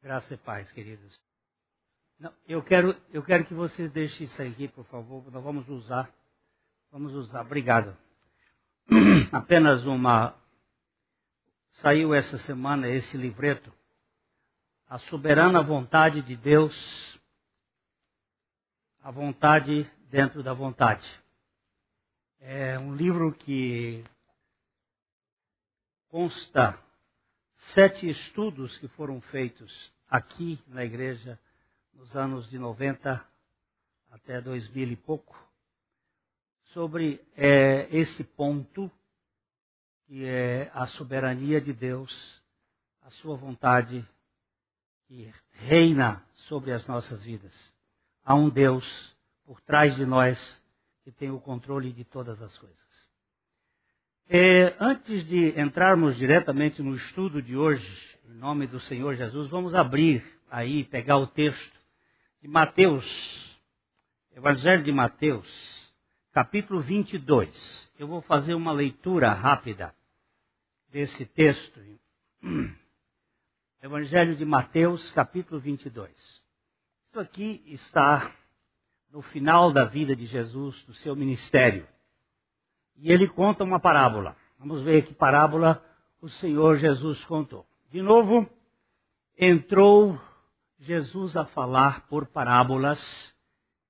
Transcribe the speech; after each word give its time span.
Graça 0.00 0.32
e 0.32 0.36
paz, 0.36 0.70
queridos. 0.70 1.20
Não, 2.20 2.32
eu, 2.46 2.62
quero, 2.62 2.96
eu 3.12 3.20
quero 3.22 3.44
que 3.44 3.52
vocês 3.52 3.90
deixem 3.90 4.26
isso 4.26 4.40
aqui, 4.40 4.68
por 4.68 4.84
favor. 4.84 5.28
Nós 5.30 5.42
vamos 5.42 5.68
usar. 5.68 6.08
Vamos 6.92 7.12
usar. 7.14 7.40
Obrigado. 7.40 7.96
Apenas 9.32 9.84
uma. 9.86 10.36
Saiu 11.72 12.14
essa 12.14 12.38
semana 12.38 12.88
esse 12.88 13.16
livreto. 13.16 13.72
A 14.88 14.98
soberana 14.98 15.60
vontade 15.62 16.22
de 16.22 16.36
Deus. 16.36 17.20
A 19.02 19.10
vontade 19.10 19.90
dentro 20.08 20.44
da 20.44 20.54
vontade. 20.54 21.08
É 22.38 22.78
um 22.78 22.94
livro 22.94 23.32
que 23.32 24.04
consta 26.08 26.80
sete 27.74 28.08
estudos 28.08 28.78
que 28.78 28.88
foram 28.88 29.20
feitos 29.20 29.92
aqui 30.08 30.58
na 30.68 30.84
igreja 30.84 31.38
nos 31.92 32.16
anos 32.16 32.48
de 32.48 32.58
90 32.58 33.24
até 34.10 34.40
2000 34.40 34.88
e 34.92 34.96
pouco, 34.96 35.36
sobre 36.72 37.20
é, 37.36 37.88
esse 37.90 38.24
ponto 38.24 38.90
que 40.06 40.24
é 40.24 40.70
a 40.72 40.86
soberania 40.86 41.60
de 41.60 41.72
Deus, 41.72 42.42
a 43.02 43.10
sua 43.10 43.36
vontade 43.36 44.06
que 45.06 45.32
reina 45.52 46.24
sobre 46.34 46.72
as 46.72 46.86
nossas 46.86 47.22
vidas. 47.22 47.74
Há 48.24 48.34
um 48.34 48.48
Deus 48.48 49.16
por 49.44 49.60
trás 49.60 49.94
de 49.96 50.06
nós 50.06 50.62
que 51.02 51.12
tem 51.12 51.30
o 51.30 51.40
controle 51.40 51.92
de 51.92 52.04
todas 52.04 52.40
as 52.40 52.56
coisas. 52.56 52.87
É, 54.30 54.76
antes 54.78 55.26
de 55.26 55.58
entrarmos 55.58 56.14
diretamente 56.18 56.82
no 56.82 56.94
estudo 56.94 57.40
de 57.40 57.56
hoje, 57.56 57.90
em 58.28 58.34
nome 58.34 58.66
do 58.66 58.78
Senhor 58.78 59.14
Jesus, 59.14 59.48
vamos 59.48 59.74
abrir 59.74 60.22
aí, 60.50 60.84
pegar 60.84 61.16
o 61.16 61.26
texto 61.26 61.72
de 62.42 62.46
Mateus, 62.46 63.58
Evangelho 64.36 64.82
de 64.82 64.92
Mateus, 64.92 65.94
capítulo 66.30 66.82
22. 66.82 67.90
Eu 67.98 68.06
vou 68.06 68.20
fazer 68.20 68.52
uma 68.52 68.70
leitura 68.70 69.32
rápida 69.32 69.94
desse 70.92 71.24
texto. 71.24 71.80
Evangelho 73.82 74.36
de 74.36 74.44
Mateus, 74.44 75.10
capítulo 75.12 75.58
22. 75.58 76.10
Isso 77.08 77.18
aqui 77.18 77.62
está 77.68 78.30
no 79.10 79.22
final 79.22 79.72
da 79.72 79.86
vida 79.86 80.14
de 80.14 80.26
Jesus, 80.26 80.84
do 80.84 80.92
seu 80.92 81.16
ministério 81.16 81.88
e 82.98 83.12
ele 83.12 83.28
conta 83.28 83.64
uma 83.64 83.80
parábola. 83.80 84.36
Vamos 84.58 84.82
ver 84.82 85.02
que 85.02 85.14
parábola 85.14 85.82
o 86.20 86.28
Senhor 86.28 86.76
Jesus 86.76 87.24
contou. 87.24 87.64
De 87.90 88.02
novo, 88.02 88.48
entrou 89.36 90.20
Jesus 90.78 91.36
a 91.36 91.44
falar 91.44 92.06
por 92.08 92.26
parábolas, 92.26 93.34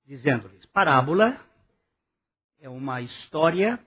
dizendo-lhes: 0.05 0.65
parábola 0.67 1.39
é 2.59 2.69
uma 2.69 3.01
história 3.01 3.79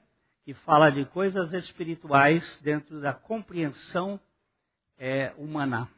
que 0.44 0.54
fala 0.54 0.90
de 0.90 1.04
coisas 1.06 1.52
espirituais 1.52 2.60
dentro 2.62 3.00
da 3.00 3.14
compreensão 3.14 4.20
é, 4.98 5.32
humana, 5.38 5.88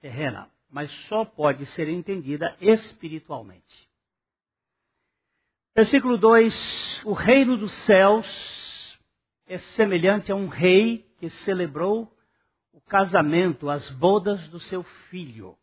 terrena, 0.00 0.50
mas 0.68 0.90
só 1.06 1.24
pode 1.24 1.64
ser 1.66 1.88
entendida 1.88 2.56
espiritualmente. 2.60 3.88
Versículo 5.76 6.18
2: 6.18 7.02
O 7.04 7.12
reino 7.12 7.56
dos 7.56 7.72
céus 7.72 8.63
é 9.46 9.58
semelhante 9.58 10.32
a 10.32 10.34
um 10.34 10.48
rei 10.48 10.98
que 11.18 11.28
celebrou 11.28 12.10
o 12.72 12.80
casamento, 12.80 13.68
as 13.68 13.90
bodas 13.90 14.48
do 14.48 14.58
seu 14.58 14.82
filho. 14.82 15.56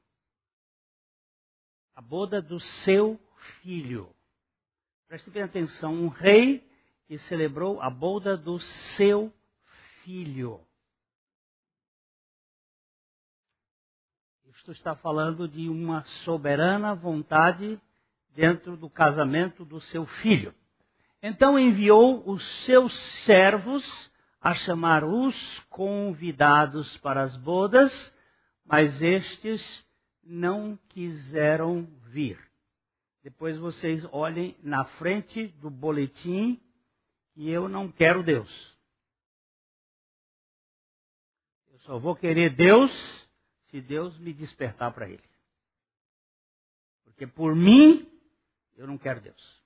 A 1.96 2.02
boda 2.02 2.42
do 2.42 2.60
seu 2.60 3.20
filho. 3.62 4.14
Preste 5.08 5.30
bem 5.30 5.44
atenção, 5.44 5.94
um 5.94 6.08
rei 6.08 6.66
que 7.08 7.18
celebrou 7.18 7.82
a 7.82 7.89
boda 7.89 8.38
do 8.38 8.60
seu 8.60 9.33
filho. 10.04 10.66
Isto 14.61 14.72
está 14.72 14.95
falando 14.95 15.48
de 15.48 15.67
uma 15.67 16.04
soberana 16.23 16.94
vontade 16.94 17.82
dentro 18.30 18.78
do 18.78 18.89
casamento 18.89 19.66
do 19.66 19.82
seu 19.82 20.05
filho. 20.05 20.54
Então 21.21 21.59
enviou 21.59 22.27
os 22.27 22.43
seus 22.65 22.93
servos 23.26 24.11
a 24.39 24.55
chamar 24.55 25.04
os 25.04 25.59
convidados 25.70 26.98
para 26.98 27.21
as 27.21 27.37
bodas, 27.37 28.14
mas 28.65 29.02
estes 29.02 29.86
não 30.23 30.77
quiseram 30.89 31.86
vir. 32.08 32.39
Depois 33.21 33.55
vocês 33.58 34.04
olhem 34.11 34.58
na 34.64 34.83
frente 34.83 35.48
do 35.48 35.70
boletim 35.70 36.60
que 37.33 37.48
eu 37.48 37.70
não 37.70 37.92
quero 37.92 38.23
Deus. 38.23 38.80
Eu 41.71 41.80
só 41.80 41.99
vou 41.99 42.15
querer 42.15 42.55
Deus 42.55 42.92
se 43.67 43.80
Deus 43.80 44.17
me 44.17 44.33
despertar 44.33 44.92
para 44.92 45.08
Ele. 45.08 45.23
Porque 47.04 47.27
por 47.27 47.55
mim, 47.55 48.11
eu 48.76 48.87
não 48.87 48.98
quero 48.98 49.21
Deus. 49.21 49.61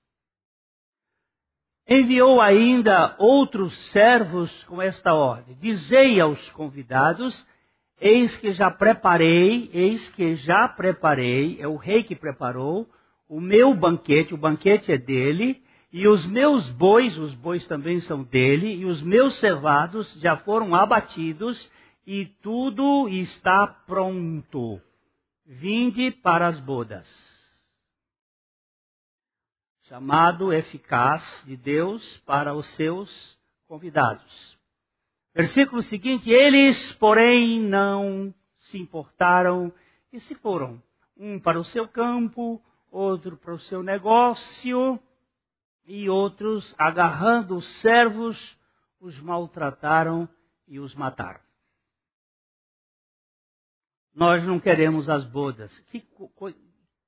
Enviou 1.88 2.42
ainda 2.42 3.16
outros 3.20 3.78
servos 3.92 4.64
com 4.64 4.82
esta 4.82 5.14
ordem: 5.14 5.56
Dizei 5.60 6.20
aos 6.20 6.50
convidados: 6.50 7.46
Eis 8.02 8.36
que 8.36 8.52
já 8.54 8.72
preparei, 8.72 9.70
eis 9.72 10.10
que 10.10 10.36
já 10.36 10.68
preparei, 10.68 11.58
é 11.60 11.68
o 11.68 11.76
rei 11.76 12.02
que 12.02 12.16
preparou, 12.16 12.90
o 13.30 13.40
meu 13.40 13.76
banquete, 13.76 14.34
o 14.34 14.38
banquete 14.38 14.92
é 14.92 14.98
dele, 14.98 15.62
e 15.94 16.08
os 16.08 16.26
meus 16.26 16.68
bois, 16.72 17.20
os 17.20 17.36
bois 17.36 17.68
também 17.68 18.00
são 18.00 18.24
dele, 18.24 18.78
e 18.78 18.86
os 18.86 19.04
meus 19.04 19.36
cevados 19.36 20.12
já 20.20 20.36
foram 20.38 20.74
abatidos, 20.74 21.72
e 22.06 22.26
tudo 22.26 23.08
está 23.10 23.68
pronto. 23.68 24.82
Vinde 25.46 26.10
para 26.10 26.48
as 26.48 26.60
bodas 26.60 27.35
chamado 29.88 30.52
eficaz 30.52 31.44
de 31.46 31.56
Deus 31.56 32.20
para 32.22 32.54
os 32.54 32.68
seus 32.76 33.38
convidados. 33.68 34.58
Versículo 35.34 35.82
seguinte: 35.82 36.30
Eles, 36.30 36.92
porém, 36.94 37.60
não 37.60 38.34
se 38.60 38.78
importaram 38.78 39.72
e 40.12 40.20
se 40.20 40.34
foram, 40.36 40.82
um 41.16 41.40
para 41.40 41.60
o 41.60 41.64
seu 41.64 41.88
campo, 41.88 42.62
outro 42.92 43.38
para 43.38 43.54
o 43.54 43.60
seu 43.60 43.84
negócio, 43.84 45.00
e 45.86 46.10
outros, 46.10 46.74
agarrando 46.78 47.56
os 47.56 47.66
servos, 47.82 48.58
os 49.00 49.20
maltrataram 49.20 50.28
e 50.68 50.80
os 50.80 50.96
mataram. 50.96 51.42
Nós 54.16 54.44
não 54.48 54.60
queremos 54.60 55.10
as 55.10 55.26
bodas. 55.26 55.78
Que 55.92 56.00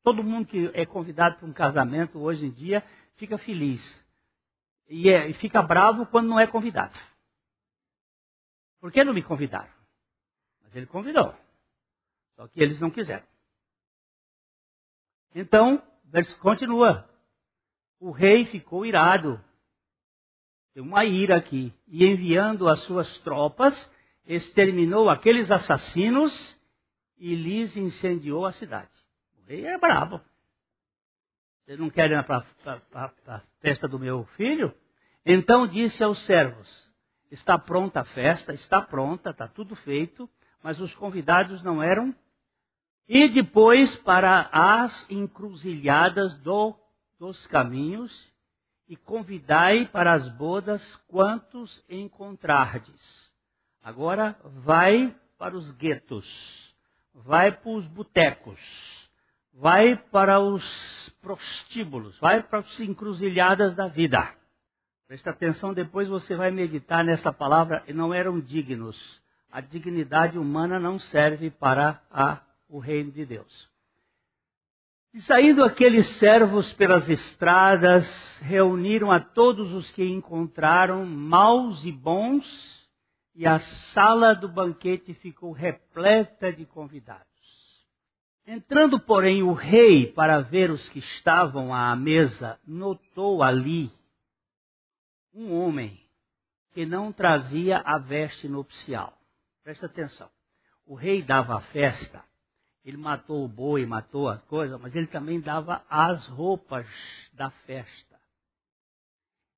Todo 0.07 0.23
mundo 0.23 0.47
que 0.47 0.71
é 0.73 0.85
convidado 0.85 1.35
para 1.35 1.45
um 1.45 1.51
casamento 1.51 2.17
hoje 2.17 2.45
em 2.45 2.49
dia 2.49 2.81
fica 3.17 3.37
feliz. 3.37 4.01
E, 4.87 5.09
é, 5.09 5.27
e 5.27 5.33
fica 5.33 5.61
bravo 5.61 6.05
quando 6.05 6.29
não 6.29 6.39
é 6.39 6.47
convidado. 6.47 6.97
Por 8.79 8.89
que 8.89 9.03
não 9.03 9.13
me 9.13 9.21
convidaram? 9.21 9.69
Mas 10.63 10.73
ele 10.77 10.85
convidou. 10.85 11.35
Só 12.37 12.47
que 12.47 12.63
eles 12.63 12.79
não 12.79 12.89
quiseram. 12.89 13.25
Então, 15.35 15.83
continua. 16.39 17.05
O 17.99 18.09
rei 18.09 18.45
ficou 18.45 18.85
irado. 18.85 19.43
Tem 20.73 20.81
uma 20.81 21.03
ira 21.03 21.35
aqui. 21.35 21.73
E 21.85 22.05
enviando 22.05 22.69
as 22.69 22.79
suas 22.83 23.17
tropas, 23.17 23.91
exterminou 24.25 25.09
aqueles 25.09 25.51
assassinos 25.51 26.57
e 27.17 27.35
lhes 27.35 27.75
incendiou 27.75 28.45
a 28.45 28.53
cidade. 28.53 29.06
Ele 29.47 29.65
é 29.65 29.77
brabo. 29.77 30.21
Vocês 31.63 31.79
não 31.79 31.89
querem 31.89 32.17
ir 32.17 32.23
para 32.23 32.45
a 33.25 33.41
festa 33.61 33.87
do 33.87 33.97
meu 33.97 34.25
filho? 34.35 34.73
Então 35.25 35.65
disse 35.65 36.03
aos 36.03 36.21
servos: 36.23 36.91
Está 37.31 37.57
pronta 37.57 38.01
a 38.01 38.05
festa, 38.05 38.53
está 38.53 38.81
pronta, 38.81 39.29
está 39.29 39.47
tudo 39.47 39.75
feito, 39.75 40.29
mas 40.61 40.79
os 40.79 40.93
convidados 40.95 41.63
não 41.63 41.81
eram. 41.81 42.13
E 43.07 43.29
depois 43.29 43.95
para 43.97 44.49
as 44.51 45.09
encruzilhadas 45.09 46.37
do, 46.39 46.75
dos 47.17 47.47
caminhos, 47.47 48.33
e 48.87 48.95
convidai 48.95 49.85
para 49.85 50.13
as 50.13 50.27
bodas 50.29 50.95
quantos 51.07 51.83
encontrardes. 51.89 53.31
Agora 53.81 54.37
vai 54.43 55.15
para 55.37 55.55
os 55.55 55.71
guetos, 55.73 56.75
vai 57.13 57.51
para 57.51 57.69
os 57.69 57.87
botecos 57.87 58.96
vai 59.59 59.95
para 59.95 60.39
os 60.39 61.09
prostíbulos, 61.21 62.17
vai 62.19 62.43
para 62.43 62.59
as 62.59 62.79
encruzilhadas 62.79 63.75
da 63.75 63.87
vida. 63.87 64.29
Presta 65.07 65.31
atenção, 65.31 65.73
depois 65.73 66.07
você 66.07 66.35
vai 66.35 66.51
meditar 66.51 67.03
nessa 67.03 67.33
palavra, 67.33 67.83
e 67.87 67.93
não 67.93 68.13
eram 68.13 68.39
dignos. 68.39 69.21
A 69.51 69.61
dignidade 69.61 70.37
humana 70.37 70.79
não 70.79 70.99
serve 70.99 71.49
para 71.49 72.01
a 72.11 72.41
o 72.69 72.79
reino 72.79 73.11
de 73.11 73.25
Deus. 73.25 73.69
E 75.13 75.21
saindo 75.21 75.63
aqueles 75.63 76.05
servos 76.05 76.73
pelas 76.73 77.07
estradas, 77.07 78.37
reuniram 78.41 79.09
a 79.09 79.21
todos 79.21 79.73
os 79.73 79.89
que 79.91 80.03
encontraram, 80.03 81.05
maus 81.05 81.85
e 81.85 81.91
bons, 81.91 82.45
e 83.33 83.47
a 83.47 83.57
sala 83.57 84.35
do 84.35 84.49
banquete 84.49 85.13
ficou 85.13 85.53
repleta 85.53 86.51
de 86.51 86.65
convidados. 86.65 87.36
Entrando, 88.49 88.97
porém, 88.97 89.43
o 89.43 89.51
rei 89.51 90.09
para 90.09 90.39
ver 90.39 90.71
os 90.71 90.87
que 90.87 90.99
estavam 90.99 91.73
à 91.73 91.93
mesa, 91.97 92.57
notou 92.65 93.43
ali 93.43 93.91
um 95.33 95.53
homem 95.53 96.01
que 96.71 96.85
não 96.85 97.11
trazia 97.11 97.79
a 97.79 97.97
veste 97.97 98.47
nupcial. 98.47 99.13
Presta 99.63 99.87
atenção. 99.87 100.29
O 100.85 100.95
rei 100.95 101.21
dava 101.21 101.57
a 101.57 101.59
festa, 101.59 102.23
ele 102.85 102.95
matou 102.95 103.43
o 103.43 103.49
boi, 103.49 103.85
matou 103.85 104.29
a 104.29 104.37
coisa, 104.37 104.77
mas 104.77 104.95
ele 104.95 105.07
também 105.07 105.41
dava 105.41 105.83
as 105.89 106.25
roupas 106.27 106.87
da 107.33 107.49
festa. 107.49 108.17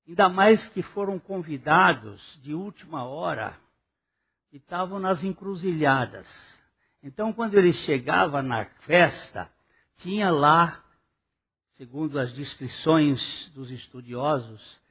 Ainda 0.07 0.27
mais 0.27 0.67
que 0.69 0.81
foram 0.81 1.19
convidados 1.19 2.39
de 2.41 2.55
última 2.55 3.03
hora 3.03 3.55
e 4.51 4.57
estavam 4.57 4.97
nas 4.97 5.23
encruzilhadas. 5.23 6.58
Então, 7.01 7.31
quando 7.31 7.55
ele 7.55 7.71
chegava 7.71 8.41
na 8.41 8.65
festa, 8.81 9.49
tinha 9.97 10.29
lá, 10.29 10.83
segundo 11.71 12.19
as 12.19 12.33
descrições 12.33 13.49
dos 13.55 13.71
estudiosos, 13.71 14.81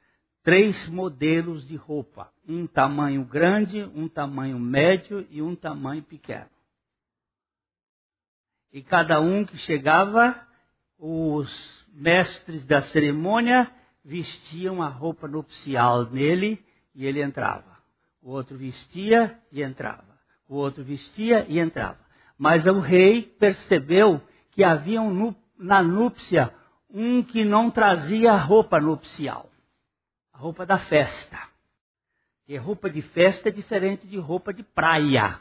três 0.43 0.87
modelos 0.87 1.67
de 1.67 1.75
roupa: 1.75 2.31
um 2.47 2.65
tamanho 2.65 3.23
grande, 3.23 3.83
um 3.83 4.07
tamanho 4.07 4.59
médio 4.59 5.27
e 5.29 5.41
um 5.41 5.55
tamanho 5.55 6.01
pequeno. 6.01 6.49
E 8.71 8.81
cada 8.81 9.19
um 9.19 9.45
que 9.45 9.57
chegava, 9.57 10.39
os 10.97 11.87
mestres 11.89 12.65
da 12.65 12.81
cerimônia 12.81 13.71
vestiam 14.03 14.81
a 14.81 14.87
roupa 14.87 15.27
nupcial 15.27 16.05
nele 16.05 16.63
e 16.93 17.05
ele 17.05 17.21
entrava. 17.21 17.77
O 18.21 18.31
outro 18.31 18.57
vestia 18.57 19.39
e 19.51 19.61
entrava. 19.61 20.08
O 20.49 20.55
outro 20.55 20.83
vestia 20.83 21.45
e 21.47 21.59
entrava. 21.59 21.99
Mas 22.37 22.65
o 22.65 22.79
rei 22.79 23.21
percebeu 23.21 24.21
que 24.51 24.63
havia 24.63 25.01
um, 25.01 25.33
na 25.57 25.81
núpcia 25.81 26.53
um 26.89 27.23
que 27.23 27.45
não 27.45 27.71
trazia 27.71 28.35
roupa 28.35 28.79
nupcial 28.79 29.49
a 30.33 30.37
roupa 30.37 30.65
da 30.65 30.77
festa. 30.77 31.37
E 32.47 32.57
roupa 32.57 32.89
de 32.89 33.01
festa 33.01 33.49
é 33.49 33.51
diferente 33.51 34.07
de 34.07 34.17
roupa 34.17 34.53
de 34.53 34.63
praia. 34.63 35.39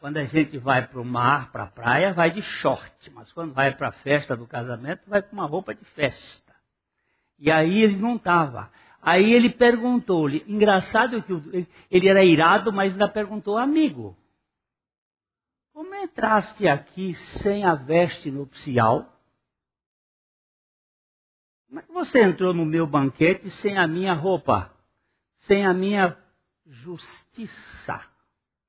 Quando 0.00 0.16
a 0.16 0.24
gente 0.24 0.56
vai 0.58 0.86
para 0.86 1.00
o 1.00 1.04
mar, 1.04 1.52
para 1.52 1.64
a 1.64 1.70
praia, 1.70 2.14
vai 2.14 2.30
de 2.30 2.40
short. 2.40 3.10
Mas 3.10 3.30
quando 3.32 3.52
vai 3.52 3.74
para 3.76 3.88
a 3.88 3.92
festa 3.92 4.36
do 4.36 4.46
casamento, 4.46 5.02
vai 5.06 5.22
com 5.22 5.34
uma 5.34 5.46
roupa 5.46 5.74
de 5.74 5.84
festa. 5.84 6.54
E 7.38 7.50
aí 7.50 7.82
ele 7.82 7.96
não 7.96 8.16
estava. 8.16 8.70
Aí 9.00 9.32
ele 9.32 9.50
perguntou-lhe, 9.50 10.44
engraçado 10.46 11.22
que 11.22 11.32
ele 11.90 12.08
era 12.08 12.24
irado, 12.24 12.72
mas 12.72 12.92
ainda 12.92 13.08
perguntou, 13.08 13.56
amigo, 13.56 14.16
como 15.72 15.94
entraste 15.94 16.66
aqui 16.66 17.14
sem 17.14 17.64
a 17.64 17.74
veste 17.74 18.30
nupcial? 18.30 19.16
Como 21.68 21.80
é 21.80 21.82
que 21.82 21.92
você 21.92 22.22
entrou 22.22 22.52
no 22.52 22.64
meu 22.64 22.86
banquete 22.86 23.50
sem 23.50 23.78
a 23.78 23.86
minha 23.86 24.12
roupa? 24.14 24.74
Sem 25.40 25.64
a 25.64 25.72
minha 25.72 26.18
justiça? 26.66 28.04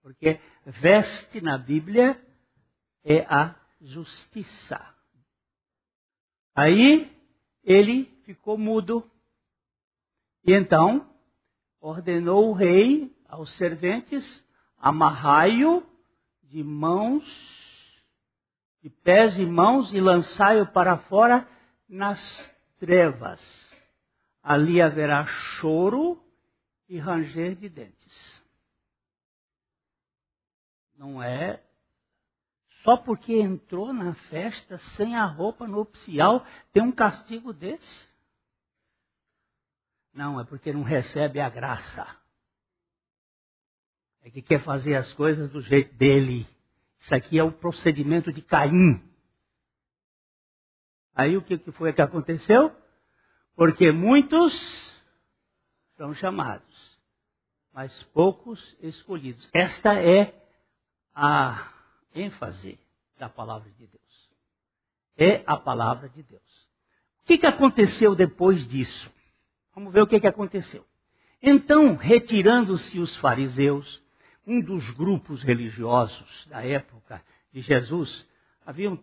Porque 0.04 0.40
veste 0.66 1.42
na 1.42 1.58
Bíblia 1.58 2.22
é 3.04 3.22
a 3.22 3.56
justiça. 3.82 4.80
Aí 6.54 7.12
ele 7.64 8.06
ficou 8.24 8.58
mudo 8.58 9.10
e 10.50 10.54
então 10.54 11.08
ordenou 11.80 12.50
o 12.50 12.54
rei 12.54 13.16
aos 13.28 13.52
serventes: 13.56 14.44
amarrai-o 14.78 15.84
de 16.42 16.64
mãos, 16.64 17.24
de 18.82 18.90
pés 18.90 19.38
e 19.38 19.46
mãos 19.46 19.94
e 19.94 20.02
lançai-o 20.02 20.66
para 20.66 20.98
fora 20.98 21.48
nas 21.88 22.20
trevas. 22.80 23.40
Ali 24.42 24.82
haverá 24.82 25.24
choro 25.26 26.20
e 26.88 26.98
ranger 26.98 27.56
de 27.56 27.70
dentes. 27.70 28.44
Não 30.98 31.22
é 31.22 31.62
só 32.82 32.98
porque 32.98 33.36
entrou 33.36 33.94
na 33.94 34.16
festa 34.16 34.80
sem 34.80 35.16
a 35.16 35.26
roupa 35.26 35.68
nupcial 35.68 36.44
tem 36.74 36.82
um 36.82 36.92
castigo 36.92 37.54
desse? 37.54 38.09
Não, 40.20 40.38
é 40.38 40.44
porque 40.44 40.74
não 40.74 40.84
recebe 40.84 41.40
a 41.40 41.50
graça. 41.50 42.06
É 44.22 44.30
que 44.30 44.42
quer 44.42 44.62
fazer 44.62 44.96
as 44.96 45.14
coisas 45.14 45.50
do 45.50 45.62
jeito 45.62 45.96
dele. 45.96 46.46
Isso 47.00 47.16
aqui 47.16 47.40
é 47.40 47.44
o 47.44 47.54
procedimento 47.54 48.30
de 48.30 48.42
Caim. 48.42 49.02
Aí 51.16 51.38
o 51.38 51.42
que 51.42 51.58
foi 51.72 51.94
que 51.94 52.02
aconteceu? 52.02 52.70
Porque 53.56 53.94
muitos 53.94 54.54
são 55.96 56.14
chamados, 56.14 57.00
mas 57.72 58.04
poucos 58.12 58.76
escolhidos. 58.82 59.50
Esta 59.54 59.94
é 60.04 60.36
a 61.16 61.72
ênfase 62.14 62.78
da 63.18 63.30
palavra 63.30 63.72
de 63.72 63.88
Deus. 63.88 64.30
É 65.16 65.44
a 65.48 65.56
palavra 65.56 66.10
de 66.10 66.22
Deus. 66.24 66.70
O 67.24 67.24
que, 67.24 67.46
aconteceu 67.46 68.14
depois 68.16 68.68
disso? 68.68 69.10
Vamos 69.80 69.94
ver 69.94 70.02
o 70.02 70.08
que, 70.08 70.20
que 70.20 70.28
aconteceu. 70.28 70.86
Então, 71.42 71.96
retirando-se 71.96 73.00
os 73.00 73.16
fariseus, 73.16 74.04
um 74.46 74.60
dos 74.60 74.92
grupos 74.92 75.42
religiosos 75.42 76.46
da 76.48 76.62
época 76.66 77.24
de 77.50 77.62
Jesus, 77.62 78.28
haviam 78.66 79.02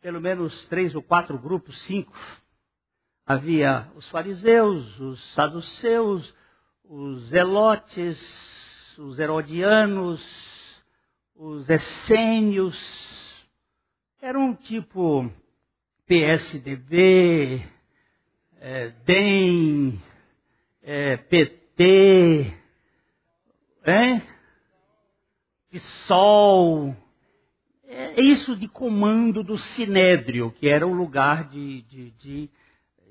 pelo 0.00 0.20
menos 0.20 0.64
três 0.68 0.94
ou 0.94 1.02
quatro 1.02 1.36
grupos, 1.36 1.76
cinco. 1.82 2.16
Havia 3.26 3.90
os 3.96 4.08
fariseus, 4.10 5.00
os 5.00 5.20
saduceus, 5.32 6.32
os 6.84 7.24
zelotes, 7.30 8.96
os 8.96 9.18
herodianos, 9.18 10.22
os 11.34 11.68
essênios. 11.68 12.78
Era 14.22 14.38
um 14.38 14.54
tipo 14.54 15.28
PSDB, 16.06 17.68
é, 18.60 18.92
DEM, 19.06 19.98
é, 20.82 21.16
PT, 21.16 22.54
é? 23.82 24.20
PSOL. 25.70 26.94
É 27.88 28.20
isso 28.20 28.54
de 28.54 28.68
comando 28.68 29.42
do 29.42 29.58
Sinédrio, 29.58 30.52
que 30.52 30.68
era 30.68 30.86
o 30.86 30.92
lugar 30.92 31.48
de, 31.48 31.82
de, 31.82 32.10
de 32.12 32.50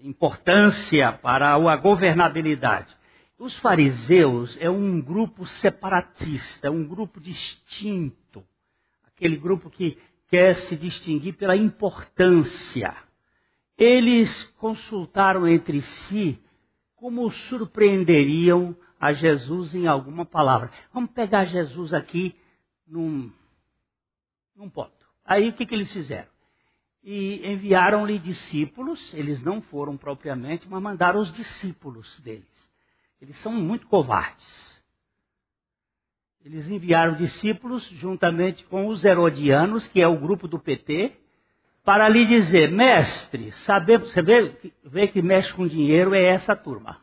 importância 0.03 1.11
para 1.13 1.53
a 1.53 1.75
governabilidade. 1.75 2.95
Os 3.37 3.57
fariseus 3.57 4.57
é 4.61 4.69
um 4.69 5.01
grupo 5.01 5.45
separatista, 5.45 6.67
é 6.67 6.71
um 6.71 6.85
grupo 6.85 7.19
distinto, 7.19 8.45
aquele 9.07 9.37
grupo 9.37 9.69
que 9.69 9.97
quer 10.29 10.55
se 10.55 10.77
distinguir 10.77 11.33
pela 11.33 11.55
importância 11.55 12.95
eles 13.79 14.43
consultaram 14.59 15.47
entre 15.47 15.81
si 15.81 16.37
como 16.97 17.31
surpreenderiam 17.31 18.75
a 18.99 19.13
Jesus 19.13 19.73
em 19.73 19.87
alguma 19.87 20.25
palavra. 20.25 20.69
Vamos 20.93 21.11
pegar 21.11 21.45
Jesus 21.45 21.93
aqui 21.93 22.35
num, 22.85 23.31
num 24.53 24.69
ponto. 24.69 24.91
Aí 25.23 25.47
o 25.47 25.53
que, 25.53 25.65
que 25.65 25.73
eles 25.73 25.91
fizeram? 25.93 26.27
E 27.01 27.49
enviaram-lhe 27.49 28.19
discípulos, 28.19 29.13
eles 29.13 29.41
não 29.41 29.61
foram 29.61 29.95
propriamente, 29.95 30.67
mas 30.67 30.81
mandaram 30.81 31.21
os 31.21 31.31
discípulos 31.31 32.19
deles. 32.19 32.69
Eles 33.21 33.37
são 33.37 33.53
muito 33.53 33.87
covardes. 33.87 34.69
Eles 36.43 36.67
enviaram 36.67 37.15
discípulos 37.15 37.85
juntamente 37.91 38.65
com 38.65 38.87
os 38.87 39.05
herodianos, 39.05 39.87
que 39.87 40.01
é 40.01 40.07
o 40.07 40.19
grupo 40.19 40.47
do 40.47 40.59
PT, 40.59 41.17
para 41.83 42.07
lhe 42.07 42.25
dizer, 42.25 42.71
mestre, 42.71 43.51
saber, 43.51 43.99
você 43.99 44.21
vê, 44.21 44.51
vê 44.83 45.07
que 45.07 45.21
mexe 45.21 45.53
com 45.53 45.67
dinheiro 45.67 46.13
é 46.13 46.23
essa 46.23 46.55
turma. 46.55 46.97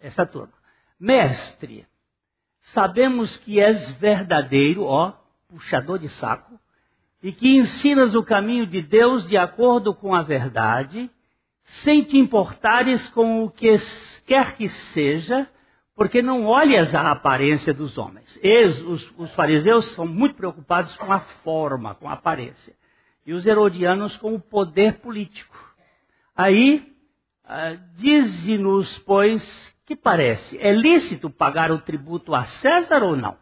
Essa 0.00 0.24
turma. 0.24 0.52
Mestre, 0.98 1.86
sabemos 2.60 3.36
que 3.36 3.60
és 3.60 3.90
verdadeiro, 3.92 4.84
ó, 4.84 5.12
puxador 5.48 5.98
de 5.98 6.08
saco, 6.08 6.58
e 7.22 7.32
que 7.32 7.56
ensinas 7.56 8.14
o 8.14 8.22
caminho 8.22 8.66
de 8.66 8.82
Deus 8.82 9.28
de 9.28 9.36
acordo 9.36 9.94
com 9.94 10.14
a 10.14 10.22
verdade, 10.22 11.10
sem 11.62 12.02
te 12.02 12.18
importares 12.18 13.08
com 13.08 13.44
o 13.44 13.50
que 13.50 13.76
quer 14.26 14.56
que 14.56 14.68
seja, 14.68 15.48
Porque 15.94 16.22
não 16.22 16.46
olhas 16.46 16.94
a 16.94 17.10
aparência 17.10 17.74
dos 17.74 17.98
homens. 17.98 18.38
Eles, 18.42 18.80
os, 18.80 19.12
os 19.18 19.32
fariseus, 19.34 19.86
são 19.92 20.06
muito 20.06 20.34
preocupados 20.34 20.96
com 20.96 21.12
a 21.12 21.20
forma, 21.20 21.94
com 21.94 22.08
a 22.08 22.14
aparência. 22.14 22.74
E 23.24 23.32
os 23.32 23.46
herodianos 23.46 24.16
com 24.16 24.34
o 24.34 24.40
poder 24.40 24.98
político. 25.00 25.56
Aí, 26.34 26.96
ah, 27.44 27.74
dize-nos, 27.96 28.98
pois, 29.00 29.76
que 29.84 29.94
parece, 29.94 30.58
é 30.58 30.72
lícito 30.72 31.30
pagar 31.30 31.70
o 31.70 31.80
tributo 31.80 32.34
a 32.34 32.44
César 32.44 33.02
ou 33.02 33.16
não? 33.16 33.38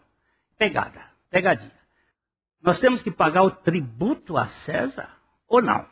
Pegada, 0.58 1.02
pegadinha. 1.30 1.80
Nós 2.62 2.78
temos 2.78 3.02
que 3.02 3.10
pagar 3.10 3.42
o 3.42 3.50
tributo 3.50 4.37
a 4.37 4.46
César 4.46 5.16
ou 5.49 5.62
não? 5.62 5.88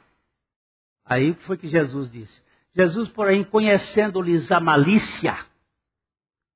Aí 1.05 1.33
foi 1.35 1.57
que 1.57 1.69
Jesus 1.69 2.11
disse. 2.11 2.43
Jesus, 2.75 3.09
porém, 3.09 3.43
conhecendo-lhes 3.43 4.53
a 4.53 4.61
malícia, 4.61 5.39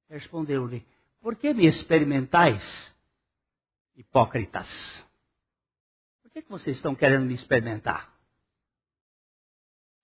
respondeu-lhe: 0.08 0.86
Por 1.20 1.34
que 1.36 1.54
me 1.54 1.66
experimentais, 1.66 2.94
hipócritas? 3.96 5.04
Que, 6.32 6.42
que 6.42 6.50
vocês 6.50 6.76
estão 6.76 6.94
querendo 6.94 7.26
me 7.26 7.34
experimentar? 7.34 8.12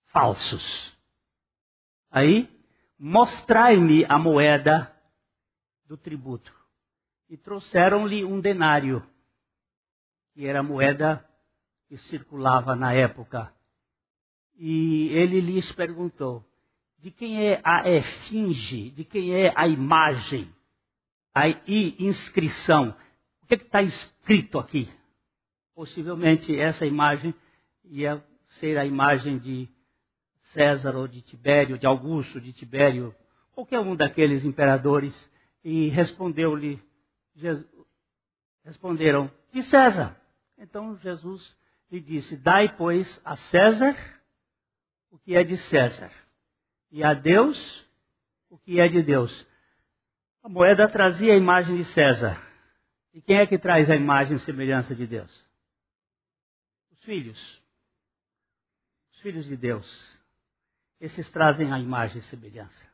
Falsos. 0.07 0.97
Aí, 2.11 2.49
mostrai-me 2.97 4.05
a 4.05 4.17
moeda 4.17 4.95
do 5.85 5.97
tributo. 5.97 6.53
E 7.29 7.37
trouxeram-lhe 7.37 8.25
um 8.25 8.39
denário, 8.39 9.07
que 10.33 10.45
era 10.45 10.59
a 10.59 10.63
moeda 10.63 11.23
que 11.87 11.97
circulava 11.97 12.75
na 12.75 12.93
época 12.93 13.53
e 14.59 15.07
ele 15.13 15.39
lhes 15.39 15.71
perguntou: 15.71 16.45
de 16.99 17.09
quem 17.09 17.47
é 17.47 17.61
a 17.63 17.89
esfinge, 17.89 18.91
de 18.91 19.05
quem 19.05 19.33
é 19.33 19.53
a 19.55 19.65
imagem, 19.67 20.53
a 21.33 21.47
inscrição? 21.47 22.93
O 23.41 23.47
que 23.47 23.55
é 23.55 23.57
está 23.57 23.81
escrito 23.81 24.59
aqui? 24.59 24.89
Possivelmente 25.79 26.59
essa 26.59 26.85
imagem 26.85 27.33
ia 27.85 28.21
ser 28.49 28.77
a 28.77 28.85
imagem 28.85 29.39
de 29.39 29.69
César 30.51 30.93
ou 30.93 31.07
de 31.07 31.21
Tibério, 31.21 31.77
de 31.77 31.87
Augusto, 31.87 32.41
de 32.41 32.51
Tibério, 32.51 33.15
qualquer 33.53 33.79
um 33.79 33.95
daqueles 33.95 34.43
imperadores. 34.43 35.31
E 35.63 35.87
respondeu-lhe, 35.87 36.83
responderam, 38.65 39.31
de 39.53 39.63
César. 39.63 40.19
Então 40.57 40.97
Jesus 40.97 41.55
lhe 41.89 42.01
disse: 42.01 42.35
Dai, 42.35 42.75
pois, 42.75 43.21
a 43.23 43.37
César 43.37 43.95
o 45.09 45.17
que 45.17 45.33
é 45.33 45.45
de 45.45 45.55
César, 45.55 46.11
e 46.91 47.05
a 47.05 47.13
Deus 47.13 47.87
o 48.49 48.57
que 48.57 48.81
é 48.81 48.89
de 48.89 49.01
Deus. 49.01 49.47
A 50.43 50.49
moeda 50.49 50.89
trazia 50.89 51.31
a 51.31 51.37
imagem 51.37 51.77
de 51.77 51.85
César. 51.85 52.37
E 53.13 53.21
quem 53.21 53.37
é 53.37 53.47
que 53.47 53.57
traz 53.57 53.89
a 53.89 53.95
imagem 53.95 54.35
e 54.35 54.39
semelhança 54.39 54.93
de 54.93 55.07
Deus? 55.07 55.48
Os 57.09 57.15
filhos. 57.15 57.61
Os 59.11 59.21
filhos 59.21 59.45
de 59.47 59.57
Deus. 59.57 60.19
Esses 60.99 61.27
trazem 61.31 61.73
a 61.73 61.79
imagem 61.79 62.19
e 62.19 62.21
semelhança. 62.21 62.87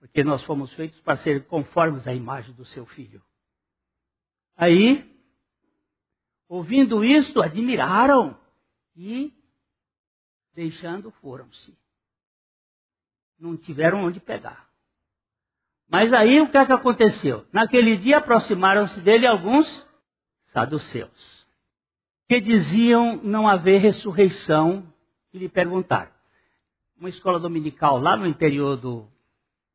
Porque 0.00 0.24
nós 0.24 0.42
fomos 0.42 0.72
feitos 0.74 1.00
para 1.02 1.16
ser 1.18 1.46
conformes 1.46 2.08
à 2.08 2.12
imagem 2.12 2.52
do 2.56 2.64
seu 2.64 2.84
filho. 2.86 3.22
Aí, 4.56 5.16
ouvindo 6.48 7.04
isto, 7.04 7.40
admiraram 7.40 8.36
e 8.96 9.32
deixando, 10.52 11.12
foram-se. 11.12 11.78
Não 13.38 13.56
tiveram 13.56 14.06
onde 14.06 14.18
pegar. 14.18 14.68
Mas 15.86 16.12
aí 16.12 16.40
o 16.40 16.50
que 16.50 16.58
é 16.58 16.66
que 16.66 16.72
aconteceu? 16.72 17.46
Naquele 17.52 17.96
dia 17.96 18.18
aproximaram-se 18.18 19.00
dele 19.02 19.24
alguns 19.24 19.88
saduceus, 20.46 21.35
que 22.28 22.40
diziam 22.40 23.20
não 23.22 23.48
haver 23.48 23.80
ressurreição, 23.80 24.84
e 25.32 25.38
lhe 25.38 25.48
perguntaram. 25.48 26.10
Uma 26.98 27.08
escola 27.08 27.38
dominical 27.38 27.98
lá 27.98 28.16
no 28.16 28.26
interior 28.26 28.76
do, 28.76 29.06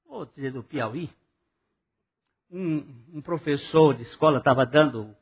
vou 0.07 0.25
dizer, 0.25 0.51
do 0.51 0.63
Piauí, 0.63 1.09
um, 2.51 2.83
um 3.13 3.21
professor 3.21 3.93
de 3.93 4.01
escola 4.01 4.39
estava 4.39 4.65
dando 4.65 5.15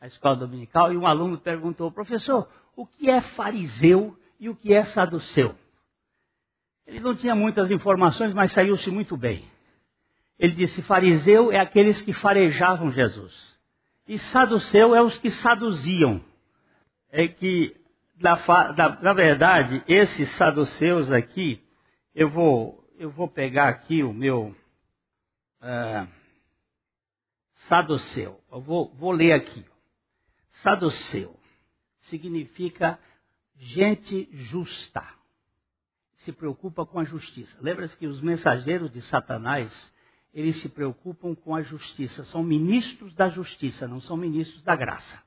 a 0.00 0.06
escola 0.06 0.36
dominical 0.36 0.92
e 0.92 0.96
um 0.96 1.06
aluno 1.06 1.38
perguntou, 1.38 1.90
professor, 1.90 2.48
o 2.76 2.86
que 2.86 3.10
é 3.10 3.20
fariseu 3.20 4.16
e 4.38 4.48
o 4.48 4.54
que 4.54 4.72
é 4.72 4.84
saduceu. 4.84 5.54
Ele 6.86 7.00
não 7.00 7.14
tinha 7.14 7.34
muitas 7.34 7.70
informações, 7.70 8.32
mas 8.32 8.52
saiu-se 8.52 8.90
muito 8.90 9.16
bem. 9.16 9.44
Ele 10.38 10.54
disse: 10.54 10.82
fariseu 10.82 11.52
é 11.52 11.58
aqueles 11.58 12.00
que 12.00 12.12
farejavam 12.12 12.90
Jesus. 12.90 13.58
E 14.08 14.18
saduceu 14.18 14.94
é 14.94 15.02
os 15.02 15.18
que 15.18 15.30
saduziam. 15.30 16.24
É 17.10 17.26
que, 17.28 17.76
na, 18.18 18.36
na, 18.76 19.02
na 19.02 19.12
verdade, 19.12 19.82
esses 19.88 20.28
saduceus 20.30 21.10
aqui, 21.10 21.62
eu 22.14 22.28
vou, 22.28 22.84
eu 22.98 23.10
vou 23.10 23.28
pegar 23.28 23.68
aqui 23.68 24.02
o 24.02 24.12
meu 24.12 24.54
uh, 25.60 26.08
saduceu. 27.54 28.40
Eu 28.50 28.60
vou, 28.60 28.92
vou 28.94 29.12
ler 29.12 29.32
aqui. 29.32 29.64
Saduceu 30.50 31.40
significa 32.00 32.98
gente 33.56 34.28
justa. 34.32 35.06
Se 36.18 36.32
preocupa 36.32 36.84
com 36.84 36.98
a 36.98 37.04
justiça. 37.04 37.56
Lembra-se 37.60 37.96
que 37.96 38.06
os 38.06 38.20
mensageiros 38.20 38.90
de 38.90 39.00
Satanás, 39.02 39.92
eles 40.34 40.56
se 40.58 40.68
preocupam 40.68 41.34
com 41.34 41.54
a 41.54 41.62
justiça. 41.62 42.24
São 42.24 42.42
ministros 42.42 43.14
da 43.14 43.28
justiça, 43.28 43.88
não 43.88 44.00
são 44.00 44.16
ministros 44.16 44.62
da 44.62 44.76
graça. 44.76 45.22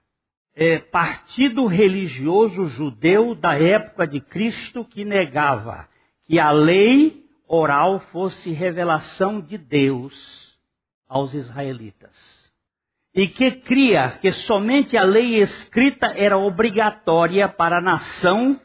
É 0.55 0.77
partido 0.77 1.65
religioso 1.65 2.67
judeu 2.67 3.33
da 3.33 3.57
época 3.57 4.05
de 4.05 4.19
Cristo 4.19 4.86
que 4.86 5.03
negava 5.03 5.88
que 6.25 6.39
a 6.39 6.51
lei 6.51 7.25
oral 7.48 8.00
fosse 8.00 8.51
revelação 8.51 9.41
de 9.41 9.57
Deus 9.57 10.55
aos 11.07 11.33
israelitas 11.33 12.43
e 13.13 13.27
que 13.27 13.51
cria 13.51 14.10
que 14.19 14.31
somente 14.31 14.98
a 14.98 15.03
lei 15.03 15.39
escrita 15.39 16.07
era 16.15 16.38
obrigatória 16.38 17.48
para 17.48 17.77
a 17.77 17.81
nação 17.81 18.60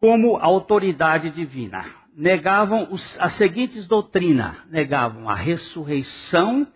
como 0.00 0.36
autoridade 0.36 1.30
divina. 1.30 1.84
Negavam 2.16 2.88
os, 2.90 3.18
as 3.20 3.32
seguintes 3.32 3.86
doutrinas: 3.86 4.56
negavam 4.70 5.28
a 5.28 5.34
ressurreição, 5.34 6.66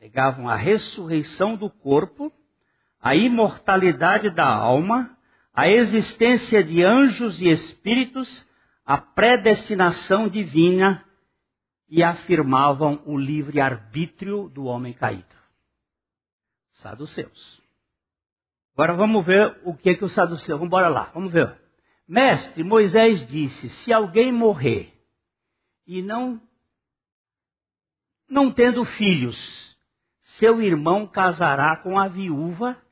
negavam 0.00 0.48
a 0.48 0.56
ressurreição 0.56 1.56
do 1.56 1.70
corpo, 1.70 2.32
a 3.04 3.14
imortalidade 3.14 4.30
da 4.30 4.48
alma, 4.48 5.14
a 5.52 5.68
existência 5.68 6.64
de 6.64 6.82
anjos 6.82 7.38
e 7.42 7.50
espíritos, 7.50 8.48
a 8.82 8.96
predestinação 8.96 10.26
divina 10.26 11.04
e 11.86 12.02
afirmavam 12.02 13.02
o 13.04 13.18
livre 13.18 13.60
arbítrio 13.60 14.48
do 14.48 14.64
homem 14.64 14.94
caído 14.94 15.34
saduceus. 16.72 17.62
Agora 18.72 18.94
vamos 18.94 19.24
ver 19.24 19.60
o 19.64 19.76
que 19.76 19.94
que 19.94 20.04
os 20.04 20.14
saduceus. 20.14 20.58
Vamos 20.58 20.66
embora 20.66 20.88
lá, 20.88 21.10
vamos 21.12 21.30
ver. 21.30 21.60
Mestre, 22.08 22.64
Moisés 22.64 23.26
disse: 23.26 23.68
se 23.68 23.92
alguém 23.92 24.32
morrer 24.32 24.92
e 25.86 26.00
não 26.00 26.40
não 28.26 28.50
tendo 28.50 28.82
filhos, 28.82 29.78
seu 30.22 30.62
irmão 30.62 31.06
casará 31.06 31.76
com 31.82 31.98
a 31.98 32.08
viúva 32.08 32.82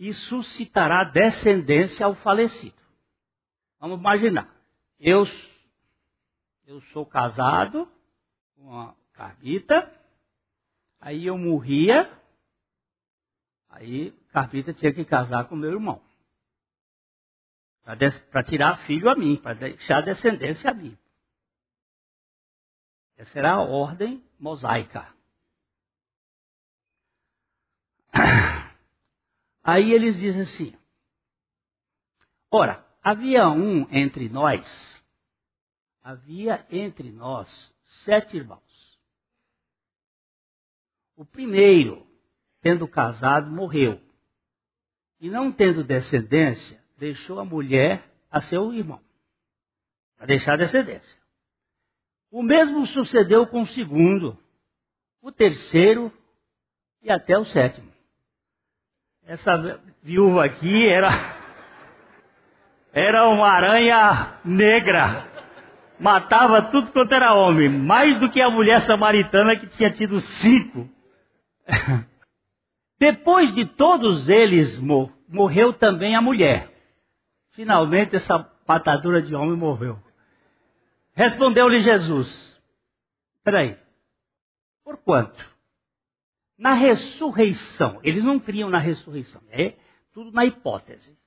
e 0.00 0.12
suscitará 0.12 1.04
descendência 1.04 2.04
ao 2.04 2.16
falecido. 2.16 2.74
Vamos 3.78 4.00
imaginar. 4.00 4.52
Eu, 4.98 5.22
eu 6.66 6.80
sou 6.92 7.06
casado 7.06 7.88
com 8.56 8.76
a 8.76 8.96
Carmita, 9.12 9.88
aí 11.00 11.26
eu 11.26 11.38
morria, 11.38 12.10
Aí 13.70 14.10
Carpita 14.32 14.74
tinha 14.74 14.92
que 14.92 15.04
casar 15.04 15.48
com 15.48 15.54
meu 15.54 15.70
irmão. 15.70 16.02
Para 17.82 18.42
tirar 18.42 18.76
filho 18.84 19.08
a 19.08 19.14
mim, 19.14 19.36
para 19.36 19.54
deixar 19.54 20.02
descendência 20.02 20.70
a 20.70 20.74
mim. 20.74 20.98
Essa 23.16 23.38
era 23.38 23.52
a 23.52 23.62
ordem 23.62 24.22
mosaica. 24.38 25.14
Aí 29.62 29.92
eles 29.92 30.16
dizem 30.18 30.42
assim: 30.42 30.78
Ora, 32.50 32.86
havia 33.02 33.48
um 33.48 33.86
entre 33.90 34.28
nós, 34.28 35.02
havia 36.02 36.66
entre 36.70 37.10
nós 37.10 37.74
sete 38.04 38.36
irmãos. 38.36 38.98
O 41.16 41.24
primeiro 41.24 42.10
tendo 42.60 42.86
casado, 42.86 43.50
morreu. 43.50 44.00
E 45.20 45.28
não 45.28 45.52
tendo 45.52 45.84
descendência, 45.84 46.82
deixou 46.96 47.38
a 47.40 47.44
mulher 47.44 48.04
a 48.30 48.40
seu 48.40 48.72
irmão, 48.72 49.02
para 50.16 50.26
deixar 50.26 50.56
descendência. 50.56 51.18
O 52.30 52.42
mesmo 52.42 52.86
sucedeu 52.86 53.46
com 53.46 53.62
o 53.62 53.66
segundo, 53.66 54.38
o 55.20 55.32
terceiro 55.32 56.12
e 57.02 57.10
até 57.10 57.36
o 57.36 57.44
sétimo. 57.44 57.90
Essa 59.26 59.80
viúva 60.02 60.44
aqui 60.44 60.88
era 60.88 61.10
era 62.92 63.28
uma 63.28 63.48
aranha 63.48 64.40
negra. 64.44 65.28
Matava 65.98 66.62
tudo 66.62 66.90
quanto 66.92 67.12
era 67.12 67.34
homem, 67.34 67.68
mais 67.68 68.18
do 68.18 68.30
que 68.30 68.40
a 68.40 68.50
mulher 68.50 68.80
samaritana 68.80 69.56
que 69.56 69.66
tinha 69.68 69.90
tido 69.90 70.20
cinco. 70.20 70.88
Depois 72.98 73.54
de 73.54 73.64
todos 73.64 74.28
eles, 74.28 74.78
morreu 75.28 75.72
também 75.72 76.16
a 76.16 76.22
mulher. 76.22 76.70
Finalmente 77.52 78.16
essa 78.16 78.50
matadura 78.66 79.20
de 79.20 79.34
homem 79.34 79.56
morreu. 79.56 79.98
Respondeu-lhe 81.14 81.80
Jesus: 81.80 82.58
Peraí, 83.44 83.76
por 84.84 84.96
quanto? 84.98 85.49
Na 86.60 86.74
ressurreição, 86.74 88.00
eles 88.02 88.22
não 88.22 88.38
criam 88.38 88.68
na 88.68 88.76
ressurreição, 88.76 89.42
é 89.48 89.78
tudo 90.12 90.30
na 90.30 90.44
hipótese. 90.44 91.18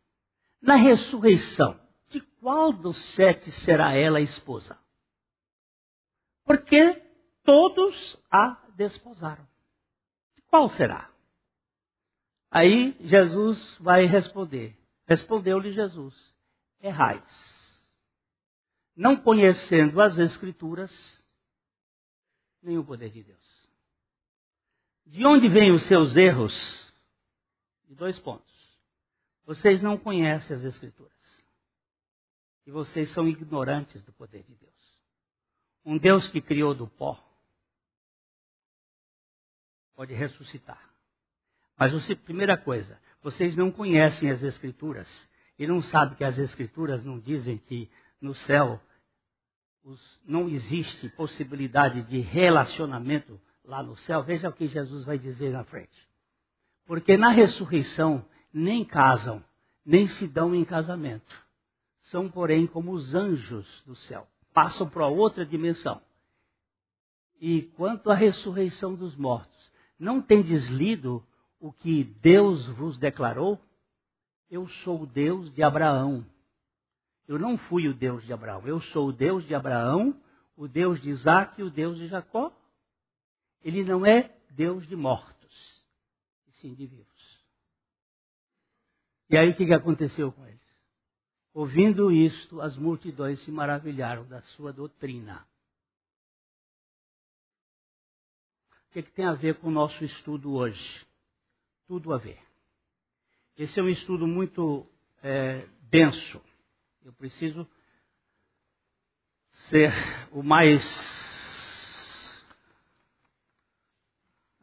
Na 0.62 0.76
ressurreição, 0.76 1.80
de 2.08 2.22
qual 2.22 2.72
dos 2.72 3.00
sete 3.16 3.50
será 3.50 3.96
ela 3.96 4.22
esposa? 4.22 4.78
Porque 6.46 7.02
todos 7.44 8.16
a 8.30 8.64
desposaram. 8.76 9.44
De 10.36 10.44
qual 10.44 10.70
será? 10.70 11.10
Aí 12.52 12.96
Jesus 13.00 13.76
vai 13.80 14.06
responder. 14.06 14.78
Respondeu-lhe 15.08 15.72
Jesus: 15.72 16.16
Errais. 16.80 18.04
Não 18.96 19.18
conhecendo 19.18 20.00
as 20.00 20.20
Escrituras, 20.20 20.94
nem 22.62 22.78
o 22.78 22.86
poder 22.86 23.10
de 23.10 23.24
Deus. 23.24 23.53
De 25.06 25.26
onde 25.26 25.48
vêm 25.48 25.72
os 25.72 25.84
seus 25.84 26.16
erros? 26.16 26.94
De 27.88 27.96
dois 27.96 28.18
pontos. 28.20 28.54
Vocês 29.46 29.82
não 29.82 29.98
conhecem 29.98 30.56
as 30.56 30.64
Escrituras. 30.64 31.12
E 32.66 32.72
vocês 32.72 33.10
são 33.10 33.28
ignorantes 33.28 34.04
do 34.04 34.14
poder 34.14 34.44
de 34.44 34.56
Deus. 34.56 34.74
Um 35.86 35.98
Deus 35.98 36.28
que 36.30 36.42
criou 36.42 36.74
do 36.74 36.88
pó 36.88 37.22
pode 39.96 40.14
ressuscitar. 40.14 40.94
Mas 41.78 41.94
a 41.94 42.16
primeira 42.16 42.58
coisa, 42.58 43.00
vocês 43.22 43.56
não 43.58 43.72
conhecem 43.72 44.32
as 44.32 44.42
Escrituras 44.42 45.08
e 45.60 45.68
não 45.68 45.82
sabem 45.82 46.18
que 46.18 46.24
as 46.24 46.38
Escrituras 46.38 47.04
não 47.04 47.20
dizem 47.20 47.58
que 47.58 47.90
no 48.20 48.34
céu 48.34 48.82
os, 49.84 50.22
não 50.26 50.48
existe 50.48 51.10
possibilidade 51.10 52.04
de 52.04 52.20
relacionamento 52.20 53.40
lá 53.64 53.82
no 53.82 53.96
céu, 53.96 54.24
veja 54.24 54.50
o 54.50 54.54
que 54.54 54.68
Jesus 54.68 55.04
vai 55.06 55.18
dizer 55.18 55.52
na 55.52 55.64
frente. 55.64 56.10
Porque 56.86 57.16
na 57.16 57.30
ressurreição 57.30 58.26
nem 58.54 58.84
casam, 58.84 59.44
nem 59.86 60.08
se 60.08 60.28
dão 60.28 60.54
em 60.54 60.66
casamento. 60.66 61.44
São, 62.04 62.30
porém, 62.30 62.68
como 62.68 62.92
os 62.92 63.16
anjos 63.16 63.84
do 63.86 63.96
céu. 63.96 64.28
Passam 64.54 64.90
para 64.90 65.08
outra 65.08 65.46
dimensão. 65.46 66.02
E 67.40 67.64
quanto 67.76 68.12
à 68.12 68.16
ressurreição 68.16 68.94
dos 68.96 69.16
mortos, 69.16 69.72
não 69.98 70.22
tendes 70.22 70.68
lido 70.68 71.26
o 71.60 71.72
que 71.72 72.04
Deus 72.22 72.68
vos 72.68 72.98
declarou? 72.98 73.60
Eu 74.50 74.68
sou 74.68 75.04
o 75.04 75.08
Deus 75.08 75.52
de 75.54 75.64
Abraão. 75.64 76.26
Eu 77.28 77.40
não 77.40 77.58
fui 77.58 77.88
o 77.88 77.94
Deus 77.94 78.24
de 78.26 78.34
Abraão. 78.34 78.68
Eu 78.68 78.82
sou 78.82 79.10
o 79.10 79.14
Deus 79.14 79.46
de 79.46 79.56
Abraão, 79.56 80.16
o 80.58 80.68
Deus 80.68 81.02
de 81.02 81.10
Isaac 81.10 81.60
e 81.60 81.64
o 81.64 81.72
Deus 81.72 81.98
de 81.98 82.08
Jacó. 82.08 82.52
Ele 83.64 83.84
não 83.84 84.06
é 84.06 84.30
Deus 84.52 84.86
de 84.88 84.96
mortos, 84.96 85.86
e 86.48 86.52
sim 86.58 86.74
de 86.74 86.86
vivos. 86.86 87.44
E 89.30 89.38
aí 89.38 89.50
o 89.50 89.56
que 89.56 89.74
aconteceu 89.74 90.32
com 90.32 90.46
eles? 90.46 90.62
Ouvindo 91.54 92.12
isto, 92.12 92.62
as 92.62 92.78
multidões 92.78 93.42
se 93.44 93.52
maravilharam 93.52 94.28
da 94.28 94.42
sua 94.42 94.74
doutrina. 94.74 95.48
O 98.90 98.94
que, 98.94 99.04
que 99.04 99.12
tem 99.12 99.26
a 99.26 99.34
ver 99.34 99.56
com 99.60 99.70
o 99.70 99.72
nosso 99.72 100.04
estudo 100.04 100.54
hoje? 100.54 101.06
Tudo 101.88 102.14
a 102.14 102.18
ver. 102.18 102.40
Esse 103.58 103.80
é 103.80 103.84
um 103.84 103.90
estudo 103.90 104.28
muito 104.28 104.88
é, 105.22 105.68
denso. 105.90 106.42
Eu 107.04 107.14
preciso 107.14 107.68
ser 109.70 109.92
o 110.32 110.44
mais 110.44 110.84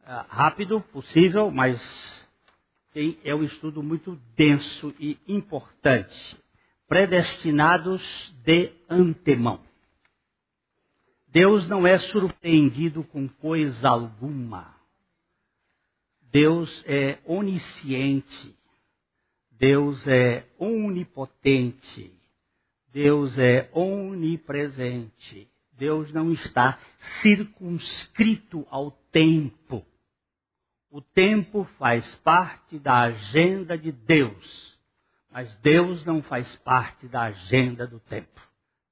rápido 0.29 0.81
possível, 0.81 1.49
mas 1.51 2.29
é 3.23 3.33
um 3.33 3.43
estudo 3.43 3.81
muito 3.81 4.19
denso 4.35 4.93
e 4.99 5.17
importante. 5.27 6.37
Predestinados 6.87 8.35
de 8.43 8.71
antemão. 8.89 9.61
Deus 11.29 11.67
não 11.69 11.87
é 11.87 11.97
surpreendido 11.97 13.03
com 13.05 13.27
coisa 13.27 13.87
alguma. 13.87 14.75
Deus 16.29 16.83
é 16.85 17.19
onisciente. 17.25 18.53
Deus 19.51 20.05
é 20.07 20.45
onipotente. 20.59 22.11
Deus 22.91 23.37
é 23.37 23.69
onipresente. 23.73 25.47
Deus 25.71 26.11
não 26.11 26.33
está 26.33 26.77
circunscrito 27.21 28.67
ao 28.69 28.91
tempo. 29.11 29.85
O 30.93 30.99
tempo 30.99 31.63
faz 31.79 32.15
parte 32.15 32.77
da 32.77 33.03
agenda 33.03 33.77
de 33.77 33.93
Deus, 33.93 34.77
mas 35.31 35.55
Deus 35.61 36.05
não 36.05 36.21
faz 36.21 36.53
parte 36.57 37.07
da 37.07 37.21
agenda 37.21 37.87
do 37.87 37.97
tempo. 37.97 38.41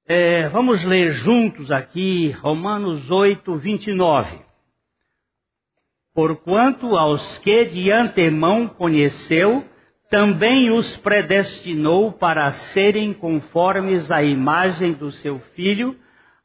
É, 0.06 0.48
vamos 0.48 0.82
ler 0.82 1.12
juntos 1.12 1.70
aqui 1.70 2.30
Romanos 2.30 3.10
8, 3.10 3.54
29. 3.54 4.38
Porquanto 6.14 6.96
aos 6.96 7.36
que 7.40 7.66
de 7.66 7.92
antemão 7.92 8.66
conheceu, 8.66 9.62
também 10.08 10.70
os 10.70 10.96
predestinou 10.96 12.12
para 12.12 12.50
serem 12.50 13.12
conformes 13.12 14.10
à 14.10 14.22
imagem 14.22 14.94
do 14.94 15.12
seu 15.12 15.38
filho, 15.54 15.94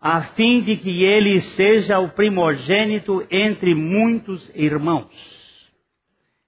a 0.02 0.22
fim 0.22 0.60
de 0.60 0.76
que 0.76 1.06
ele 1.06 1.40
seja 1.40 1.98
o 1.98 2.10
primogênito 2.10 3.26
entre 3.32 3.74
muitos 3.74 4.52
irmãos. 4.54 5.35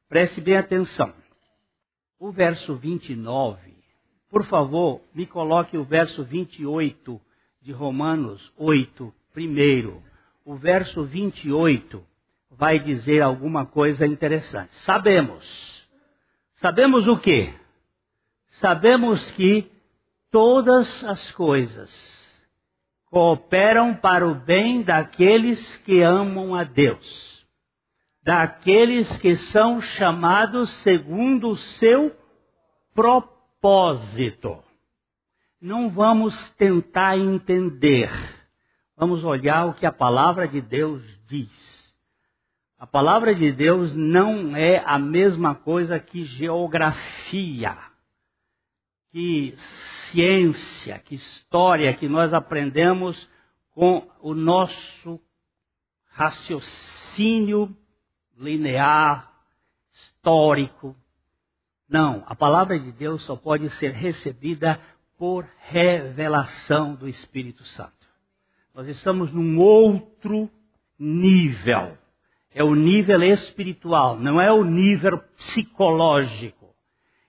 Preste 0.10 0.40
bem 0.40 0.56
atenção. 0.56 1.14
O 2.18 2.32
verso 2.32 2.76
29, 2.76 3.60
por 4.30 4.46
favor, 4.46 5.02
me 5.14 5.26
coloque 5.26 5.78
o 5.78 5.84
verso 5.84 6.24
28 6.24 7.20
de 7.62 7.74
Romanos 7.74 8.52
8, 8.58 9.14
primeiro. 9.34 10.02
O 10.46 10.56
verso 10.56 11.04
28 11.04 12.02
vai 12.50 12.80
dizer 12.80 13.22
alguma 13.22 13.66
coisa 13.66 14.08
interessante. 14.08 14.74
Sabemos. 14.76 15.86
Sabemos 16.56 17.06
o 17.10 17.18
quê? 17.18 17.54
Sabemos 18.52 19.30
que 19.32 19.70
todas 20.32 21.04
as 21.04 21.32
coisas 21.32 22.48
cooperam 23.12 23.94
para 23.94 24.26
o 24.26 24.34
bem 24.34 24.82
daqueles 24.82 25.78
que 25.80 26.02
amam 26.02 26.56
a 26.56 26.64
Deus 26.64 27.37
daqueles 28.28 29.18
que 29.20 29.38
são 29.38 29.80
chamados 29.82 30.70
segundo 30.82 31.52
o 31.52 31.56
seu 31.56 32.14
propósito. 32.94 34.62
Não 35.62 35.90
vamos 35.90 36.50
tentar 36.56 37.18
entender. 37.18 38.12
Vamos 38.98 39.24
olhar 39.24 39.68
o 39.68 39.74
que 39.74 39.86
a 39.86 39.94
palavra 39.94 40.46
de 40.46 40.60
Deus 40.60 41.02
diz. 41.26 41.96
A 42.78 42.86
palavra 42.86 43.34
de 43.34 43.50
Deus 43.50 43.96
não 43.96 44.54
é 44.58 44.84
a 44.86 45.00
mesma 45.00 45.56
coisa 45.56 45.98
que 45.98 46.26
geografia, 46.26 47.78
que 49.10 49.56
ciência, 50.12 51.00
que 51.00 51.16
história 51.16 51.94
que 51.94 52.10
nós 52.10 52.34
aprendemos 52.34 53.32
com 53.72 54.06
o 54.20 54.34
nosso 54.34 55.18
raciocínio 56.12 57.74
linear, 58.38 59.32
histórico. 59.92 60.96
Não, 61.90 62.24
a 62.28 62.36
palavra 62.36 62.80
de 62.80 62.92
Deus 62.92 63.24
só 63.24 63.36
pode 63.36 63.70
ser 63.72 63.92
recebida 63.92 64.80
por 65.18 65.48
revelação 65.60 66.94
do 66.94 67.08
Espírito 67.08 67.64
Santo. 67.64 67.94
Nós 68.74 68.88
estamos 68.88 69.32
num 69.32 69.58
outro 69.60 70.50
nível. 71.00 71.98
É 72.54 72.64
o 72.64 72.76
nível 72.76 73.24
espiritual, 73.24 74.18
não 74.18 74.40
é 74.40 74.52
o 74.52 74.64
nível 74.64 75.20
psicológico. 75.38 76.76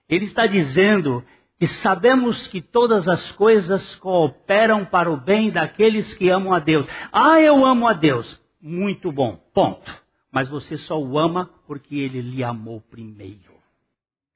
Ele 0.07 0.25
está 0.25 0.45
dizendo 0.47 1.23
que 1.59 1.67
sabemos 1.67 2.47
que 2.47 2.61
todas 2.61 3.07
as 3.07 3.31
coisas 3.33 3.95
cooperam 3.95 4.85
para 4.85 5.11
o 5.11 5.17
bem 5.17 5.51
daqueles 5.51 6.13
que 6.13 6.29
amam 6.29 6.53
a 6.53 6.59
Deus. 6.59 6.87
Ah, 7.11 7.39
eu 7.39 7.65
amo 7.65 7.87
a 7.87 7.93
Deus. 7.93 8.39
Muito 8.61 9.11
bom. 9.11 9.35
Ponto. 9.53 10.08
Mas 10.31 10.47
você 10.49 10.77
só 10.77 10.99
o 11.01 11.17
ama 11.17 11.49
porque 11.65 11.95
ele 11.95 12.21
lhe 12.21 12.43
amou 12.43 12.81
primeiro. 12.81 13.53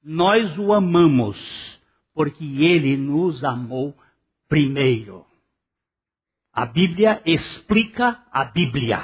Nós 0.02 0.58
o 0.58 0.72
amamos 0.72 1.80
porque 2.12 2.44
ele 2.44 2.96
nos 2.96 3.44
amou 3.44 3.94
primeiro. 4.48 5.24
A 6.52 6.66
Bíblia 6.66 7.20
explica 7.24 8.22
a 8.30 8.44
Bíblia. 8.44 9.02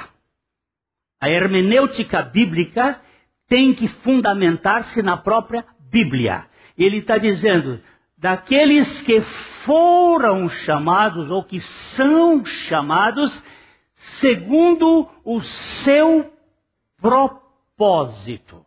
A 1.19 1.29
hermenêutica 1.29 2.21
bíblica 2.21 3.01
tem 3.47 3.73
que 3.73 3.87
fundamentar-se 3.87 5.01
na 5.01 5.17
própria 5.17 5.65
Bíblia. 5.91 6.45
Ele 6.77 6.97
está 6.97 7.17
dizendo, 7.17 7.81
daqueles 8.17 9.01
que 9.01 9.19
foram 9.65 10.47
chamados 10.47 11.29
ou 11.29 11.43
que 11.43 11.59
são 11.59 12.45
chamados 12.45 13.43
segundo 13.95 15.09
o 15.25 15.41
seu 15.41 16.30
propósito. 17.01 18.65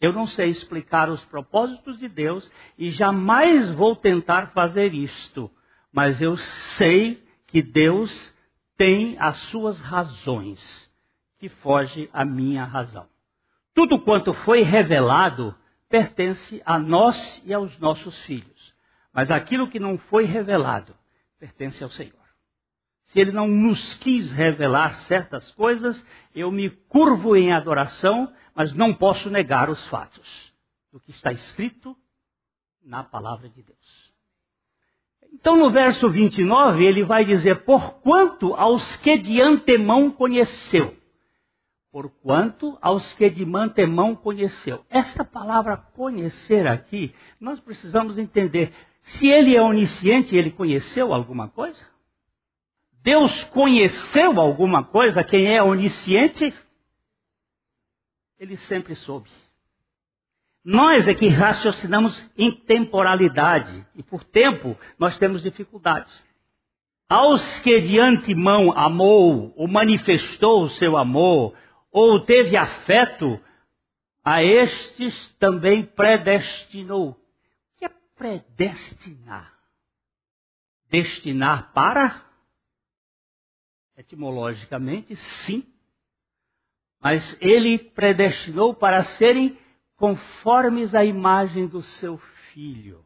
Eu 0.00 0.12
não 0.12 0.26
sei 0.26 0.48
explicar 0.48 1.08
os 1.08 1.24
propósitos 1.24 1.98
de 1.98 2.08
Deus 2.08 2.50
e 2.76 2.90
jamais 2.90 3.70
vou 3.70 3.96
tentar 3.96 4.48
fazer 4.48 4.92
isto, 4.92 5.50
mas 5.92 6.20
eu 6.20 6.36
sei 6.36 7.22
que 7.46 7.62
Deus 7.62 8.34
tem 8.76 9.16
as 9.18 9.36
suas 9.44 9.80
razões 9.80 10.90
que 11.38 11.48
foge 11.48 12.10
à 12.12 12.24
minha 12.24 12.64
razão. 12.64 13.08
Tudo 13.74 14.00
quanto 14.00 14.34
foi 14.34 14.62
revelado 14.62 15.54
pertence 15.88 16.60
a 16.64 16.78
nós 16.78 17.42
e 17.46 17.54
aos 17.54 17.78
nossos 17.78 18.20
filhos, 18.22 18.74
mas 19.12 19.30
aquilo 19.30 19.68
que 19.68 19.78
não 19.78 19.98
foi 19.98 20.24
revelado 20.24 20.94
pertence 21.38 21.82
ao 21.82 21.90
Senhor. 21.90 22.21
Se 23.12 23.20
ele 23.20 23.30
não 23.30 23.46
nos 23.46 23.94
quis 23.96 24.32
revelar 24.32 24.96
certas 25.00 25.52
coisas, 25.52 26.02
eu 26.34 26.50
me 26.50 26.70
curvo 26.70 27.36
em 27.36 27.52
adoração, 27.52 28.32
mas 28.54 28.72
não 28.72 28.94
posso 28.94 29.28
negar 29.28 29.68
os 29.68 29.86
fatos 29.88 30.50
do 30.90 30.98
que 30.98 31.10
está 31.10 31.30
escrito 31.30 31.94
na 32.82 33.04
palavra 33.04 33.50
de 33.50 33.62
Deus. 33.62 34.12
Então, 35.30 35.58
no 35.58 35.70
verso 35.70 36.08
29, 36.08 36.82
ele 36.86 37.04
vai 37.04 37.22
dizer: 37.22 37.64
Porquanto 37.64 38.54
aos 38.54 38.96
que 38.96 39.18
de 39.18 39.42
antemão 39.42 40.10
conheceu. 40.10 40.96
Porquanto 41.90 42.78
aos 42.80 43.12
que 43.12 43.28
de 43.28 43.44
antemão 43.54 44.16
conheceu. 44.16 44.86
Esta 44.88 45.22
palavra 45.22 45.76
conhecer 45.76 46.66
aqui, 46.66 47.14
nós 47.38 47.60
precisamos 47.60 48.16
entender. 48.16 48.72
Se 49.02 49.26
ele 49.26 49.54
é 49.54 49.60
onisciente, 49.60 50.34
ele 50.34 50.50
conheceu 50.50 51.12
alguma 51.12 51.50
coisa? 51.50 51.91
Deus 53.02 53.42
conheceu 53.44 54.40
alguma 54.40 54.84
coisa, 54.84 55.24
quem 55.24 55.52
é 55.52 55.60
onisciente, 55.60 56.54
ele 58.38 58.56
sempre 58.56 58.94
soube. 58.94 59.28
Nós 60.64 61.08
é 61.08 61.14
que 61.14 61.26
raciocinamos 61.26 62.30
em 62.38 62.52
temporalidade, 62.52 63.84
e 63.96 64.02
por 64.04 64.22
tempo 64.22 64.78
nós 64.96 65.18
temos 65.18 65.42
dificuldades. 65.42 66.12
Aos 67.08 67.60
que 67.60 67.80
de 67.80 67.98
antemão 67.98 68.72
amou, 68.78 69.52
ou 69.56 69.66
manifestou 69.66 70.62
o 70.62 70.70
seu 70.70 70.96
amor, 70.96 71.56
ou 71.90 72.20
teve 72.20 72.56
afeto, 72.56 73.40
a 74.24 74.44
estes 74.44 75.34
também 75.34 75.84
predestinou. 75.84 77.10
O 77.10 77.16
que 77.78 77.84
é 77.84 77.90
predestinar? 78.16 79.52
Destinar 80.88 81.72
para? 81.72 82.31
Etimologicamente, 83.96 85.14
sim. 85.16 85.64
Mas 87.00 87.36
ele 87.40 87.78
predestinou 87.78 88.74
para 88.74 89.02
serem 89.04 89.58
conformes 89.96 90.94
à 90.94 91.04
imagem 91.04 91.66
do 91.66 91.82
seu 91.82 92.18
filho. 92.52 93.04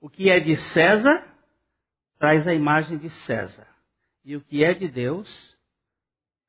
O 0.00 0.08
que 0.08 0.30
é 0.30 0.40
de 0.40 0.56
César 0.56 1.26
traz 2.18 2.46
a 2.46 2.54
imagem 2.54 2.96
de 2.98 3.10
César. 3.10 3.68
E 4.24 4.36
o 4.36 4.40
que 4.40 4.64
é 4.64 4.72
de 4.72 4.88
Deus 4.88 5.56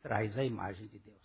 traz 0.01 0.37
a 0.37 0.43
imagem 0.43 0.87
de 0.87 0.99
Deus. 0.99 1.15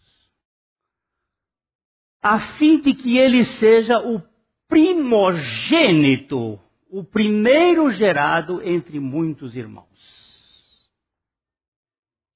A 2.22 2.38
fim 2.58 2.80
de 2.80 2.94
que 2.94 3.16
ele 3.16 3.44
seja 3.44 3.98
o 3.98 4.22
primogênito, 4.68 6.60
o 6.88 7.04
primeiro 7.04 7.90
gerado 7.90 8.62
entre 8.62 8.98
muitos 8.98 9.56
irmãos. 9.56 10.19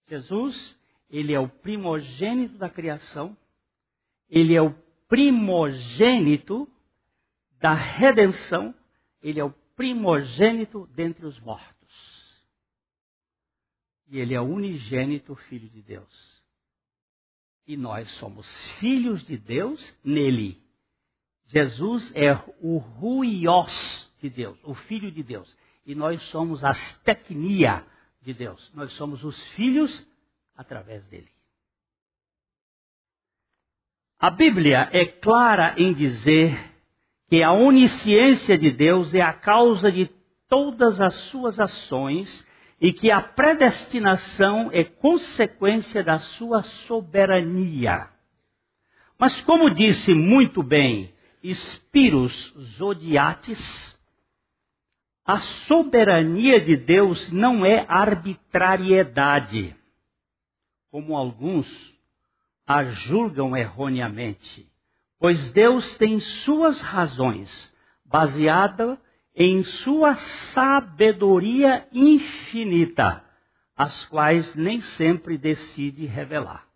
Jesus, 0.09 0.79
ele 1.09 1.33
é 1.33 1.41
o 1.41 1.49
primogênito 1.49 2.59
da 2.59 2.69
criação, 2.69 3.37
ele 4.29 4.55
é 4.55 4.63
o 4.63 4.75
primogênito 5.09 6.69
da 7.61 7.73
redenção, 7.73 8.75
ele 9.23 9.41
é 9.41 9.45
o 9.45 9.53
primogênito 9.77 10.87
dentre 10.95 11.25
os 11.27 11.39
mortos. 11.41 11.75
E 14.09 14.19
ele 14.19 14.35
é 14.35 14.41
o 14.41 14.45
unigênito 14.45 15.35
Filho 15.35 15.69
de 15.69 15.83
Deus. 15.83 16.43
E 17.67 17.77
nós 17.77 18.11
somos 18.13 18.47
filhos 18.75 19.25
de 19.25 19.39
Deus 19.39 19.97
nele. 20.05 20.63
Jesus 21.47 22.13
é 22.15 22.33
o 22.61 22.77
ruios 22.77 24.13
de 24.21 24.29
Deus, 24.29 24.59
o 24.63 24.75
Filho 24.75 25.11
de 25.11 25.23
Deus. 25.23 25.57
E 25.87 25.95
nós 25.95 26.23
somos 26.25 26.63
as 26.65 26.99
tecnia 27.01 27.87
de 28.25 28.33
Deus. 28.33 28.73
Nós 28.75 28.93
somos 28.95 29.23
os 29.23 29.41
filhos 29.49 30.07
através 30.57 31.07
dele. 31.07 31.29
A 34.19 34.31
Bíblia 34.31 34.89
é 34.93 35.05
clara 35.05 35.75
em 35.77 35.93
dizer 35.93 36.59
que 37.29 37.43
a 37.43 37.53
onisciência 37.53 38.57
de 38.57 38.71
Deus 38.71 39.13
é 39.13 39.21
a 39.21 39.35
causa 39.35 39.93
de 39.93 40.11
todas 40.49 41.01
as 41.01 41.15
suas 41.15 41.61
ações 41.61 42.47
e 42.81 42.93
que 42.93 43.11
a 43.11 43.21
predestinação 43.21 44.71
é 44.73 44.85
consequência 44.85 46.03
da 46.03 46.19
sua 46.19 46.63
soberania. 46.63 48.09
Mas, 49.19 49.41
como 49.43 49.71
disse 49.71 50.15
muito 50.15 50.63
bem 50.63 51.13
Spiros 51.43 52.55
Zodiates, 52.77 53.94
a 55.25 55.39
soberania 55.39 56.61
de 56.61 56.77
Deus 56.77 57.33
não 57.33 57.65
é 57.65 57.87
arbitrariedade, 57.89 59.75
como 60.91 61.17
alguns 61.17 61.67
a 62.67 62.85
julgam 62.85 63.57
erroneamente, 63.57 64.69
pois 65.19 65.51
Deus 65.53 65.97
tem 65.97 66.21
suas 66.21 66.83
razões, 66.83 67.75
baseada 68.05 69.01
em 69.35 69.65
sua 69.65 70.15
sabedoria 70.15 71.89
infinita, 71.91 73.25
as 73.77 74.05
quais 74.07 74.55
nem 74.55 74.81
sempre 74.81 75.39
decide 75.39 76.05
revelar. 76.05 76.69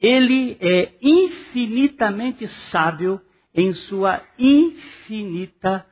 Ele 0.00 0.56
é 0.60 0.94
infinitamente 1.00 2.48
sábio 2.48 3.20
em 3.54 3.72
sua 3.72 4.22
infinita 4.38 5.86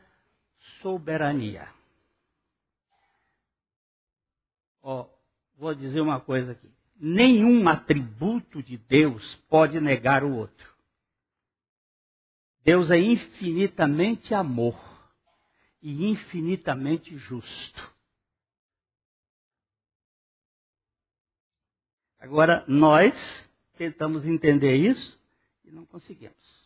soberania. 0.84 1.66
Vou 5.56 5.74
dizer 5.74 6.02
uma 6.02 6.20
coisa 6.20 6.52
aqui. 6.52 6.70
Nenhum 6.96 7.66
atributo 7.66 8.62
de 8.62 8.76
Deus 8.76 9.34
pode 9.48 9.80
negar 9.80 10.22
o 10.22 10.36
outro. 10.36 10.74
Deus 12.62 12.90
é 12.90 12.98
infinitamente 12.98 14.34
amor 14.34 14.78
e 15.80 16.04
infinitamente 16.04 17.16
justo. 17.16 17.94
Agora, 22.18 22.62
nós 22.68 23.50
tentamos 23.78 24.26
entender 24.26 24.76
isso 24.76 25.18
e 25.64 25.70
não 25.70 25.86
conseguimos. 25.86 26.63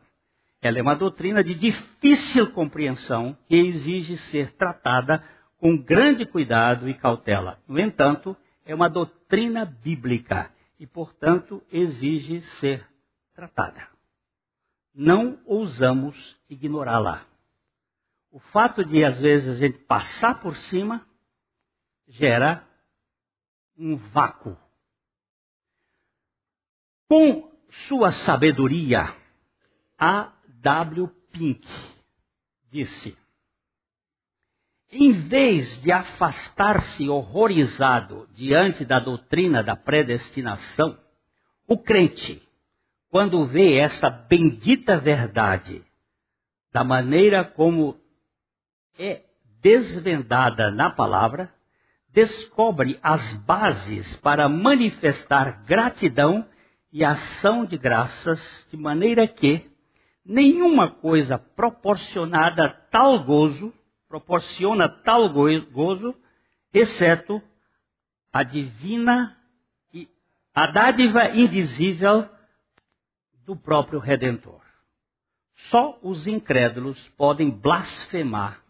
Ela 0.61 0.79
é 0.79 0.81
uma 0.81 0.95
doutrina 0.95 1.43
de 1.43 1.55
difícil 1.55 2.51
compreensão 2.51 3.35
que 3.47 3.55
exige 3.55 4.17
ser 4.17 4.51
tratada 4.53 5.23
com 5.57 5.77
grande 5.77 6.25
cuidado 6.25 6.87
e 6.87 6.93
cautela. 6.93 7.59
No 7.67 7.79
entanto, 7.79 8.35
é 8.63 8.75
uma 8.75 8.89
doutrina 8.89 9.65
bíblica 9.65 10.51
e, 10.79 10.85
portanto, 10.85 11.63
exige 11.71 12.41
ser 12.41 12.85
tratada. 13.33 13.87
Não 14.93 15.39
ousamos 15.45 16.37
ignorá-la. 16.49 17.25
O 18.31 18.39
fato 18.39 18.83
de, 18.83 19.03
às 19.03 19.19
vezes, 19.19 19.55
a 19.55 19.59
gente 19.59 19.79
passar 19.79 20.41
por 20.41 20.55
cima 20.57 21.05
gera 22.07 22.67
um 23.77 23.95
vácuo. 23.95 24.57
Com 27.07 27.51
sua 27.87 28.11
sabedoria, 28.11 29.13
A. 29.97 30.31
W. 30.61 31.07
Pink 31.31 31.67
disse: 32.71 33.17
em 34.97 35.11
vez 35.11 35.81
de 35.81 35.91
afastar-se 35.91 37.09
horrorizado 37.09 38.29
diante 38.33 38.85
da 38.85 38.97
doutrina 38.97 39.61
da 39.61 39.75
predestinação, 39.75 40.97
o 41.67 41.77
crente, 41.77 42.41
quando 43.09 43.45
vê 43.45 43.77
essa 43.77 44.09
bendita 44.09 44.97
verdade, 44.97 45.83
da 46.71 46.81
maneira 46.81 47.43
como 47.43 47.99
é 48.97 49.21
desvendada 49.61 50.71
na 50.71 50.89
palavra, 50.89 51.53
descobre 52.15 52.97
as 53.03 53.33
bases 53.43 54.15
para 54.21 54.47
manifestar 54.47 55.65
gratidão 55.65 56.47
e 56.89 57.03
ação 57.03 57.65
de 57.65 57.77
graças, 57.77 58.65
de 58.71 58.77
maneira 58.77 59.27
que 59.27 59.69
nenhuma 60.23 60.89
coisa 60.89 61.37
proporcionada 61.37 62.69
tal 62.89 63.25
gozo 63.25 63.73
proporciona 64.07 64.87
tal 64.87 65.27
gozo, 65.29 66.15
exceto 66.73 67.41
a 68.31 68.43
divina 68.43 69.37
e 69.93 70.07
a 70.53 70.67
dádiva 70.67 71.31
indizível 71.31 72.29
do 73.45 73.57
próprio 73.57 73.99
Redentor. 73.99 74.61
Só 75.69 75.99
os 76.01 76.27
incrédulos 76.27 77.09
podem 77.17 77.49
blasfemar 77.49 78.61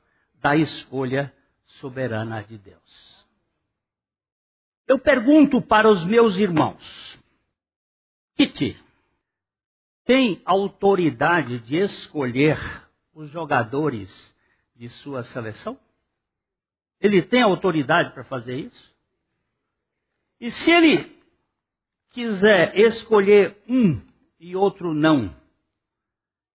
da 0.41 0.55
escolha 0.55 1.31
soberana 1.65 2.43
de 2.43 2.57
Deus. 2.57 3.04
Eu 4.87 4.99
pergunto 4.99 5.61
para 5.61 5.89
os 5.89 6.05
meus 6.05 6.37
irmãos: 6.37 7.19
Kitty 8.35 8.77
tem 10.05 10.41
autoridade 10.45 11.59
de 11.59 11.77
escolher 11.77 12.57
os 13.13 13.29
jogadores 13.29 14.35
de 14.75 14.87
sua 14.89 15.23
seleção? 15.23 15.79
Ele 16.99 17.21
tem 17.21 17.41
autoridade 17.41 18.13
para 18.13 18.23
fazer 18.23 18.59
isso? 18.59 18.95
E 20.39 20.51
se 20.51 20.71
ele 20.71 21.15
quiser 22.11 22.77
escolher 22.77 23.57
um 23.67 23.99
e 24.39 24.55
outro 24.55 24.93
não, 24.93 25.35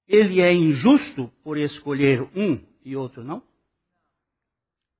ele 0.07 0.41
é 0.41 0.53
injusto 0.53 1.29
por 1.43 1.59
escolher 1.59 2.23
um 2.37 2.65
e 2.85 2.95
outro 2.95 3.25
não? 3.25 3.43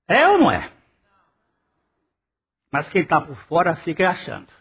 É 0.09 0.27
ou 0.29 0.39
não 0.39 0.51
é? 0.51 0.80
Mas 2.71 2.89
quem 2.89 3.03
está 3.03 3.21
por 3.21 3.37
fora 3.47 3.75
fica 3.77 4.09
achando. 4.09 4.53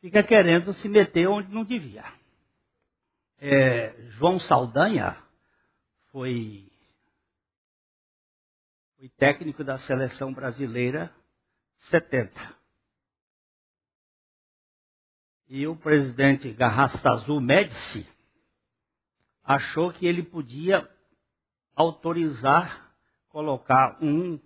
Fica 0.00 0.22
querendo 0.22 0.72
se 0.74 0.88
meter 0.88 1.26
onde 1.28 1.52
não 1.52 1.64
devia. 1.64 2.04
É, 3.38 3.94
João 4.10 4.38
Saldanha 4.38 5.16
foi 6.10 6.70
Fui 9.04 9.10
técnico 9.18 9.62
da 9.62 9.76
seleção 9.76 10.32
brasileira 10.32 11.14
70. 11.90 12.56
E 15.46 15.66
o 15.66 15.76
presidente 15.76 16.50
Garrastazu 16.54 17.38
Médici 17.38 18.08
achou 19.42 19.92
que 19.92 20.06
ele 20.06 20.22
podia 20.22 20.88
autorizar 21.76 22.96
colocar 23.28 23.98
um 24.02 24.40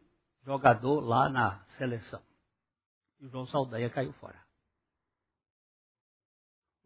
jogador 0.49 1.01
lá 1.01 1.29
na 1.29 1.59
seleção. 1.77 2.23
E 3.21 3.27
o 3.27 3.29
João 3.29 3.47
Saldanha 3.47 3.91
caiu 3.91 4.15
fora. 4.15 4.43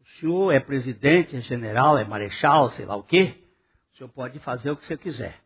O 0.00 0.04
senhor 0.18 0.52
é 0.52 0.58
presidente, 0.58 1.36
é 1.36 1.40
general, 1.40 1.96
é 1.96 2.04
marechal, 2.04 2.72
sei 2.72 2.84
lá 2.84 2.96
o 2.96 3.04
quê. 3.04 3.40
O 3.92 3.96
senhor 3.96 4.08
pode 4.08 4.40
fazer 4.40 4.72
o 4.72 4.76
que 4.76 4.84
você 4.84 4.96
quiser. 4.96 5.40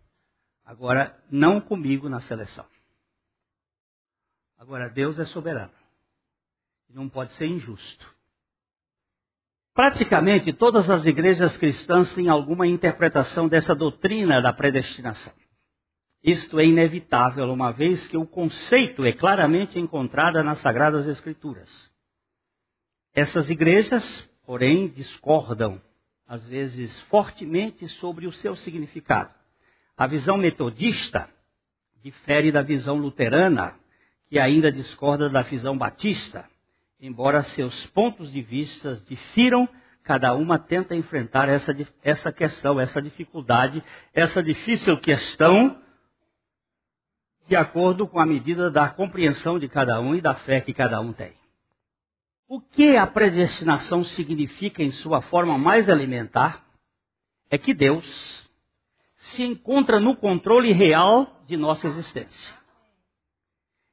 Agora, 0.65 1.23
não 1.31 1.61
comigo 1.61 2.09
na 2.09 2.21
seleção. 2.21 2.65
Agora, 4.57 4.89
Deus 4.89 5.19
é 5.19 5.27
soberano. 5.27 5.75
Não 6.89 7.11
pode 7.11 7.33
ser 7.33 7.47
injusto. 7.47 8.17
Praticamente 9.75 10.55
todas 10.55 10.89
as 10.89 11.05
igrejas 11.05 11.55
cristãs 11.59 12.15
têm 12.15 12.31
alguma 12.31 12.67
interpretação 12.67 13.47
dessa 13.47 13.75
doutrina 13.75 14.41
da 14.41 14.55
predestinação. 14.55 15.35
Isto 16.27 16.59
é 16.59 16.67
inevitável, 16.67 17.45
uma 17.53 17.71
vez 17.71 18.09
que 18.09 18.17
o 18.17 18.27
conceito 18.27 19.05
é 19.05 19.13
claramente 19.13 19.79
encontrado 19.79 20.43
nas 20.43 20.59
Sagradas 20.59 21.07
Escrituras. 21.07 21.89
Essas 23.15 23.49
igrejas, 23.49 24.29
porém, 24.45 24.89
discordam, 24.89 25.81
às 26.27 26.45
vezes 26.45 27.01
fortemente, 27.03 27.87
sobre 27.87 28.27
o 28.27 28.33
seu 28.33 28.57
significado. 28.57 29.31
A 29.97 30.09
visão 30.09 30.37
metodista 30.37 31.31
difere 32.03 32.51
da 32.51 32.61
visão 32.61 32.97
luterana, 32.97 33.77
que 34.29 34.37
ainda 34.37 34.73
discorda 34.73 35.31
da 35.31 35.43
visão 35.43 35.79
batista. 35.79 36.45
Embora 37.01 37.45
seus 37.45 37.87
pontos 37.87 38.33
de 38.33 38.43
vista 38.43 39.01
difiram, 39.07 39.69
cada 40.03 40.35
uma 40.35 40.59
tenta 40.59 40.97
enfrentar 40.97 41.49
essa, 41.49 41.73
essa 42.03 42.33
questão, 42.33 42.81
essa 42.81 43.01
dificuldade, 43.01 43.81
essa 44.13 44.43
difícil 44.43 44.99
questão, 44.99 45.86
de 47.47 47.55
acordo 47.55 48.07
com 48.07 48.19
a 48.19 48.27
medida 48.27 48.71
da 48.71 48.89
compreensão 48.89 49.59
de 49.59 49.69
cada 49.69 50.01
um 50.01 50.15
e 50.15 50.21
da 50.21 50.35
fé 50.35 50.61
que 50.61 50.75
cada 50.75 51.01
um 51.01 51.13
tem. 51.13 51.33
O 52.49 52.61
que 52.61 52.97
a 52.97 53.07
predestinação 53.07 54.05
significa 54.05 54.83
em 54.83 54.91
sua 54.91 55.21
forma 55.21 55.59
mais 55.59 55.89
elementar 55.89 56.65
é 57.51 57.59
que 57.59 57.75
Deus, 57.75 58.49
se 59.17 59.43
encontra 59.43 59.99
no 59.99 60.17
controle 60.17 60.73
real 60.73 61.43
de 61.47 61.57
nossa 61.57 61.89
existência. 61.89 62.55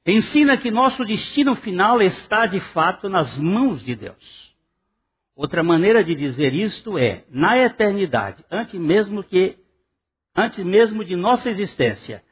Ensina 0.05 0.57
que 0.57 0.69
nosso 0.69 1.05
destino 1.05 1.55
final 1.55 2.01
está 2.01 2.45
de 2.45 2.59
fato 2.59 3.07
nas 3.07 3.37
mãos 3.37 3.83
de 3.83 3.95
Deus. 3.95 4.53
Outra 5.35 5.63
maneira 5.63 6.03
de 6.03 6.13
dizer 6.13 6.53
isto 6.53 6.97
é, 6.97 7.23
na 7.29 7.57
eternidade, 7.57 8.43
antes 8.51 8.79
mesmo 8.79 9.23
que 9.23 9.57
antes 10.35 10.63
mesmo 10.63 11.03
de 11.05 11.15
nossa 11.15 11.49
existência, 11.49 12.23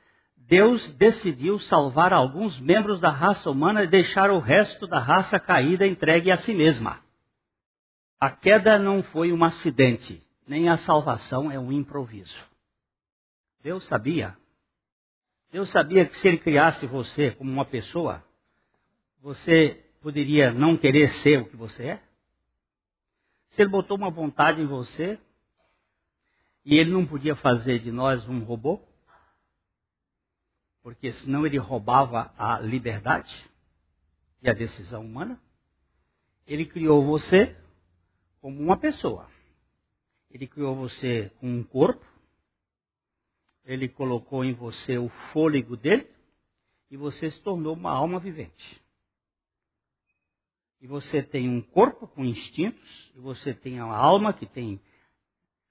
Deus 0.51 0.93
decidiu 0.95 1.57
salvar 1.59 2.11
alguns 2.11 2.59
membros 2.59 2.99
da 2.99 3.09
raça 3.09 3.49
humana 3.49 3.85
e 3.85 3.87
deixar 3.87 4.29
o 4.29 4.39
resto 4.39 4.85
da 4.85 4.99
raça 4.99 5.39
caída 5.39 5.87
entregue 5.87 6.29
a 6.29 6.35
si 6.35 6.53
mesma. 6.53 7.01
A 8.19 8.29
queda 8.29 8.77
não 8.77 9.01
foi 9.01 9.31
um 9.31 9.45
acidente, 9.45 10.21
nem 10.45 10.67
a 10.67 10.75
salvação 10.75 11.49
é 11.49 11.57
um 11.57 11.71
improviso. 11.71 12.37
Deus 13.63 13.85
sabia. 13.85 14.37
Deus 15.53 15.69
sabia 15.69 16.05
que 16.05 16.17
se 16.17 16.27
ele 16.27 16.37
criasse 16.37 16.85
você 16.85 17.31
como 17.31 17.49
uma 17.49 17.63
pessoa, 17.63 18.21
você 19.21 19.81
poderia 20.01 20.51
não 20.51 20.75
querer 20.75 21.13
ser 21.13 21.43
o 21.43 21.45
que 21.45 21.55
você 21.55 21.91
é? 21.91 22.03
Se 23.51 23.61
ele 23.61 23.69
botou 23.69 23.95
uma 23.95 24.09
vontade 24.09 24.61
em 24.61 24.67
você 24.67 25.17
e 26.65 26.77
ele 26.77 26.91
não 26.91 27.05
podia 27.05 27.35
fazer 27.35 27.79
de 27.79 27.89
nós 27.89 28.27
um 28.27 28.39
robô, 28.39 28.81
porque 30.81 31.13
senão 31.13 31.45
ele 31.45 31.57
roubava 31.57 32.33
a 32.37 32.59
liberdade 32.59 33.49
e 34.41 34.49
a 34.49 34.53
decisão 34.53 35.05
humana, 35.05 35.39
ele 36.47 36.65
criou 36.65 37.05
você 37.05 37.55
como 38.39 38.59
uma 38.59 38.77
pessoa. 38.77 39.29
Ele 40.29 40.47
criou 40.47 40.75
você 40.75 41.29
com 41.39 41.47
um 41.47 41.63
corpo, 41.63 42.05
ele 43.63 43.87
colocou 43.87 44.43
em 44.43 44.53
você 44.53 44.97
o 44.97 45.09
fôlego 45.31 45.77
dele 45.77 46.09
e 46.89 46.97
você 46.97 47.29
se 47.29 47.39
tornou 47.41 47.75
uma 47.75 47.91
alma 47.91 48.19
vivente. 48.19 48.81
E 50.81 50.87
você 50.87 51.21
tem 51.21 51.47
um 51.47 51.61
corpo 51.61 52.07
com 52.07 52.25
instintos, 52.25 53.11
e 53.15 53.19
você 53.19 53.53
tem 53.53 53.79
uma 53.79 53.95
alma 53.95 54.33
que 54.33 54.47
tem 54.47 54.81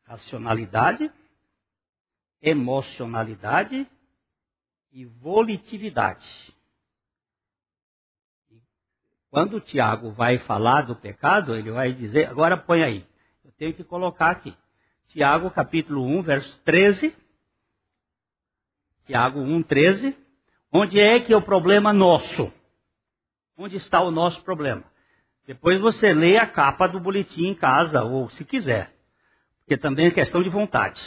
racionalidade, 0.04 1.10
emocionalidade 2.40 3.90
e 4.92 5.04
volitividade. 5.04 6.54
quando 9.30 9.58
o 9.58 9.60
Tiago 9.60 10.10
vai 10.10 10.38
falar 10.38 10.82
do 10.82 10.96
pecado, 10.96 11.54
ele 11.54 11.70
vai 11.70 11.92
dizer, 11.92 12.28
agora 12.28 12.56
põe 12.56 12.82
aí, 12.82 13.06
eu 13.44 13.52
tenho 13.52 13.72
que 13.72 13.84
colocar 13.84 14.30
aqui. 14.30 14.54
Tiago 15.06 15.50
capítulo 15.50 16.04
1, 16.04 16.22
verso 16.22 16.60
13. 16.64 17.16
Tiago 19.06 19.40
1, 19.40 19.62
13. 19.62 20.16
Onde 20.72 21.00
é 21.00 21.20
que 21.20 21.32
é 21.32 21.36
o 21.36 21.42
problema 21.42 21.92
nosso? 21.92 22.52
Onde 23.56 23.76
está 23.76 24.00
o 24.00 24.10
nosso 24.10 24.42
problema? 24.44 24.84
Depois 25.46 25.80
você 25.80 26.12
lê 26.12 26.36
a 26.36 26.46
capa 26.46 26.86
do 26.86 27.00
boletim 27.00 27.46
em 27.46 27.54
casa, 27.54 28.04
ou 28.04 28.30
se 28.30 28.44
quiser. 28.44 28.92
Porque 29.60 29.76
também 29.76 30.06
é 30.06 30.10
questão 30.10 30.42
de 30.42 30.48
vontade. 30.48 31.02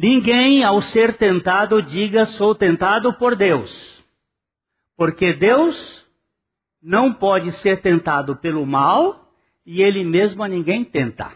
Ninguém, 0.00 0.62
ao 0.62 0.80
ser 0.80 1.16
tentado, 1.16 1.82
diga 1.82 2.24
sou 2.24 2.54
tentado 2.54 3.12
por 3.14 3.34
Deus. 3.34 4.00
Porque 4.96 5.32
Deus 5.32 6.06
não 6.80 7.12
pode 7.12 7.50
ser 7.50 7.82
tentado 7.82 8.36
pelo 8.36 8.64
mal 8.64 9.28
e 9.66 9.82
ele 9.82 10.04
mesmo 10.04 10.44
a 10.44 10.46
ninguém 10.46 10.84
tenta. 10.84 11.32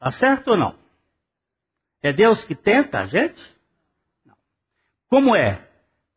Tá 0.00 0.10
certo 0.10 0.48
ou 0.48 0.56
não? 0.56 0.74
É 2.02 2.12
Deus 2.12 2.42
que 2.42 2.56
tenta 2.56 2.98
a 2.98 3.06
gente? 3.06 3.40
Não. 4.26 4.34
Como 5.08 5.36
é? 5.36 5.68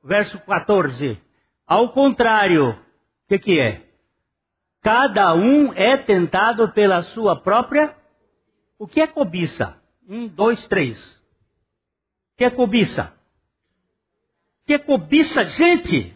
Verso 0.03 0.39
14. 0.39 1.21
Ao 1.67 1.93
contrário, 1.93 2.71
o 2.71 3.27
que, 3.27 3.37
que 3.37 3.59
é? 3.59 3.87
Cada 4.81 5.35
um 5.35 5.71
é 5.75 5.95
tentado 5.95 6.71
pela 6.71 7.03
sua 7.03 7.39
própria. 7.39 7.95
O 8.79 8.87
que 8.87 8.99
é 8.99 9.05
cobiça? 9.05 9.82
Um, 10.07 10.27
dois, 10.27 10.67
três. 10.67 11.21
Que 12.37 12.45
é 12.45 12.49
cobiça? 12.49 13.15
Que 14.65 14.73
é 14.73 14.79
cobiça, 14.79 15.45
gente? 15.45 16.15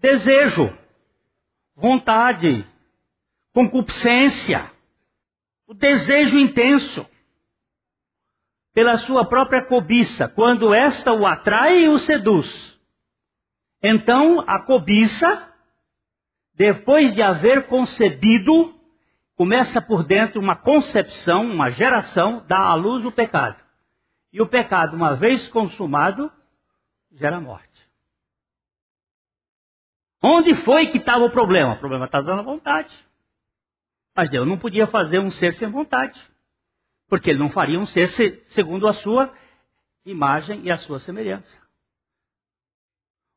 Desejo, 0.00 0.76
vontade, 1.76 2.66
concupiscência, 3.52 4.70
o 5.66 5.74
desejo 5.74 6.38
intenso 6.38 7.06
pela 8.74 8.96
sua 8.96 9.24
própria 9.26 9.64
cobiça, 9.66 10.28
quando 10.28 10.74
esta 10.74 11.12
o 11.12 11.26
atrai 11.26 11.84
e 11.84 11.88
o 11.88 11.98
seduz. 11.98 12.78
Então, 13.82 14.40
a 14.46 14.60
cobiça, 14.60 15.52
depois 16.54 17.14
de 17.14 17.22
haver 17.22 17.66
concebido, 17.66 18.74
começa 19.36 19.80
por 19.80 20.04
dentro 20.04 20.40
uma 20.40 20.56
concepção, 20.56 21.44
uma 21.44 21.70
geração, 21.70 22.44
dá 22.46 22.58
à 22.58 22.74
luz 22.74 23.04
o 23.04 23.12
pecado. 23.12 23.62
E 24.32 24.40
o 24.40 24.46
pecado, 24.46 24.96
uma 24.96 25.14
vez 25.14 25.48
consumado, 25.48 26.32
gera 27.10 27.40
morte. 27.40 27.90
Onde 30.22 30.54
foi 30.54 30.86
que 30.86 30.98
estava 30.98 31.24
o 31.24 31.30
problema? 31.30 31.74
O 31.74 31.78
problema 31.78 32.06
estava 32.06 32.24
dando 32.24 32.44
vontade. 32.44 32.94
Mas 34.14 34.30
Deus 34.30 34.46
não 34.46 34.58
podia 34.58 34.86
fazer 34.86 35.18
um 35.18 35.30
ser 35.30 35.52
sem 35.54 35.68
vontade. 35.68 36.20
Porque 37.08 37.30
ele 37.30 37.38
não 37.38 37.50
faria 37.50 37.78
um 37.78 37.86
ser 37.86 38.08
segundo 38.46 38.86
a 38.86 38.92
sua 38.92 39.34
imagem 40.04 40.62
e 40.64 40.70
a 40.70 40.76
sua 40.76 41.00
semelhança. 41.00 41.60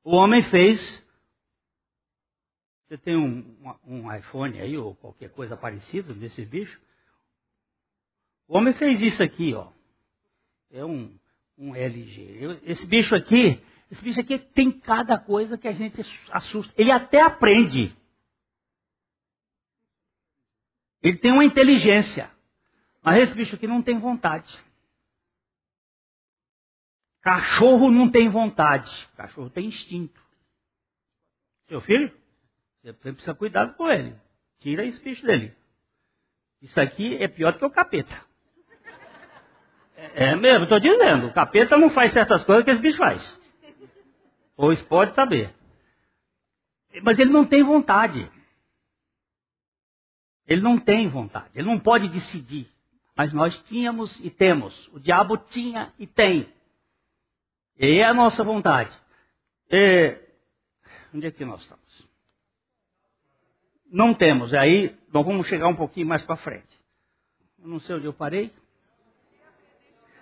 O 0.03 0.15
homem 0.15 0.41
fez. 0.43 1.04
Você 2.95 2.97
tem 2.99 3.17
um, 3.17 3.75
um 3.85 4.15
iPhone 4.15 4.57
aí, 4.57 4.77
ou 4.77 4.95
qualquer 4.95 5.29
coisa 5.31 5.57
parecida 5.57 6.13
desse 6.13 6.45
bicho? 6.45 6.79
O 8.47 8.57
homem 8.57 8.73
fez 8.73 9.01
isso 9.01 9.21
aqui, 9.21 9.53
ó. 9.53 9.69
É 10.71 10.85
um, 10.85 11.19
um 11.57 11.75
LG. 11.75 12.61
Esse 12.63 12.85
bicho 12.85 13.13
aqui, 13.13 13.61
esse 13.91 14.01
bicho 14.01 14.21
aqui 14.21 14.39
tem 14.39 14.71
cada 14.71 15.19
coisa 15.19 15.57
que 15.57 15.67
a 15.67 15.73
gente 15.73 15.99
assusta. 16.31 16.73
Ele 16.77 16.89
até 16.89 17.21
aprende. 17.21 17.93
Ele 21.03 21.17
tem 21.17 21.33
uma 21.33 21.43
inteligência. 21.43 22.31
Mas 23.03 23.23
esse 23.23 23.33
bicho 23.35 23.57
aqui 23.57 23.67
não 23.67 23.81
tem 23.81 23.99
vontade. 23.99 24.57
Cachorro 27.21 27.91
não 27.91 28.09
tem 28.09 28.29
vontade. 28.29 29.09
Cachorro 29.17 29.49
tem 29.49 29.65
instinto. 29.65 30.23
Seu 31.67 31.81
filho, 31.81 32.24
você 32.85 33.11
precisa 33.13 33.33
cuidar 33.33 33.73
com 33.73 33.89
ele. 33.89 34.15
Tira 34.59 34.85
esse 34.85 35.01
bicho 35.01 35.25
dele. 35.25 35.55
Isso 36.61 36.79
aqui 36.79 37.15
é 37.17 37.27
pior 37.27 37.53
do 37.53 37.59
que 37.59 37.65
o 37.65 37.69
capeta. 37.71 38.15
É, 39.95 40.25
é 40.25 40.35
mesmo, 40.35 40.65
estou 40.65 40.79
dizendo. 40.79 41.27
O 41.27 41.33
capeta 41.33 41.77
não 41.77 41.89
faz 41.89 42.13
certas 42.13 42.43
coisas 42.43 42.63
que 42.63 42.71
esse 42.71 42.81
bicho 42.81 42.97
faz. 42.97 43.41
Pois 44.55 44.81
pode 44.83 45.15
saber. 45.15 45.53
Mas 47.01 47.17
ele 47.17 47.31
não 47.31 47.45
tem 47.45 47.63
vontade. 47.63 48.31
Ele 50.47 50.61
não 50.61 50.77
tem 50.77 51.07
vontade. 51.07 51.49
Ele 51.55 51.67
não 51.67 51.79
pode 51.79 52.07
decidir. 52.07 52.69
Mas 53.17 53.33
nós 53.33 53.57
tínhamos 53.63 54.19
e 54.19 54.29
temos. 54.29 54.87
O 54.89 54.99
diabo 54.99 55.37
tinha 55.37 55.91
e 55.97 56.05
tem. 56.05 56.53
E 57.77 57.97
é 57.97 58.05
a 58.05 58.13
nossa 58.13 58.43
vontade. 58.43 58.95
E... 59.71 60.17
Onde 61.13 61.27
é 61.27 61.31
que 61.31 61.43
nós 61.43 61.61
estamos? 61.61 62.04
Não 63.91 64.13
temos. 64.13 64.53
Aí 64.53 64.95
vamos 65.09 65.47
chegar 65.47 65.67
um 65.67 65.75
pouquinho 65.75 66.07
mais 66.07 66.21
para 66.23 66.35
frente. 66.35 66.67
Eu 67.59 67.67
não 67.67 67.79
sei 67.79 67.95
onde 67.95 68.05
eu 68.05 68.13
parei. 68.13 68.51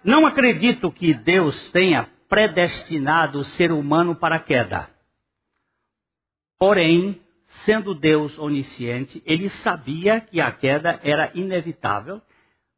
Não 0.03 0.25
acredito 0.25 0.91
que 0.91 1.13
Deus 1.13 1.71
tenha 1.71 2.09
predestinado 2.27 3.39
o 3.39 3.45
ser 3.45 3.71
humano 3.71 4.15
para 4.15 4.35
a 4.35 4.39
queda. 4.39 4.89
Porém, 6.59 7.21
sendo 7.65 7.93
Deus 7.93 8.37
onisciente, 8.37 9.21
ele 9.25 9.49
sabia 9.49 10.19
que 10.21 10.41
a 10.41 10.51
queda 10.51 10.99
era 11.03 11.31
inevitável 11.35 12.21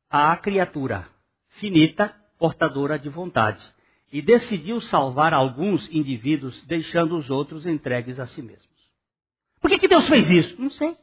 à 0.09 0.35
criatura 0.37 1.07
finita, 1.55 2.13
portadora 2.37 2.99
de 2.99 3.09
vontade, 3.09 3.63
e 4.11 4.21
decidiu 4.21 4.79
salvar 4.79 5.33
alguns 5.33 5.89
indivíduos, 5.91 6.65
deixando 6.65 7.17
os 7.17 7.29
outros 7.29 7.65
entregues 7.65 8.19
a 8.19 8.25
si 8.25 8.41
mesmos. 8.41 8.74
Por 9.61 9.69
que, 9.69 9.79
que 9.79 9.87
Deus 9.87 10.07
fez 10.07 10.29
isso? 10.29 10.61
Não 10.61 10.69
sei. 10.69 10.95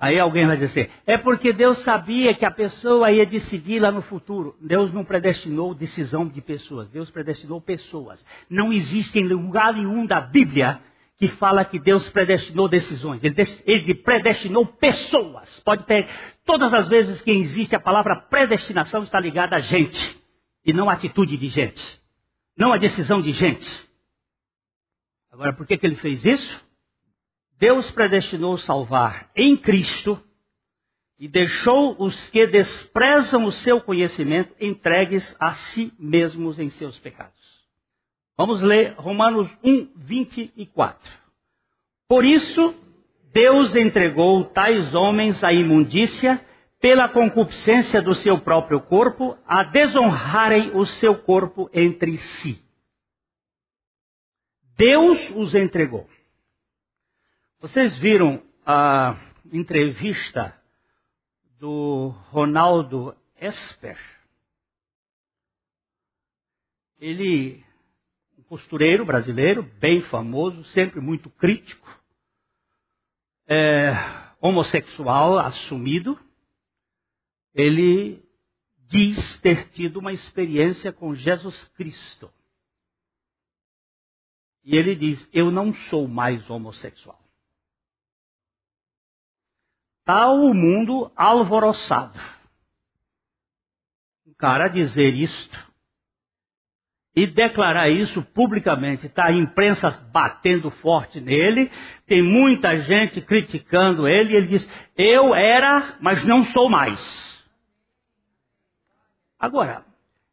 Aí 0.00 0.18
alguém 0.18 0.46
vai 0.46 0.56
dizer, 0.56 0.90
é 1.04 1.18
porque 1.18 1.52
Deus 1.52 1.78
sabia 1.78 2.32
que 2.32 2.44
a 2.44 2.50
pessoa 2.52 3.10
ia 3.10 3.26
decidir 3.26 3.80
lá 3.80 3.90
no 3.90 4.00
futuro. 4.00 4.56
Deus 4.60 4.92
não 4.92 5.04
predestinou 5.04 5.74
decisão 5.74 6.28
de 6.28 6.40
pessoas, 6.40 6.88
Deus 6.88 7.10
predestinou 7.10 7.60
pessoas. 7.60 8.24
Não 8.48 8.72
existe 8.72 9.18
em 9.18 9.26
lugar 9.26 9.74
nenhum 9.74 10.06
da 10.06 10.20
Bíblia 10.20 10.80
que 11.18 11.26
fala 11.26 11.64
que 11.64 11.80
Deus 11.80 12.08
predestinou 12.10 12.68
decisões. 12.68 13.24
Ele, 13.24 13.34
ele 13.66 13.94
predestinou 13.96 14.64
pessoas. 14.64 15.58
Pode 15.60 15.84
ter, 15.84 16.08
todas 16.44 16.72
as 16.72 16.86
vezes 16.86 17.20
que 17.20 17.32
existe 17.32 17.74
a 17.74 17.80
palavra 17.80 18.14
predestinação 18.30 19.02
está 19.02 19.18
ligada 19.18 19.56
a 19.56 19.60
gente. 19.60 20.16
E 20.64 20.72
não 20.72 20.88
a 20.88 20.92
atitude 20.92 21.36
de 21.36 21.48
gente. 21.48 22.00
Não 22.56 22.72
a 22.72 22.76
decisão 22.76 23.20
de 23.20 23.32
gente. 23.32 23.68
Agora, 25.32 25.52
por 25.52 25.66
que, 25.66 25.76
que 25.76 25.86
ele 25.86 25.96
fez 25.96 26.24
isso? 26.24 26.67
Deus 27.58 27.90
predestinou 27.90 28.56
salvar 28.56 29.30
em 29.34 29.56
Cristo 29.56 30.22
e 31.18 31.26
deixou 31.26 31.96
os 31.98 32.28
que 32.28 32.46
desprezam 32.46 33.44
o 33.44 33.52
seu 33.52 33.80
conhecimento 33.80 34.54
entregues 34.60 35.36
a 35.40 35.52
si 35.52 35.92
mesmos 35.98 36.60
em 36.60 36.70
seus 36.70 36.96
pecados. 36.98 37.36
Vamos 38.36 38.62
ler 38.62 38.94
Romanos 38.96 39.50
1, 39.64 39.90
24. 39.96 41.10
Por 42.08 42.24
isso, 42.24 42.72
Deus 43.32 43.74
entregou 43.74 44.44
tais 44.44 44.94
homens 44.94 45.42
à 45.42 45.52
imundícia 45.52 46.40
pela 46.80 47.08
concupiscência 47.08 48.00
do 48.00 48.14
seu 48.14 48.38
próprio 48.38 48.80
corpo, 48.80 49.36
a 49.44 49.64
desonrarem 49.64 50.70
o 50.76 50.86
seu 50.86 51.16
corpo 51.16 51.68
entre 51.74 52.16
si. 52.16 52.64
Deus 54.76 55.28
os 55.30 55.56
entregou. 55.56 56.08
Vocês 57.60 57.96
viram 57.96 58.40
a 58.64 59.16
entrevista 59.52 60.56
do 61.58 62.10
Ronaldo 62.30 63.16
Esper? 63.36 63.98
Ele, 67.00 67.64
um 68.38 68.44
costureiro 68.44 69.04
brasileiro, 69.04 69.64
bem 69.64 70.00
famoso, 70.02 70.62
sempre 70.66 71.00
muito 71.00 71.28
crítico, 71.30 72.00
é, 73.48 73.90
homossexual 74.40 75.36
assumido, 75.40 76.16
ele 77.52 78.24
diz 78.86 79.40
ter 79.40 79.68
tido 79.70 79.98
uma 79.98 80.12
experiência 80.12 80.92
com 80.92 81.12
Jesus 81.12 81.64
Cristo. 81.74 82.32
E 84.62 84.76
ele 84.76 84.94
diz: 84.94 85.28
Eu 85.32 85.50
não 85.50 85.72
sou 85.72 86.06
mais 86.06 86.48
homossexual. 86.48 87.17
Está 90.08 90.30
o 90.30 90.54
mundo 90.54 91.12
alvoroçado. 91.14 92.18
O 94.24 94.34
cara 94.34 94.66
dizer 94.66 95.12
isto 95.12 95.70
e 97.14 97.26
declarar 97.26 97.90
isso 97.90 98.22
publicamente, 98.22 99.04
está 99.04 99.26
a 99.26 99.32
imprensa 99.32 99.90
batendo 100.10 100.70
forte 100.70 101.20
nele, 101.20 101.70
tem 102.06 102.22
muita 102.22 102.78
gente 102.78 103.20
criticando 103.20 104.08
ele, 104.08 104.32
e 104.32 104.36
ele 104.36 104.46
diz: 104.46 104.66
Eu 104.96 105.34
era, 105.34 105.98
mas 106.00 106.24
não 106.24 106.42
sou 106.42 106.70
mais. 106.70 107.46
Agora, 109.38 109.84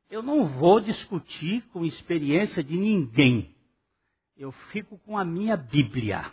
eu 0.10 0.24
não 0.24 0.46
vou 0.46 0.80
discutir 0.80 1.64
com 1.74 1.84
experiência 1.84 2.64
de 2.64 2.78
ninguém. 2.78 3.54
Eu 4.38 4.54
fico 4.54 4.98
com 5.00 5.18
a 5.18 5.26
minha 5.26 5.58
Bíblia. 5.58 6.32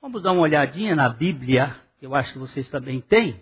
Vamos 0.00 0.22
dar 0.22 0.30
uma 0.30 0.42
olhadinha 0.42 0.94
na 0.94 1.08
Bíblia, 1.08 1.82
que 2.02 2.06
eu 2.06 2.16
acho 2.16 2.32
que 2.32 2.38
vocês 2.40 2.68
também 2.68 3.00
têm, 3.00 3.40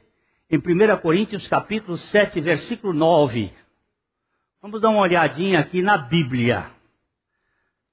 em 0.51 0.59
1 0.59 1.01
Coríntios 1.01 1.49
capítulo 1.49 1.97
7, 1.97 2.43
versículo 2.43 2.93
9. 2.93 3.51
Vamos 4.61 4.83
dar 4.83 4.91
uma 4.91 5.01
olhadinha 5.01 5.61
aqui 5.61 5.81
na 5.81 5.97
Bíblia. 5.97 6.71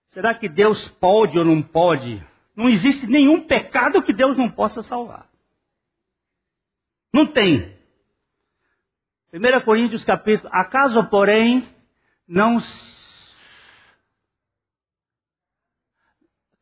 Será 0.10 0.36
que 0.36 0.50
Deus 0.50 0.90
pode 0.90 1.40
ou 1.40 1.46
não 1.46 1.64
pode? 1.64 2.22
Não 2.54 2.68
existe 2.68 3.08
nenhum 3.08 3.48
pecado 3.48 4.04
que 4.04 4.12
Deus 4.12 4.36
não 4.36 4.52
possa 4.52 4.82
salvar. 4.82 5.30
Não 7.14 7.26
tem. 7.26 7.74
1 9.32 9.62
Coríntios 9.64 10.04
capítulo, 10.04 10.50
acaso 10.52 11.02
porém 11.06 11.66
não 12.28 12.60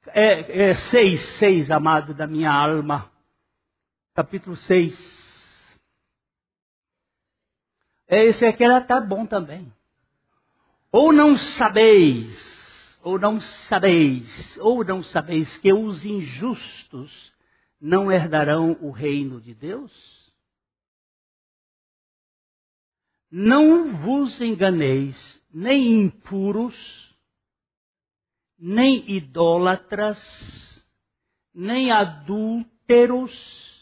é, 0.09 0.69
é 0.69 0.73
6, 0.75 1.19
6, 1.39 1.71
amado 1.71 2.13
da 2.13 2.27
minha 2.27 2.51
alma, 2.51 3.14
capítulo 4.15 4.55
6. 4.55 5.77
É, 8.07 8.23
esse 8.25 8.45
aqui 8.45 8.63
ela 8.63 8.79
tá 8.79 9.01
bom 9.01 9.25
também. 9.25 9.71
Ou 10.89 11.11
não 11.11 11.35
sabeis, 11.35 12.97
ou 13.03 13.19
não 13.19 13.41
sabeis, 13.41 14.57
ou 14.59 14.85
não 14.85 15.03
sabeis 15.03 15.57
que 15.57 15.73
os 15.73 16.05
injustos 16.05 17.33
não 17.79 18.09
herdarão 18.09 18.77
o 18.79 18.89
reino 18.89 19.41
de 19.41 19.53
Deus? 19.53 19.91
Não 23.29 23.91
vos 23.91 24.39
enganeis, 24.39 25.43
nem 25.53 26.03
impuros, 26.03 27.13
nem 28.57 29.11
idólatras, 29.11 30.87
nem 31.53 31.91
adúlteros, 31.91 33.74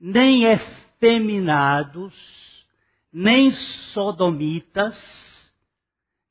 nem 0.00 0.44
efeminados, 0.44 2.14
nem 3.12 3.50
sodomitas, 3.50 5.52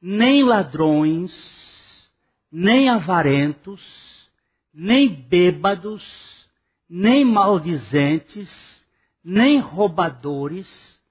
nem 0.01 0.43
ladrões, 0.43 2.11
nem 2.51 2.89
avarentos, 2.89 4.29
nem 4.73 5.07
bêbados, 5.07 6.49
nem 6.89 7.23
maldizentes, 7.23 8.83
nem 9.23 9.59
roubadores, 9.59 11.01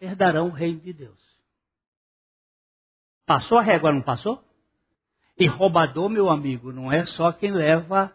herdarão 0.00 0.48
o 0.48 0.52
reino 0.52 0.80
de 0.80 0.92
Deus. 0.92 1.22
Passou 3.24 3.58
a 3.58 3.62
régua, 3.62 3.92
não 3.92 4.02
passou? 4.02 4.42
E 5.38 5.46
roubador, 5.46 6.08
meu 6.08 6.28
amigo, 6.28 6.72
não 6.72 6.92
é 6.92 7.06
só 7.06 7.32
quem 7.32 7.50
leva 7.50 8.12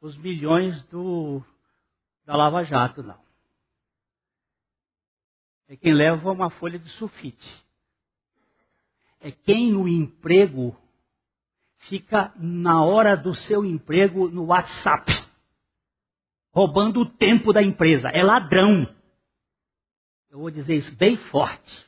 os 0.00 0.16
milhões 0.18 0.82
do, 0.84 1.42
da 2.24 2.36
Lava 2.36 2.62
Jato, 2.62 3.02
não. 3.02 3.18
É 5.68 5.76
quem 5.76 5.92
leva 5.92 6.32
uma 6.32 6.48
folha 6.48 6.78
de 6.78 6.88
sulfite. 6.88 7.64
É 9.20 9.30
quem 9.30 9.70
no 9.70 9.86
emprego 9.86 10.74
fica 11.80 12.32
na 12.36 12.82
hora 12.82 13.16
do 13.16 13.34
seu 13.34 13.64
emprego 13.64 14.28
no 14.28 14.46
WhatsApp, 14.46 15.12
roubando 16.50 17.00
o 17.00 17.06
tempo 17.06 17.52
da 17.52 17.62
empresa. 17.62 18.08
É 18.08 18.22
ladrão. 18.22 18.88
Eu 20.30 20.38
vou 20.38 20.50
dizer 20.50 20.76
isso 20.76 20.94
bem 20.96 21.16
forte. 21.16 21.86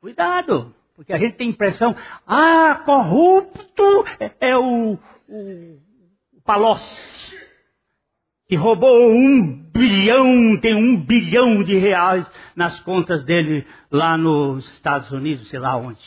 Cuidado, 0.00 0.74
porque 0.94 1.12
a 1.12 1.18
gente 1.18 1.36
tem 1.36 1.48
a 1.48 1.50
impressão, 1.50 1.94
ah, 2.26 2.82
corrupto 2.84 3.82
é, 4.18 4.50
é 4.50 4.56
o, 4.56 4.98
o, 5.28 5.80
o 6.32 6.40
Palocci, 6.42 7.49
que 8.50 8.56
roubou 8.56 9.12
um 9.12 9.62
bilhão, 9.70 10.58
tem 10.60 10.74
um 10.74 11.00
bilhão 11.00 11.62
de 11.62 11.76
reais 11.76 12.28
nas 12.56 12.80
contas 12.80 13.22
dele 13.22 13.64
lá 13.88 14.18
nos 14.18 14.68
Estados 14.72 15.08
Unidos, 15.12 15.48
sei 15.48 15.60
lá 15.60 15.76
onde. 15.76 16.04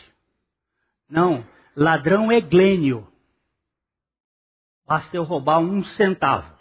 Não, 1.09 1.47
ladrão 1.73 2.29
é 2.29 2.41
Glênio. 2.41 3.07
Basta 4.85 5.15
eu 5.15 5.23
roubar 5.23 5.59
um 5.59 5.85
centavo. 5.85 6.53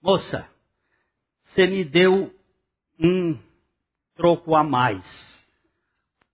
Moça, 0.00 0.48
você 1.42 1.66
me 1.66 1.84
deu 1.84 2.32
um 3.00 3.36
troco 4.14 4.54
a 4.54 4.62
mais. 4.62 5.44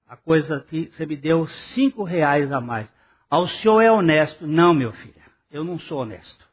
A 0.07 0.14
coisa 0.14 0.61
que 0.61 0.91
você 0.91 1.07
me 1.07 1.16
deu 1.16 1.47
cinco 1.47 2.03
reais 2.03 2.53
a 2.53 2.61
mais. 2.61 2.93
Ao 3.30 3.49
senhor 3.49 3.80
é 3.80 3.91
honesto? 3.91 4.47
Não, 4.47 4.74
meu 4.74 4.93
filho, 4.93 5.22
eu 5.51 5.64
não 5.64 5.78
sou 5.78 6.03
honesto. 6.03 6.48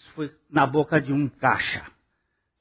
Isso 0.00 0.10
foi 0.12 0.34
na 0.50 0.66
boca 0.66 0.98
de 0.98 1.12
um 1.12 1.28
caixa. 1.28 1.84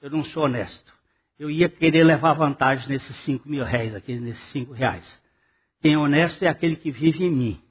Eu 0.02 0.10
não 0.10 0.24
sou 0.26 0.44
honesto. 0.44 0.94
Eu 1.38 1.50
ia 1.50 1.70
querer 1.70 2.04
levar 2.04 2.34
vantagem 2.34 2.90
nesses 2.90 3.16
cinco 3.18 3.48
mil 3.48 3.64
reais 3.64 3.96
aqui, 3.96 4.20
nesses 4.20 4.44
cinco 4.50 4.74
reais. 4.74 5.22
Quem 5.82 5.94
é 5.94 5.98
honesto 5.98 6.44
é 6.44 6.50
aquele 6.50 6.76
que 6.76 6.92
vive 6.92 7.24
em 7.24 7.32
mim. 7.32 7.64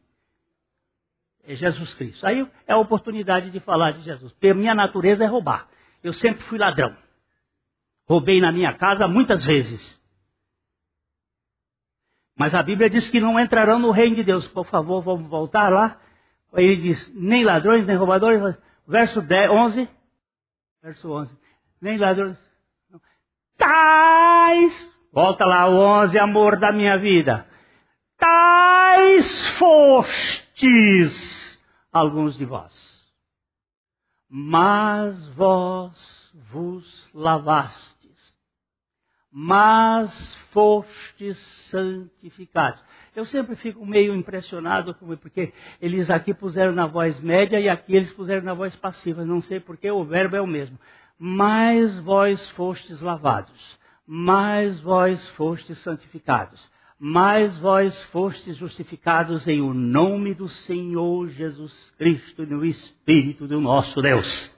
É 1.44 1.54
Jesus 1.54 1.92
Cristo. 1.92 2.26
Aí 2.26 2.48
é 2.66 2.72
a 2.72 2.78
oportunidade 2.78 3.50
de 3.50 3.60
falar 3.60 3.92
de 3.92 4.00
Jesus. 4.00 4.32
Porque 4.32 4.54
minha 4.54 4.74
natureza 4.74 5.24
é 5.24 5.26
roubar. 5.26 5.68
Eu 6.02 6.14
sempre 6.14 6.42
fui 6.44 6.58
ladrão. 6.58 6.96
Roubei 8.08 8.40
na 8.40 8.50
minha 8.50 8.72
casa 8.72 9.06
muitas 9.06 9.44
vezes. 9.44 10.00
Mas 12.34 12.54
a 12.54 12.62
Bíblia 12.62 12.88
diz 12.88 13.10
que 13.10 13.20
não 13.20 13.38
entrarão 13.38 13.78
no 13.78 13.90
reino 13.90 14.16
de 14.16 14.24
Deus. 14.24 14.48
Por 14.48 14.64
favor, 14.64 15.02
vamos 15.02 15.28
voltar 15.28 15.68
lá. 15.68 16.00
Ele 16.54 16.76
diz, 16.76 17.14
nem 17.14 17.44
ladrões, 17.44 17.86
nem 17.86 17.96
roubadores. 17.96 18.56
Verso 18.88 19.20
10, 19.20 19.50
11. 19.50 19.88
Verso 20.82 21.12
11. 21.12 21.36
Nem 21.80 21.98
ladrões. 21.98 22.38
Tais. 23.56 24.90
Volta 25.12 25.44
lá, 25.44 25.66
o 25.68 25.78
11, 25.78 26.18
amor 26.18 26.58
da 26.58 26.72
minha 26.72 26.98
vida. 26.98 27.46
Tais 28.16 29.48
fostes 29.58 31.38
alguns 31.92 32.36
de 32.36 32.44
vós. 32.46 33.06
Mas 34.30 35.26
vós 35.28 36.32
vos 36.50 37.08
lavastes 37.14 37.97
mas 39.32 40.34
fostes 40.52 41.38
santificados. 41.70 42.82
Eu 43.14 43.24
sempre 43.24 43.56
fico 43.56 43.84
meio 43.84 44.14
impressionado 44.14 44.94
porque 45.20 45.52
eles 45.80 46.08
aqui 46.08 46.32
puseram 46.32 46.72
na 46.72 46.86
voz 46.86 47.20
média 47.20 47.58
e 47.58 47.68
aqui 47.68 47.96
eles 47.96 48.12
puseram 48.12 48.42
na 48.42 48.54
voz 48.54 48.74
passiva. 48.76 49.24
Não 49.24 49.42
sei 49.42 49.60
porque 49.60 49.90
o 49.90 50.04
verbo 50.04 50.36
é 50.36 50.40
o 50.40 50.46
mesmo. 50.46 50.78
Mas 51.18 51.98
vós 52.00 52.48
fostes 52.50 53.00
lavados, 53.00 53.78
mas 54.06 54.80
vós 54.80 55.26
fostes 55.30 55.78
santificados, 55.80 56.70
mas 56.98 57.58
vós 57.58 58.00
fostes 58.04 58.56
justificados 58.56 59.48
em 59.48 59.60
o 59.60 59.74
nome 59.74 60.32
do 60.32 60.48
Senhor 60.48 61.28
Jesus 61.28 61.92
Cristo 61.98 62.44
e 62.44 62.46
no 62.46 62.64
Espírito 62.64 63.48
do 63.48 63.60
nosso 63.60 64.00
Deus. 64.00 64.56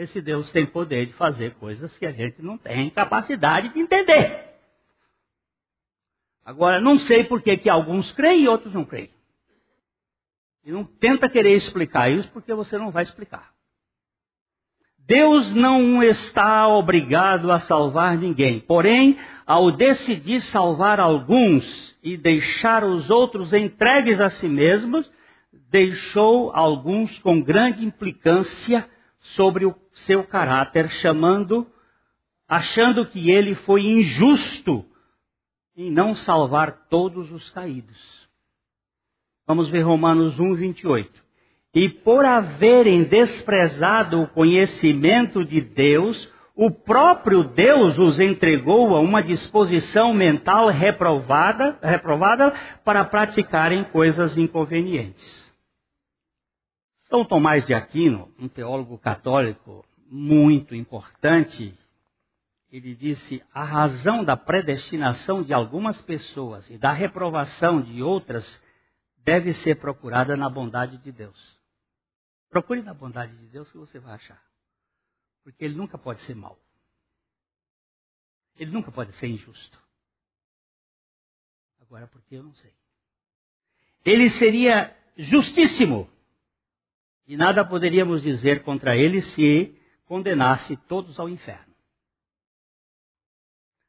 Esse 0.00 0.22
Deus 0.22 0.50
tem 0.50 0.64
poder 0.64 1.04
de 1.04 1.12
fazer 1.12 1.56
coisas 1.56 1.94
que 1.98 2.06
a 2.06 2.10
gente 2.10 2.40
não 2.40 2.56
tem 2.56 2.88
capacidade 2.88 3.68
de 3.68 3.80
entender. 3.80 4.48
Agora, 6.42 6.80
não 6.80 6.98
sei 6.98 7.22
por 7.22 7.42
que, 7.42 7.54
que 7.58 7.68
alguns 7.68 8.10
creem 8.12 8.44
e 8.44 8.48
outros 8.48 8.72
não 8.72 8.82
creem. 8.82 9.10
E 10.64 10.72
não 10.72 10.84
tenta 10.84 11.28
querer 11.28 11.54
explicar 11.54 12.10
isso 12.10 12.30
porque 12.32 12.54
você 12.54 12.78
não 12.78 12.90
vai 12.90 13.02
explicar. 13.02 13.52
Deus 15.00 15.52
não 15.52 16.02
está 16.02 16.66
obrigado 16.66 17.52
a 17.52 17.58
salvar 17.58 18.16
ninguém. 18.16 18.58
Porém, 18.58 19.18
ao 19.46 19.70
decidir 19.70 20.40
salvar 20.40 20.98
alguns 20.98 21.94
e 22.02 22.16
deixar 22.16 22.84
os 22.84 23.10
outros 23.10 23.52
entregues 23.52 24.18
a 24.18 24.30
si 24.30 24.48
mesmos, 24.48 25.12
deixou 25.70 26.56
alguns 26.56 27.18
com 27.18 27.42
grande 27.42 27.84
implicância 27.84 28.88
sobre 29.20 29.66
o 29.66 29.74
seu 29.92 30.24
caráter, 30.24 30.90
chamando, 30.90 31.66
achando 32.48 33.06
que 33.06 33.30
ele 33.30 33.54
foi 33.54 33.82
injusto 33.82 34.84
em 35.76 35.90
não 35.90 36.14
salvar 36.14 36.86
todos 36.88 37.30
os 37.30 37.48
caídos. 37.50 38.28
Vamos 39.46 39.68
ver 39.68 39.82
Romanos 39.82 40.38
1, 40.38 40.54
28. 40.54 41.20
E 41.74 41.88
por 41.88 42.24
haverem 42.24 43.04
desprezado 43.04 44.22
o 44.22 44.28
conhecimento 44.28 45.44
de 45.44 45.60
Deus, 45.60 46.30
o 46.56 46.70
próprio 46.70 47.44
Deus 47.44 47.98
os 47.98 48.18
entregou 48.20 48.94
a 48.94 49.00
uma 49.00 49.22
disposição 49.22 50.12
mental 50.12 50.68
reprovada, 50.68 51.78
reprovada 51.80 52.52
para 52.84 53.04
praticarem 53.04 53.84
coisas 53.84 54.36
inconvenientes. 54.36 55.39
São 57.10 57.24
Tomás 57.24 57.66
de 57.66 57.74
Aquino, 57.74 58.32
um 58.38 58.48
teólogo 58.48 58.96
católico 58.96 59.84
muito 60.06 60.76
importante, 60.76 61.76
ele 62.70 62.94
disse: 62.94 63.42
a 63.52 63.64
razão 63.64 64.24
da 64.24 64.36
predestinação 64.36 65.42
de 65.42 65.52
algumas 65.52 66.00
pessoas 66.00 66.70
e 66.70 66.78
da 66.78 66.92
reprovação 66.92 67.82
de 67.82 68.00
outras 68.00 68.62
deve 69.24 69.52
ser 69.52 69.80
procurada 69.80 70.36
na 70.36 70.48
bondade 70.48 70.98
de 70.98 71.10
Deus. 71.10 71.58
Procure 72.48 72.80
na 72.80 72.94
bondade 72.94 73.36
de 73.36 73.46
Deus 73.48 73.70
que 73.72 73.78
você 73.78 73.98
vai 73.98 74.14
achar. 74.14 74.40
Porque 75.42 75.64
ele 75.64 75.74
nunca 75.74 75.98
pode 75.98 76.20
ser 76.20 76.36
mau. 76.36 76.56
Ele 78.54 78.70
nunca 78.70 78.92
pode 78.92 79.12
ser 79.14 79.26
injusto. 79.26 79.80
Agora, 81.80 82.06
porque 82.06 82.36
eu 82.36 82.44
não 82.44 82.54
sei. 82.54 82.72
Ele 84.04 84.30
seria 84.30 84.96
justíssimo. 85.16 86.08
E 87.26 87.36
nada 87.36 87.64
poderíamos 87.64 88.22
dizer 88.22 88.62
contra 88.62 88.96
ele 88.96 89.22
se 89.22 89.76
condenasse 90.04 90.76
todos 90.76 91.18
ao 91.20 91.28
inferno. 91.28 91.74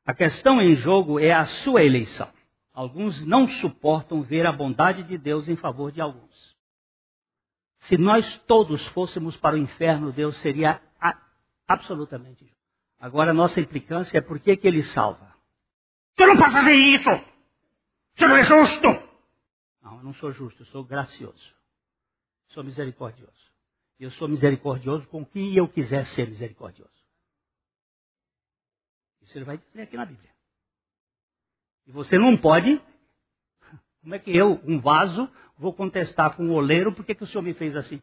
A 0.06 0.14
questão 0.14 0.62
em 0.62 0.76
jogo 0.76 1.20
é 1.20 1.32
a 1.32 1.46
sua 1.46 1.84
eleição. 1.84 2.32
Alguns 2.74 3.26
não 3.26 3.48
suportam 3.48 4.22
ver 4.22 4.46
a 4.46 4.52
bondade 4.52 5.04
de 5.04 5.18
Deus 5.18 5.48
em 5.50 5.56
favor 5.56 5.92
de 5.92 6.02
alguns. 6.02 6.56
Se 7.82 7.98
nós 7.98 8.40
todos 8.46 8.86
fôssemos 8.88 9.36
para 9.36 9.56
o 9.56 9.60
inferno, 9.60 10.12
Deus 10.12 10.38
seria 10.38 10.82
absolutamente 11.68 12.46
justo. 12.46 12.62
Agora, 13.00 13.32
a 13.32 13.34
nossa 13.34 13.60
implicância 13.60 14.18
é 14.18 14.22
por 14.22 14.40
que, 14.40 14.56
que 14.56 14.68
ele 14.68 14.84
salva. 14.84 15.34
Você 16.16 16.26
não 16.26 16.38
pode 16.38 16.52
fazer 16.52 16.74
isso! 16.74 17.10
Você 18.14 18.28
não 18.28 18.38
é 18.38 18.44
justo! 18.44 18.88
Não, 19.82 19.98
eu 19.98 20.04
não 20.04 20.14
sou 20.14 20.32
justo, 20.32 20.62
eu 20.62 20.68
sou 20.68 20.84
gracioso. 20.84 21.61
Sou 22.52 22.64
misericordioso. 22.64 23.32
Eu 24.00 24.12
sou 24.12 24.28
misericordioso 24.28 25.08
com 25.08 25.26
quem 25.26 25.56
eu 25.56 25.68
quiser 25.68 26.06
ser 26.08 26.28
misericordioso. 26.28 26.92
Isso 29.22 29.38
ele 29.38 29.46
vai 29.46 29.58
dizer 29.58 29.84
aqui 29.84 29.96
na 29.96 30.06
Bíblia. 30.06 30.30
E 31.86 31.92
você 31.92 32.18
não 32.18 32.36
pode. 32.38 32.82
Como 34.02 34.16
é 34.16 34.20
que 34.20 34.36
eu, 34.36 34.60
um 34.66 34.80
vaso, 34.80 35.30
vou 35.58 35.74
contestar 35.74 36.36
com 36.36 36.44
um 36.44 36.54
oleiro 36.54 36.94
por 36.94 37.06
que 37.06 37.16
o 37.22 37.28
senhor 37.28 37.44
me 37.44 37.54
fez 37.54 37.76
assim? 37.76 38.02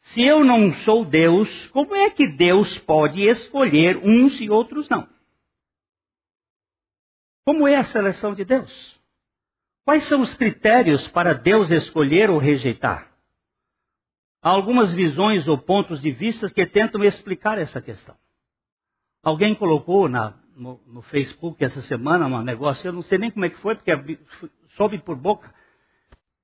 Se 0.00 0.22
eu 0.22 0.44
não 0.44 0.72
sou 0.72 1.04
Deus, 1.04 1.68
como 1.68 1.94
é 1.94 2.10
que 2.10 2.26
Deus 2.26 2.78
pode 2.78 3.22
escolher 3.22 3.96
uns 3.98 4.40
e 4.40 4.50
outros 4.50 4.88
não? 4.88 5.08
Como 7.44 7.68
é 7.68 7.76
a 7.76 7.84
seleção 7.84 8.34
de 8.34 8.44
Deus? 8.44 9.00
Quais 9.84 10.04
são 10.04 10.20
os 10.20 10.34
critérios 10.34 11.06
para 11.08 11.32
Deus 11.32 11.70
escolher 11.70 12.30
ou 12.30 12.38
rejeitar? 12.38 13.09
Há 14.42 14.50
algumas 14.50 14.92
visões 14.92 15.46
ou 15.46 15.58
pontos 15.58 16.00
de 16.00 16.10
vista 16.10 16.48
que 16.48 16.64
tentam 16.66 17.04
explicar 17.04 17.58
essa 17.58 17.80
questão. 17.80 18.16
Alguém 19.22 19.54
colocou 19.54 20.08
na, 20.08 20.34
no, 20.56 20.80
no, 20.86 21.02
Facebook 21.02 21.62
essa 21.62 21.82
semana 21.82 22.26
um 22.26 22.42
negócio, 22.42 22.88
eu 22.88 22.92
não 22.92 23.02
sei 23.02 23.18
nem 23.18 23.30
como 23.30 23.44
é 23.44 23.50
que 23.50 23.58
foi, 23.58 23.74
porque 23.74 24.18
soube 24.68 24.98
por 24.98 25.14
boca, 25.14 25.52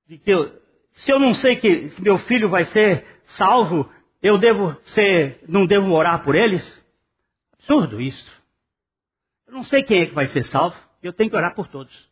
de 0.06 0.18
que 0.18 0.30
eu, 0.30 0.52
se 0.92 1.10
eu 1.10 1.18
não 1.18 1.34
sei 1.34 1.56
que, 1.56 1.88
que 1.88 2.02
meu 2.02 2.18
filho 2.18 2.50
vai 2.50 2.66
ser 2.66 3.06
salvo, 3.24 3.90
eu 4.22 4.36
devo 4.36 4.76
ser, 4.84 5.42
não 5.48 5.64
devo 5.64 5.90
orar 5.92 6.22
por 6.22 6.34
eles? 6.34 6.84
Absurdo 7.54 7.98
isso. 7.98 8.30
Eu 9.46 9.54
não 9.54 9.64
sei 9.64 9.82
quem 9.82 10.02
é 10.02 10.06
que 10.06 10.14
vai 10.14 10.26
ser 10.26 10.42
salvo, 10.42 10.76
eu 11.02 11.14
tenho 11.14 11.30
que 11.30 11.36
orar 11.36 11.54
por 11.54 11.66
todos. 11.66 12.10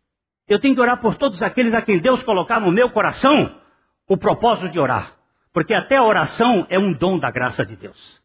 Eu 0.48 0.58
tenho 0.58 0.74
que 0.74 0.80
orar 0.80 0.98
por 0.98 1.16
todos 1.16 1.42
aqueles 1.42 1.74
a 1.74 1.82
quem 1.82 1.98
Deus 1.98 2.22
colocar 2.22 2.60
no 2.60 2.72
meu 2.72 2.90
coração 2.90 3.60
o 4.08 4.16
propósito 4.16 4.70
de 4.70 4.78
orar. 4.78 5.23
Porque 5.54 5.72
até 5.72 5.96
a 5.96 6.04
oração 6.04 6.66
é 6.68 6.76
um 6.76 6.92
dom 6.92 7.16
da 7.16 7.30
graça 7.30 7.64
de 7.64 7.76
Deus. 7.76 8.20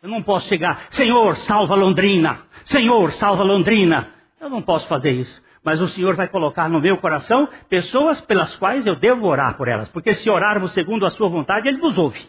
Eu 0.00 0.08
não 0.08 0.22
posso 0.22 0.48
chegar, 0.48 0.86
Senhor, 0.90 1.36
salva 1.36 1.74
Londrina. 1.74 2.46
Senhor, 2.64 3.12
salva 3.12 3.42
Londrina. 3.42 4.14
Eu 4.40 4.48
não 4.48 4.62
posso 4.62 4.86
fazer 4.86 5.10
isso. 5.10 5.42
Mas 5.64 5.80
o 5.80 5.88
Senhor 5.88 6.14
vai 6.14 6.28
colocar 6.28 6.68
no 6.68 6.80
meu 6.80 6.98
coração 6.98 7.48
pessoas 7.68 8.20
pelas 8.20 8.56
quais 8.56 8.86
eu 8.86 8.94
devo 8.94 9.26
orar 9.26 9.56
por 9.56 9.66
elas. 9.66 9.88
Porque 9.88 10.14
se 10.14 10.30
orarmos 10.30 10.72
segundo 10.72 11.04
a 11.04 11.10
sua 11.10 11.28
vontade, 11.28 11.66
Ele 11.68 11.78
nos 11.78 11.98
ouve. 11.98 12.24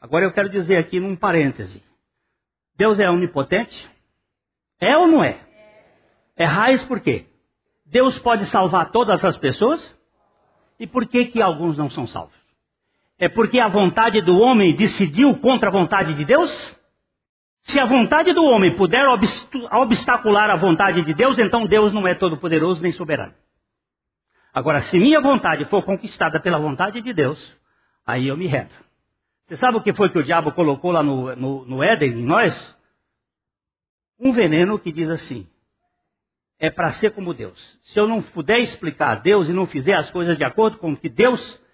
Agora 0.00 0.24
eu 0.24 0.32
quero 0.32 0.48
dizer 0.48 0.78
aqui 0.78 0.98
num 0.98 1.14
parêntese. 1.14 1.82
Deus 2.74 2.98
é 2.98 3.10
onipotente? 3.10 3.86
É 4.80 4.96
ou 4.96 5.06
não 5.06 5.22
é? 5.22 5.38
É 6.36 6.44
raiz 6.44 6.82
por 6.84 7.00
quê? 7.00 7.26
Deus 7.84 8.18
pode 8.18 8.46
salvar 8.46 8.90
todas 8.92 9.22
as 9.22 9.36
pessoas? 9.36 9.94
E 10.78 10.86
por 10.86 11.06
que 11.06 11.26
que 11.26 11.42
alguns 11.42 11.76
não 11.76 11.90
são 11.90 12.06
salvos? 12.06 12.39
É 13.20 13.28
porque 13.28 13.60
a 13.60 13.68
vontade 13.68 14.22
do 14.22 14.40
homem 14.40 14.74
decidiu 14.74 15.36
contra 15.36 15.68
a 15.68 15.72
vontade 15.72 16.14
de 16.14 16.24
Deus? 16.24 16.50
Se 17.64 17.78
a 17.78 17.84
vontade 17.84 18.32
do 18.32 18.42
homem 18.42 18.74
puder 18.74 19.06
obstacular 19.72 20.48
a 20.48 20.56
vontade 20.56 21.04
de 21.04 21.12
Deus, 21.12 21.38
então 21.38 21.66
Deus 21.66 21.92
não 21.92 22.08
é 22.08 22.14
todo-poderoso 22.14 22.82
nem 22.82 22.92
soberano. 22.92 23.34
Agora, 24.54 24.80
se 24.80 24.98
minha 24.98 25.20
vontade 25.20 25.66
for 25.66 25.82
conquistada 25.82 26.40
pela 26.40 26.58
vontade 26.58 27.02
de 27.02 27.12
Deus, 27.12 27.38
aí 28.06 28.26
eu 28.26 28.38
me 28.38 28.46
rendo. 28.46 28.72
Você 29.46 29.56
sabe 29.58 29.76
o 29.76 29.82
que 29.82 29.92
foi 29.92 30.08
que 30.08 30.18
o 30.18 30.24
diabo 30.24 30.52
colocou 30.52 30.90
lá 30.90 31.02
no, 31.02 31.36
no, 31.36 31.66
no 31.66 31.82
Éden, 31.82 32.20
em 32.20 32.24
nós? 32.24 32.74
Um 34.18 34.32
veneno 34.32 34.78
que 34.78 34.90
diz 34.90 35.10
assim: 35.10 35.46
é 36.58 36.70
para 36.70 36.90
ser 36.92 37.10
como 37.10 37.34
Deus. 37.34 37.78
Se 37.82 38.00
eu 38.00 38.08
não 38.08 38.22
puder 38.22 38.60
explicar 38.60 39.16
Deus 39.16 39.46
e 39.46 39.52
não 39.52 39.66
fizer 39.66 39.94
as 39.94 40.10
coisas 40.10 40.38
de 40.38 40.44
acordo 40.44 40.78
com 40.78 40.92
o 40.92 40.96
que 40.96 41.10
Deus 41.10 41.38
de, 41.48 41.68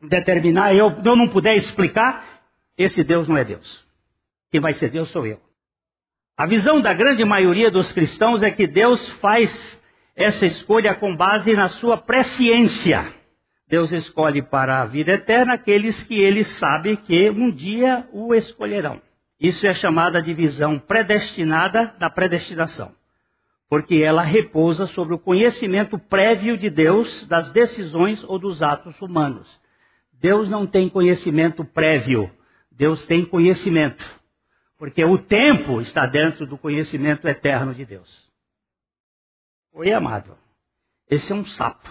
determinar, 0.00 0.74
eu, 0.74 0.90
eu 1.04 1.16
não 1.16 1.28
puder 1.28 1.54
explicar, 1.56 2.42
esse 2.76 3.04
Deus 3.04 3.28
não 3.28 3.36
é 3.36 3.44
Deus. 3.44 3.84
Quem 4.50 4.60
vai 4.60 4.74
ser 4.74 4.90
Deus 4.90 5.10
sou 5.10 5.26
eu. 5.26 5.40
A 6.36 6.46
visão 6.46 6.80
da 6.80 6.94
grande 6.94 7.24
maioria 7.24 7.70
dos 7.70 7.92
cristãos 7.92 8.42
é 8.42 8.50
que 8.50 8.66
Deus 8.66 9.08
faz 9.20 9.80
essa 10.16 10.46
escolha 10.46 10.94
com 10.94 11.14
base 11.14 11.52
na 11.52 11.68
sua 11.68 11.98
presciência. 11.98 13.12
Deus 13.68 13.92
escolhe 13.92 14.42
para 14.42 14.80
a 14.80 14.86
vida 14.86 15.12
eterna 15.12 15.54
aqueles 15.54 16.02
que 16.02 16.18
ele 16.18 16.42
sabe 16.42 16.96
que 16.96 17.30
um 17.30 17.50
dia 17.50 18.08
o 18.12 18.34
escolherão. 18.34 19.00
Isso 19.38 19.66
é 19.66 19.72
chamada 19.72 20.20
de 20.20 20.34
visão 20.34 20.78
predestinada 20.78 21.94
da 21.98 22.10
predestinação, 22.10 22.92
porque 23.68 23.96
ela 23.96 24.22
repousa 24.22 24.86
sobre 24.86 25.14
o 25.14 25.18
conhecimento 25.18 25.98
prévio 25.98 26.58
de 26.58 26.68
Deus 26.68 27.26
das 27.28 27.50
decisões 27.52 28.24
ou 28.24 28.38
dos 28.38 28.62
atos 28.62 29.00
humanos. 29.00 29.60
Deus 30.20 30.50
não 30.50 30.66
tem 30.66 30.88
conhecimento 30.88 31.64
prévio, 31.64 32.30
Deus 32.70 33.06
tem 33.06 33.24
conhecimento. 33.24 34.04
Porque 34.76 35.02
o 35.02 35.18
tempo 35.18 35.80
está 35.80 36.06
dentro 36.06 36.46
do 36.46 36.58
conhecimento 36.58 37.26
eterno 37.26 37.74
de 37.74 37.84
Deus. 37.86 38.30
Oi, 39.72 39.92
amado. 39.92 40.36
Esse 41.08 41.32
é 41.32 41.34
um 41.34 41.44
sapo. 41.44 41.88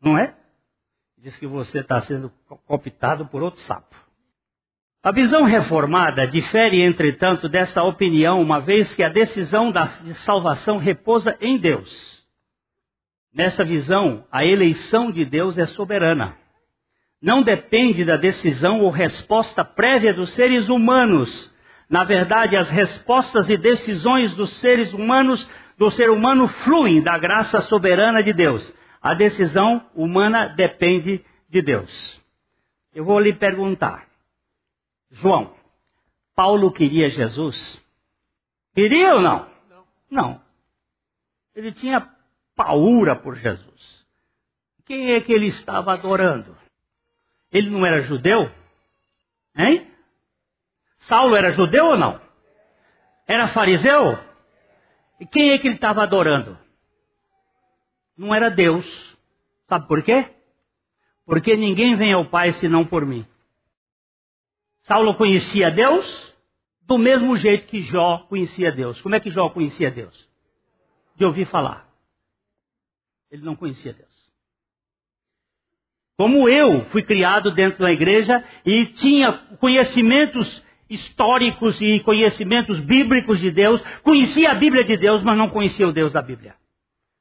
Não 0.00 0.16
é? 0.16 0.36
Diz 1.18 1.36
que 1.38 1.46
você 1.46 1.80
está 1.80 2.00
sendo 2.00 2.30
cooptado 2.66 3.26
por 3.26 3.42
outro 3.42 3.60
sapo. 3.62 3.96
A 5.02 5.10
visão 5.10 5.44
reformada 5.44 6.26
difere, 6.26 6.82
entretanto, 6.82 7.48
desta 7.48 7.82
opinião, 7.82 8.42
uma 8.42 8.60
vez 8.60 8.94
que 8.94 9.02
a 9.02 9.08
decisão 9.08 9.72
de 9.72 10.14
salvação 10.14 10.78
repousa 10.78 11.36
em 11.40 11.58
Deus. 11.58 12.26
Nesta 13.32 13.64
visão, 13.64 14.26
a 14.30 14.44
eleição 14.44 15.10
de 15.10 15.24
Deus 15.24 15.58
é 15.58 15.66
soberana. 15.66 16.36
Não 17.20 17.42
depende 17.42 18.04
da 18.04 18.16
decisão 18.16 18.80
ou 18.80 18.90
resposta 18.90 19.64
prévia 19.64 20.12
dos 20.12 20.30
seres 20.30 20.68
humanos 20.68 21.54
na 21.88 22.02
verdade, 22.02 22.56
as 22.56 22.68
respostas 22.68 23.48
e 23.48 23.56
decisões 23.56 24.34
dos 24.34 24.50
seres 24.56 24.92
humanos, 24.92 25.48
do 25.78 25.90
ser 25.90 26.10
humano, 26.10 26.48
fluem 26.48 27.00
da 27.00 27.16
graça 27.16 27.60
soberana 27.60 28.22
de 28.22 28.32
Deus. 28.32 28.74
A 29.00 29.14
decisão 29.14 29.88
humana 29.94 30.48
depende 30.48 31.24
de 31.48 31.62
Deus. 31.62 32.20
Eu 32.92 33.04
vou 33.04 33.20
lhe 33.20 33.32
perguntar, 33.32 34.08
João, 35.10 35.54
Paulo 36.34 36.72
queria 36.72 37.08
Jesus? 37.08 37.80
Queria 38.74 39.14
ou 39.14 39.20
não? 39.20 39.48
Não. 39.70 39.84
não. 40.10 40.40
Ele 41.54 41.70
tinha 41.70 42.08
paura 42.56 43.14
por 43.14 43.36
Jesus. 43.36 44.04
Quem 44.84 45.12
é 45.12 45.20
que 45.20 45.32
ele 45.32 45.46
estava 45.46 45.92
adorando? 45.92 46.56
Ele 47.56 47.70
não 47.70 47.86
era 47.86 48.02
judeu? 48.02 48.52
Hein? 49.56 49.90
Saulo 50.98 51.34
era 51.34 51.52
judeu 51.52 51.86
ou 51.86 51.96
não? 51.96 52.20
Era 53.26 53.48
fariseu? 53.48 54.18
E 55.18 55.24
quem 55.24 55.52
é 55.52 55.58
que 55.58 55.66
ele 55.66 55.76
estava 55.76 56.02
adorando? 56.02 56.58
Não 58.14 58.34
era 58.34 58.50
Deus. 58.50 59.16
Sabe 59.70 59.88
por 59.88 60.02
quê? 60.02 60.34
Porque 61.24 61.56
ninguém 61.56 61.96
vem 61.96 62.12
ao 62.12 62.28
Pai 62.28 62.52
senão 62.52 62.84
por 62.84 63.06
mim. 63.06 63.26
Saulo 64.82 65.16
conhecia 65.16 65.70
Deus 65.70 66.36
do 66.82 66.98
mesmo 66.98 67.38
jeito 67.38 67.66
que 67.66 67.80
Jó 67.80 68.18
conhecia 68.28 68.70
Deus. 68.70 69.00
Como 69.00 69.14
é 69.14 69.20
que 69.20 69.30
Jó 69.30 69.48
conhecia 69.48 69.90
Deus? 69.90 70.28
De 71.14 71.24
ouvir 71.24 71.46
falar. 71.46 71.88
Ele 73.30 73.42
não 73.42 73.56
conhecia 73.56 73.94
Deus. 73.94 74.15
Como 76.16 76.48
eu 76.48 76.84
fui 76.86 77.02
criado 77.02 77.52
dentro 77.52 77.80
da 77.80 77.92
igreja 77.92 78.42
e 78.64 78.86
tinha 78.86 79.32
conhecimentos 79.60 80.64
históricos 80.88 81.80
e 81.80 82.00
conhecimentos 82.00 82.80
bíblicos 82.80 83.40
de 83.40 83.50
Deus, 83.50 83.82
conhecia 84.02 84.50
a 84.50 84.54
Bíblia 84.54 84.84
de 84.84 84.96
Deus, 84.96 85.22
mas 85.22 85.36
não 85.36 85.50
conhecia 85.50 85.86
o 85.86 85.92
Deus 85.92 86.12
da 86.12 86.22
Bíblia. 86.22 86.54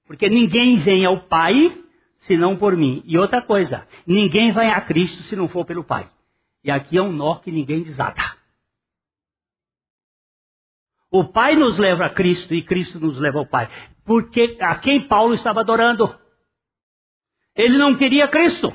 Porque 0.08 0.30
ninguém 0.30 0.78
vem 0.78 1.04
ao 1.04 1.22
Pai 1.22 1.78
senão 2.20 2.56
por 2.56 2.76
mim. 2.78 3.04
E 3.06 3.18
outra 3.18 3.42
coisa, 3.42 3.88
ninguém 4.06 4.52
vai 4.52 4.70
a 4.70 4.80
Cristo 4.80 5.24
se 5.24 5.36
não 5.36 5.50
for 5.50 5.66
pelo 5.66 5.84
Pai. 5.84 6.10
E 6.64 6.72
aqui 6.72 6.98
é 6.98 7.02
um 7.02 7.12
nó 7.12 7.36
que 7.36 7.52
ninguém 7.52 7.84
desata. 7.84 8.22
O 11.12 11.26
Pai 11.26 11.56
nos 11.56 11.78
leva 11.78 12.06
a 12.06 12.14
Cristo 12.14 12.54
e 12.54 12.62
Cristo 12.62 13.00
nos 13.00 13.20
leva 13.20 13.40
ao 13.40 13.48
Pai. 13.48 13.68
Porque 14.06 14.58
a 14.62 14.76
quem 14.76 15.08
Paulo 15.08 15.34
estava 15.34 15.62
adorando? 15.62 16.16
Ele 17.56 17.78
não 17.78 17.96
queria 17.96 18.28
Cristo. 18.28 18.74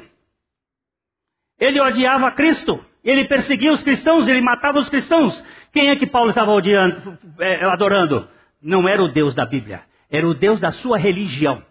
Ele 1.60 1.80
odiava 1.80 2.32
Cristo. 2.32 2.84
Ele 3.04 3.26
perseguia 3.26 3.72
os 3.72 3.82
cristãos, 3.82 4.26
ele 4.26 4.40
matava 4.40 4.78
os 4.78 4.88
cristãos. 4.88 5.42
Quem 5.72 5.90
é 5.90 5.96
que 5.96 6.06
Paulo 6.06 6.30
estava 6.30 6.50
odiando, 6.50 7.18
é, 7.38 7.64
adorando? 7.64 8.28
Não 8.60 8.88
era 8.88 9.02
o 9.02 9.08
Deus 9.08 9.34
da 9.34 9.46
Bíblia, 9.46 9.82
era 10.10 10.26
o 10.26 10.34
Deus 10.34 10.60
da 10.60 10.70
sua 10.70 10.98
religião. 10.98 11.64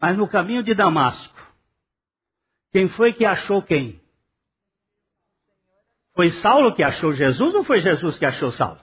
Mas 0.00 0.16
no 0.16 0.26
caminho 0.28 0.62
de 0.62 0.74
Damasco, 0.74 1.36
quem 2.72 2.88
foi 2.88 3.12
que 3.12 3.24
achou 3.24 3.62
quem? 3.62 4.00
Foi 6.14 6.30
Saulo 6.30 6.74
que 6.74 6.82
achou 6.82 7.12
Jesus 7.12 7.54
ou 7.54 7.62
foi 7.62 7.80
Jesus 7.80 8.18
que 8.18 8.26
achou 8.26 8.50
Saulo? 8.50 8.80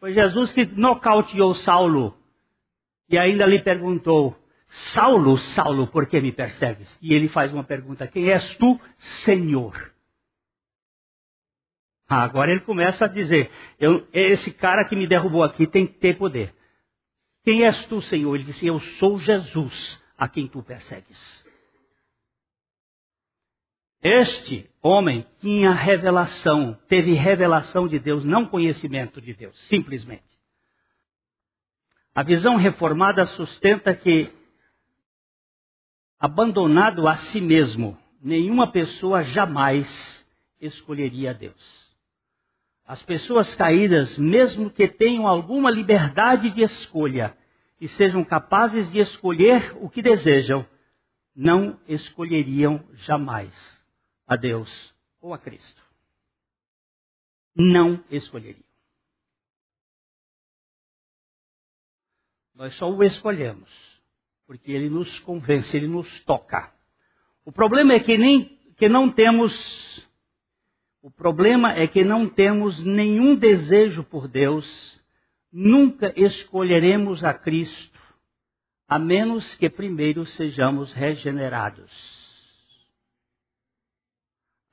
Foi 0.00 0.12
Jesus 0.12 0.52
que 0.52 0.64
nocauteou 0.64 1.54
Saulo 1.54 2.16
e 3.08 3.18
ainda 3.18 3.44
lhe 3.44 3.60
perguntou: 3.60 4.36
Saulo, 4.72 5.36
Saulo, 5.36 5.86
por 5.86 6.06
que 6.06 6.18
me 6.18 6.32
persegues? 6.32 6.98
E 7.02 7.12
ele 7.12 7.28
faz 7.28 7.52
uma 7.52 7.62
pergunta: 7.62 8.06
Quem 8.06 8.30
és 8.30 8.56
tu, 8.56 8.80
Senhor? 8.96 9.92
Ah, 12.08 12.22
agora 12.22 12.50
ele 12.50 12.60
começa 12.60 13.04
a 13.04 13.08
dizer: 13.08 13.50
Esse 14.12 14.50
cara 14.50 14.86
que 14.86 14.96
me 14.96 15.06
derrubou 15.06 15.42
aqui 15.42 15.66
tem 15.66 15.86
que 15.86 15.98
ter 15.98 16.16
poder. 16.16 16.54
Quem 17.44 17.66
és 17.66 17.84
tu, 17.84 18.00
Senhor? 18.00 18.34
Ele 18.34 18.44
disse: 18.44 18.66
Eu 18.66 18.80
sou 18.80 19.18
Jesus, 19.18 20.02
a 20.16 20.26
quem 20.26 20.48
tu 20.48 20.62
persegues. 20.62 21.44
Este 24.02 24.70
homem 24.82 25.26
tinha 25.38 25.70
revelação, 25.70 26.78
teve 26.88 27.12
revelação 27.12 27.86
de 27.86 27.98
Deus, 27.98 28.24
não 28.24 28.46
conhecimento 28.46 29.20
de 29.20 29.34
Deus, 29.34 29.58
simplesmente. 29.68 30.32
A 32.14 32.22
visão 32.22 32.56
reformada 32.56 33.26
sustenta 33.26 33.94
que, 33.94 34.32
abandonado 36.22 37.08
a 37.08 37.16
si 37.16 37.40
mesmo, 37.40 37.98
nenhuma 38.20 38.70
pessoa 38.70 39.24
jamais 39.24 40.24
escolheria 40.60 41.34
Deus. 41.34 41.92
As 42.86 43.02
pessoas 43.02 43.56
caídas, 43.56 44.16
mesmo 44.16 44.70
que 44.70 44.86
tenham 44.86 45.26
alguma 45.26 45.68
liberdade 45.68 46.50
de 46.50 46.62
escolha 46.62 47.36
e 47.80 47.88
sejam 47.88 48.24
capazes 48.24 48.88
de 48.88 49.00
escolher 49.00 49.76
o 49.80 49.90
que 49.90 50.00
desejam, 50.00 50.64
não 51.34 51.80
escolheriam 51.88 52.86
jamais 52.92 53.84
a 54.24 54.36
Deus 54.36 54.94
ou 55.20 55.34
a 55.34 55.38
Cristo. 55.38 55.82
Não 57.52 58.04
escolheriam. 58.08 58.62
Nós 62.54 62.76
só 62.76 62.88
o 62.88 63.02
escolhemos, 63.02 63.91
porque 64.52 64.70
ele 64.70 64.90
nos 64.90 65.18
convence, 65.20 65.74
ele 65.74 65.88
nos 65.88 66.20
toca. 66.24 66.70
O 67.42 67.50
problema 67.50 67.94
é 67.94 68.00
que, 68.00 68.18
nem, 68.18 68.58
que 68.76 68.86
não 68.86 69.10
temos. 69.10 70.06
O 71.00 71.10
problema 71.10 71.72
é 71.72 71.86
que 71.86 72.04
não 72.04 72.28
temos 72.28 72.84
nenhum 72.84 73.34
desejo 73.34 74.04
por 74.04 74.28
Deus, 74.28 75.02
nunca 75.50 76.12
escolheremos 76.14 77.24
a 77.24 77.32
Cristo, 77.32 77.98
a 78.86 78.98
menos 78.98 79.54
que 79.54 79.70
primeiro 79.70 80.26
sejamos 80.26 80.92
regenerados. 80.92 81.90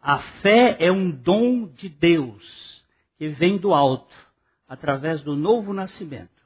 A 0.02 0.20
fé 0.20 0.76
é 0.78 0.92
um 0.92 1.10
dom 1.10 1.68
de 1.68 1.88
Deus 1.88 2.86
que 3.18 3.30
vem 3.30 3.58
do 3.58 3.74
alto, 3.74 4.14
através 4.68 5.24
do 5.24 5.38
novo 5.38 5.72
nascimento. 5.72 6.39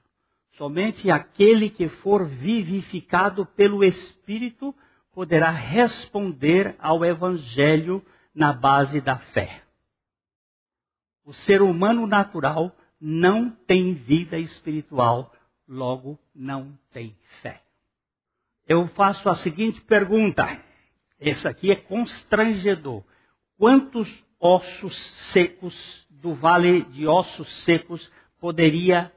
Somente 0.54 1.10
aquele 1.10 1.70
que 1.70 1.90
for 1.90 2.26
vivificado 2.26 3.46
pelo 3.46 3.84
Espírito 3.84 4.74
poderá 5.12 5.50
responder 5.50 6.76
ao 6.80 7.04
Evangelho 7.04 8.06
na 8.34 8.54
base 8.54 9.02
da 9.02 9.18
fé. 9.18 9.64
O 11.26 11.34
ser 11.34 11.62
humano 11.62 12.06
natural 12.06 12.76
não 13.00 13.50
tem 13.50 13.94
vida 13.94 14.38
espiritual, 14.38 15.34
logo 15.68 16.20
não 16.36 16.78
tem 16.92 17.16
fé. 17.42 17.62
Eu 18.68 18.88
faço 18.88 19.30
a 19.30 19.36
seguinte 19.36 19.82
pergunta. 19.82 20.46
Esse 21.20 21.48
aqui 21.48 21.72
é 21.72 21.76
constrangedor. 21.76 23.04
Quantos 23.58 24.24
ossos 24.40 24.96
secos 25.32 26.08
do 26.10 26.34
vale 26.34 26.84
de 26.86 27.08
ossos 27.08 27.52
secos 27.64 28.12
poderia 28.40 29.12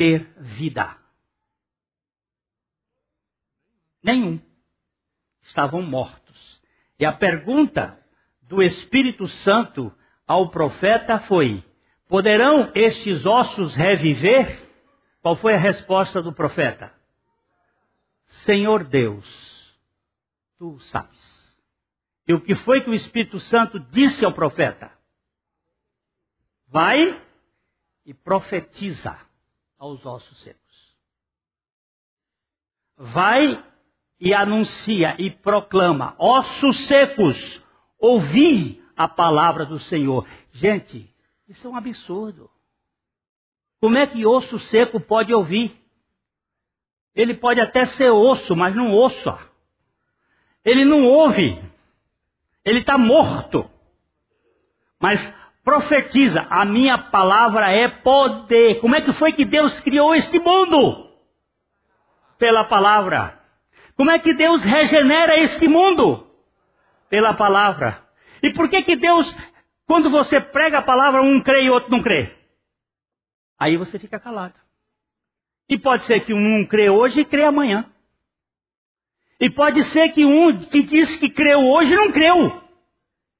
ter 0.00 0.32
vida? 0.38 0.96
Nenhum. 4.02 4.40
Estavam 5.42 5.82
mortos. 5.82 6.62
E 6.98 7.04
a 7.04 7.12
pergunta 7.12 8.02
do 8.40 8.62
Espírito 8.62 9.26
Santo 9.28 9.94
ao 10.26 10.48
profeta 10.48 11.18
foi: 11.18 11.62
Poderão 12.08 12.72
estes 12.74 13.26
ossos 13.26 13.76
reviver? 13.76 14.66
Qual 15.20 15.36
foi 15.36 15.52
a 15.52 15.58
resposta 15.58 16.22
do 16.22 16.32
profeta? 16.32 16.94
Senhor 18.46 18.84
Deus, 18.84 19.78
tu 20.56 20.78
sabes. 20.78 21.60
E 22.26 22.32
o 22.32 22.40
que 22.40 22.54
foi 22.54 22.80
que 22.80 22.88
o 22.88 22.94
Espírito 22.94 23.38
Santo 23.38 23.78
disse 23.78 24.24
ao 24.24 24.32
profeta? 24.32 24.90
Vai 26.68 27.22
e 28.06 28.14
profetiza 28.14 29.28
aos 29.80 30.04
ossos 30.04 30.38
secos. 30.42 30.94
Vai 32.96 33.64
e 34.20 34.34
anuncia 34.34 35.16
e 35.18 35.30
proclama: 35.30 36.14
ossos 36.18 36.86
secos, 36.86 37.64
ouvi 37.98 38.84
a 38.94 39.08
palavra 39.08 39.64
do 39.64 39.80
Senhor. 39.80 40.28
Gente, 40.52 41.12
isso 41.48 41.66
é 41.66 41.70
um 41.70 41.76
absurdo. 41.76 42.50
Como 43.80 43.96
é 43.96 44.06
que 44.06 44.26
osso 44.26 44.58
seco 44.58 45.00
pode 45.00 45.32
ouvir? 45.32 45.74
Ele 47.14 47.34
pode 47.34 47.60
até 47.60 47.86
ser 47.86 48.10
osso, 48.10 48.54
mas 48.54 48.76
não 48.76 48.92
ouça. 48.92 49.38
Ele 50.62 50.84
não 50.84 51.06
ouve. 51.06 51.58
Ele 52.62 52.80
está 52.80 52.98
morto. 52.98 53.68
Mas 55.00 55.32
profetiza, 55.64 56.46
a 56.50 56.64
minha 56.64 56.96
palavra 56.96 57.70
é 57.70 57.88
poder. 57.88 58.80
Como 58.80 58.96
é 58.96 59.00
que 59.00 59.12
foi 59.12 59.32
que 59.32 59.44
Deus 59.44 59.80
criou 59.80 60.14
este 60.14 60.38
mundo? 60.38 61.10
Pela 62.38 62.64
palavra. 62.64 63.38
Como 63.96 64.10
é 64.10 64.18
que 64.18 64.34
Deus 64.34 64.64
regenera 64.64 65.38
este 65.38 65.68
mundo? 65.68 66.26
Pela 67.08 67.34
palavra. 67.34 68.02
E 68.42 68.52
por 68.52 68.68
que 68.68 68.82
que 68.82 68.96
Deus, 68.96 69.36
quando 69.86 70.08
você 70.08 70.40
prega 70.40 70.78
a 70.78 70.82
palavra, 70.82 71.22
um 71.22 71.40
crê 71.40 71.64
e 71.64 71.70
outro 71.70 71.90
não 71.90 72.02
crê? 72.02 72.34
Aí 73.58 73.76
você 73.76 73.98
fica 73.98 74.18
calado. 74.18 74.54
E 75.68 75.78
pode 75.78 76.04
ser 76.04 76.20
que 76.24 76.32
um 76.32 76.66
crê 76.66 76.88
hoje 76.88 77.20
e 77.20 77.24
crê 77.24 77.44
amanhã. 77.44 77.84
E 79.38 79.50
pode 79.50 79.84
ser 79.84 80.10
que 80.10 80.24
um 80.24 80.56
que 80.64 80.82
disse 80.82 81.18
que 81.18 81.28
creu 81.28 81.60
hoje 81.68 81.94
não 81.94 82.10
creu. 82.10 82.62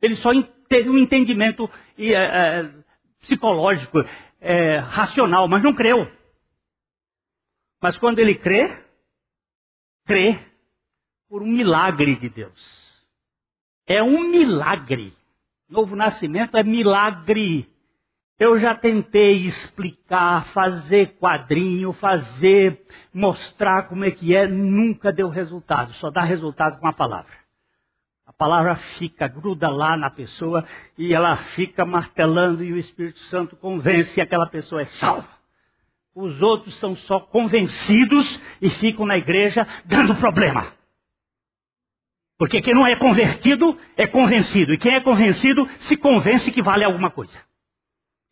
Ele 0.00 0.16
só 0.16 0.30
teve 0.70 0.88
um 0.88 0.96
entendimento 0.96 1.68
é, 1.98 2.12
é, 2.12 2.70
psicológico, 3.18 3.98
é, 4.40 4.78
racional, 4.78 5.48
mas 5.48 5.64
não 5.64 5.74
creu. 5.74 6.10
Mas 7.82 7.98
quando 7.98 8.20
ele 8.20 8.36
crê, 8.36 8.72
crê 10.06 10.38
por 11.28 11.42
um 11.42 11.46
milagre 11.46 12.14
de 12.14 12.28
Deus. 12.28 13.04
É 13.86 14.00
um 14.00 14.30
milagre. 14.30 15.12
Novo 15.68 15.96
nascimento 15.96 16.56
é 16.56 16.62
milagre. 16.62 17.68
Eu 18.38 18.58
já 18.58 18.74
tentei 18.74 19.46
explicar, 19.46 20.46
fazer 20.52 21.18
quadrinho, 21.18 21.92
fazer, 21.92 22.86
mostrar 23.12 23.88
como 23.88 24.04
é 24.04 24.10
que 24.10 24.34
é, 24.36 24.46
nunca 24.46 25.12
deu 25.12 25.28
resultado. 25.28 25.92
Só 25.94 26.10
dá 26.10 26.22
resultado 26.22 26.78
com 26.78 26.86
a 26.86 26.92
palavra. 26.92 27.39
A 28.40 28.48
palavra 28.48 28.74
fica, 28.74 29.28
gruda 29.28 29.68
lá 29.68 29.98
na 29.98 30.08
pessoa 30.08 30.66
e 30.96 31.12
ela 31.12 31.36
fica 31.36 31.84
martelando 31.84 32.64
e 32.64 32.72
o 32.72 32.78
Espírito 32.78 33.18
Santo 33.18 33.54
convence 33.54 34.18
e 34.18 34.22
aquela 34.22 34.46
pessoa 34.46 34.80
é 34.80 34.86
salva. 34.86 35.28
Os 36.14 36.40
outros 36.40 36.74
são 36.78 36.96
só 36.96 37.20
convencidos 37.20 38.40
e 38.62 38.70
ficam 38.70 39.04
na 39.04 39.18
igreja 39.18 39.68
dando 39.84 40.14
problema. 40.14 40.72
Porque 42.38 42.62
quem 42.62 42.72
não 42.72 42.86
é 42.86 42.96
convertido 42.96 43.78
é 43.94 44.06
convencido. 44.06 44.72
E 44.72 44.78
quem 44.78 44.94
é 44.94 45.00
convencido 45.00 45.68
se 45.80 45.94
convence 45.98 46.50
que 46.50 46.62
vale 46.62 46.82
alguma 46.82 47.10
coisa. 47.10 47.38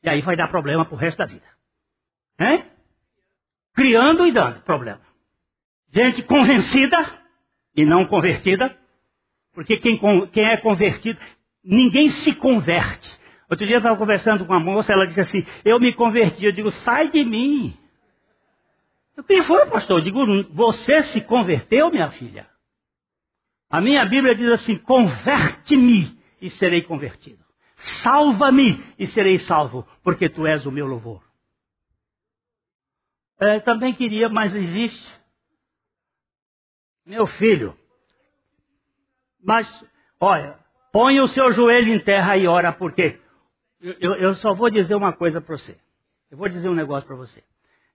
E 0.03 0.09
aí 0.09 0.23
vai 0.23 0.37
dar 0.37 0.49
problema 0.49 0.87
pro 0.87 0.97
resto 0.97 1.19
da 1.19 1.27
vida. 1.27 1.45
Hein? 2.41 2.65
Criando 3.75 4.27
e 4.27 4.33
dando 4.33 4.63
problema. 4.63 5.03
Gente 5.93 6.23
convencida 6.23 7.05
e 7.77 7.85
não 7.85 8.07
convertida. 8.07 8.75
Porque 9.59 9.77
quem, 9.79 9.99
quem 10.29 10.45
é 10.45 10.57
convertido, 10.59 11.19
ninguém 11.65 12.11
se 12.11 12.33
converte. 12.33 13.19
Outro 13.51 13.67
dia 13.67 13.75
eu 13.75 13.79
estava 13.79 13.99
conversando 13.99 14.47
com 14.47 14.53
uma 14.53 14.61
moça, 14.61 14.93
ela 14.93 15.05
disse 15.05 15.21
assim, 15.21 15.45
eu 15.65 15.81
me 15.81 15.93
converti. 15.93 16.47
Eu 16.47 16.53
digo, 16.53 16.71
sai 16.71 17.09
de 17.09 17.25
mim. 17.25 17.77
O 19.17 19.23
que 19.25 19.43
foi, 19.43 19.67
pastor? 19.67 19.99
Eu 19.99 20.05
digo, 20.05 20.45
você 20.55 21.03
se 21.03 21.21
converteu, 21.23 21.91
minha 21.91 22.09
filha? 22.09 22.49
A 23.69 23.81
minha 23.81 24.07
Bíblia 24.07 24.33
diz 24.33 24.49
assim, 24.49 24.79
converte-me 24.79 26.17
e 26.41 26.49
serei 26.49 26.83
convertido. 26.83 27.45
Salva-me 27.75 28.81
e 28.97 29.09
serei 29.09 29.41
salvo, 29.41 29.85
porque 30.05 30.29
tu 30.29 30.47
és 30.47 30.67
o 30.67 30.71
meu 30.71 30.87
louvor. 30.87 31.21
É, 33.41 33.59
também 33.59 33.93
queria, 33.93 34.29
mas 34.29 34.55
existe. 34.55 35.13
Meu 37.05 37.27
filho. 37.27 37.77
Mas, 39.43 39.85
olha, 40.21 40.59
põe 40.93 41.21
o 41.21 41.29
seu 41.29 41.53
joelho 41.53 41.95
em 41.95 42.01
terra 42.03 42.37
e 42.37 42.47
ora, 42.47 42.73
porque 42.73 43.21
eu, 43.81 44.15
eu 44.17 44.35
só 44.35 44.55
vou 44.55 44.71
dizer 44.71 44.95
uma 44.95 45.13
coisa 45.13 45.41
para 45.41 45.57
você. 45.57 45.79
Eu 46.31 46.37
vou 46.37 46.49
dizer 46.49 46.69
um 46.69 46.75
negócio 46.75 47.07
para 47.07 47.17
você. 47.17 47.43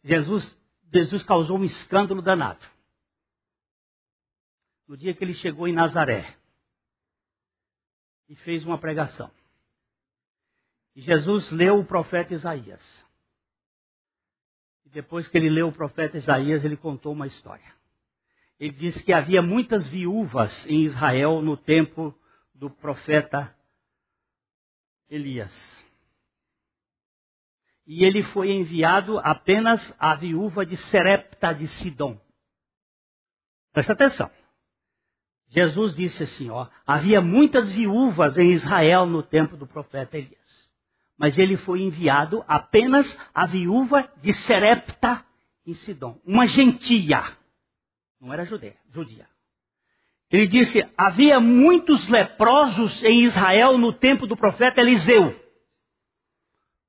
Jesus, 0.04 0.58
Jesus 0.92 1.24
causou 1.24 1.58
um 1.58 1.64
escândalo 1.64 2.22
danado. 2.22 2.66
No 4.88 4.98
dia 4.98 5.14
que 5.14 5.24
ele 5.24 5.34
chegou 5.34 5.68
em 5.68 5.74
Nazaré 5.74 6.36
e 8.28 8.36
fez 8.36 8.66
uma 8.66 8.78
pregação. 8.78 9.32
E 10.96 11.02
Jesus 11.02 11.52
leu 11.52 11.80
o 11.80 11.86
profeta 11.86 12.34
Isaías. 12.34 12.82
E 14.86 14.90
depois 14.90 15.28
que 15.28 15.38
ele 15.38 15.50
leu 15.50 15.70
o 15.70 15.74
profeta 15.74 16.18
Isaías, 16.18 16.64
ele 16.64 16.78
contou 16.78 17.14
uma 17.14 17.28
história. 17.28 17.83
Ele 18.64 18.72
disse 18.72 19.04
que 19.04 19.12
havia 19.12 19.42
muitas 19.42 19.90
viúvas 19.90 20.66
em 20.68 20.84
Israel 20.84 21.42
no 21.42 21.58
tempo 21.58 22.18
do 22.56 22.70
profeta 22.70 23.54
Elias. 25.10 25.86
E 27.86 28.06
ele 28.06 28.24
foi 28.24 28.52
enviado 28.52 29.20
apenas 29.20 29.94
à 30.00 30.16
viúva 30.16 30.66
de 30.66 30.78
Serepta 30.78 31.52
de 31.52 31.68
Sidom. 31.68 32.18
Presta 33.74 33.92
atenção. 33.92 34.32
Jesus 35.50 35.94
disse 35.94 36.24
assim, 36.24 36.50
ó, 36.50 36.70
havia 36.88 37.20
muitas 37.20 37.70
viúvas 37.70 38.38
em 38.38 38.54
Israel 38.54 39.06
no 39.06 39.22
tempo 39.22 39.58
do 39.58 39.68
profeta 39.68 40.18
Elias. 40.18 40.72
Mas 41.18 41.38
ele 41.38 41.58
foi 41.58 41.82
enviado 41.82 42.46
apenas 42.48 43.20
à 43.36 43.46
viúva 43.46 44.10
de 44.22 44.32
Serepta 44.32 45.26
em 45.66 45.74
Sidom, 45.74 46.18
uma 46.26 46.48
gentia. 46.48 47.43
Não 48.24 48.32
era 48.32 48.46
judia, 48.46 48.78
judia. 48.90 49.28
Ele 50.32 50.48
disse: 50.48 50.82
havia 50.98 51.42
muitos 51.42 52.08
leprosos 52.08 53.04
em 53.04 53.24
Israel 53.24 53.78
no 53.78 53.92
tempo 53.92 54.26
do 54.26 54.38
profeta 54.38 54.80
Eliseu. 54.80 55.38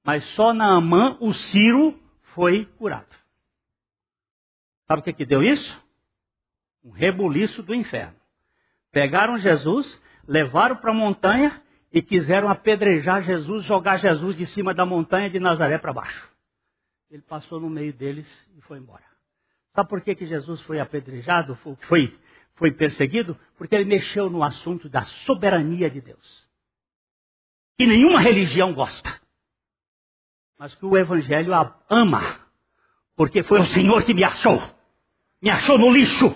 Mas 0.05 0.25
só 0.27 0.55
Naamã, 0.55 1.19
o 1.21 1.35
Ciro, 1.35 2.01
foi 2.35 2.67
curado. 2.79 3.13
Sabe 4.87 5.01
o 5.01 5.03
que, 5.03 5.13
que 5.13 5.27
deu 5.27 5.43
isso? 5.43 5.83
Um 6.85 6.91
rebuliço 6.91 7.65
do 7.65 7.75
inferno. 7.75 8.17
Pegaram 8.93 9.37
Jesus, 9.37 10.01
levaram 10.29 10.77
para 10.77 10.93
a 10.93 10.95
montanha 10.95 11.61
e 11.93 12.01
quiseram 12.01 12.49
apedrejar 12.49 13.23
Jesus, 13.23 13.65
jogar 13.65 13.97
Jesus 13.97 14.37
de 14.37 14.47
cima 14.47 14.73
da 14.73 14.87
montanha 14.87 15.29
de 15.29 15.41
Nazaré 15.41 15.79
para 15.79 15.93
baixo. 15.93 16.31
Ele 17.11 17.23
passou 17.23 17.59
no 17.59 17.69
meio 17.69 17.93
deles 17.93 18.49
e 18.57 18.61
foi 18.61 18.79
embora. 18.79 19.14
Sabe 19.75 19.89
por 19.89 20.01
que, 20.01 20.15
que 20.15 20.27
Jesus 20.27 20.61
foi 20.63 20.79
apedrejado, 20.81 21.57
foi 21.57 22.13
foi 22.55 22.71
perseguido 22.71 23.39
porque 23.57 23.75
ele 23.75 23.85
mexeu 23.85 24.31
no 24.31 24.43
assunto 24.43 24.89
da 24.89 25.03
soberania 25.03 25.91
de 25.91 26.01
Deus. 26.01 26.49
Que 27.77 27.87
nenhuma 27.87 28.21
religião 28.21 28.73
gosta. 28.73 29.21
Mas 30.59 30.75
que 30.75 30.87
o 30.87 30.97
Evangelho 30.97 31.53
ama. 31.89 32.41
Porque 33.17 33.43
foi 33.43 33.61
o 33.61 33.67
Senhor 33.67 34.05
que 34.05 34.15
me 34.15 34.23
achou. 34.23 34.63
Me 35.43 35.51
achou 35.51 35.77
no 35.79 35.91
lixo. 35.91 36.27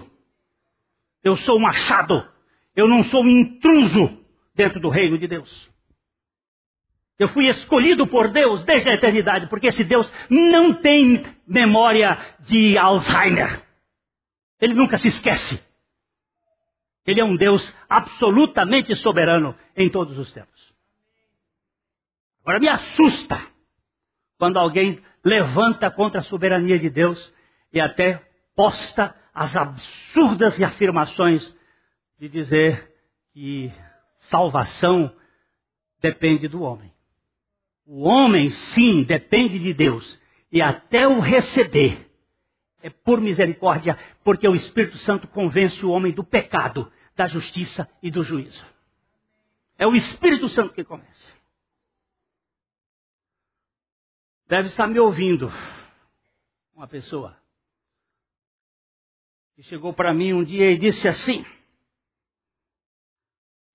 Eu 1.23 1.37
sou 1.37 1.59
um 1.59 1.67
achado. 1.67 2.29
Eu 2.75 2.89
não 2.89 3.03
sou 3.05 3.23
um 3.23 3.29
intruso 3.29 4.25
dentro 4.55 4.81
do 4.81 4.89
reino 4.89 5.17
de 5.17 5.29
Deus. 5.29 5.71
Eu 7.19 7.29
fui 7.29 7.49
escolhido 7.49 8.07
por 8.07 8.29
Deus 8.29 8.63
desde 8.63 8.91
a 8.91 8.95
eternidade, 8.95 9.49
porque 9.49 9.67
esse 9.67 9.83
Deus 9.83 10.11
não 10.31 10.75
tem 10.75 11.25
memória 11.47 12.17
de 12.41 12.79
Alzheimer. 12.79 13.61
Ele 14.61 14.75
nunca 14.75 14.97
se 14.97 15.09
esquece. 15.09 15.61
Ele 17.05 17.21
é 17.21 17.25
um 17.25 17.37
Deus 17.37 17.75
absolutamente 17.89 18.95
soberano 18.95 19.57
em 19.77 19.91
todos 19.91 20.17
os 20.17 20.33
tempos. 20.33 20.75
Agora 22.43 22.61
me 22.61 22.69
assusta 22.69 23.45
quando 24.39 24.59
alguém 24.59 25.03
levanta 25.25 25.91
contra 25.91 26.21
a 26.21 26.25
soberania 26.25 26.79
de 26.79 26.89
Deus 26.89 27.35
e 27.73 27.81
até 27.81 28.23
posta 28.55 29.15
as 29.35 29.57
absurdas 29.57 30.59
afirmações 30.65 31.55
de 32.19 32.29
dizer 32.29 32.95
que 33.33 33.73
salvação 34.31 35.15
depende 36.01 36.47
do 36.47 36.63
homem. 36.63 36.93
O 37.91 38.03
homem, 38.03 38.51
sim, 38.51 39.03
depende 39.03 39.59
de 39.59 39.73
Deus. 39.73 40.21
E 40.53 40.61
até 40.61 41.09
o 41.09 41.21
receber 41.21 42.07
é 42.83 42.91
por 42.91 43.19
misericórdia, 43.19 43.99
porque 44.23 44.47
o 44.47 44.55
Espírito 44.55 44.99
Santo 44.99 45.27
convence 45.27 45.85
o 45.87 45.91
homem 45.91 46.13
do 46.13 46.23
pecado 46.23 46.93
da 47.17 47.27
justiça 47.27 47.91
e 48.03 48.11
do 48.11 48.23
juízo. 48.23 48.63
É 49.79 49.87
o 49.87 49.95
Espírito 49.95 50.51
Santo 50.51 50.75
que 50.75 50.85
começa. 50.85 51.33
Deve 54.47 54.69
estar 54.69 54.87
me 54.87 55.01
ouvindo 55.01 55.51
uma 56.75 56.87
pessoa 56.87 57.35
que 59.57 59.63
chegou 59.63 59.95
para 59.95 60.13
mim 60.13 60.35
um 60.35 60.45
dia 60.45 60.71
e 60.71 60.77
disse 60.77 61.09
assim: 61.09 61.43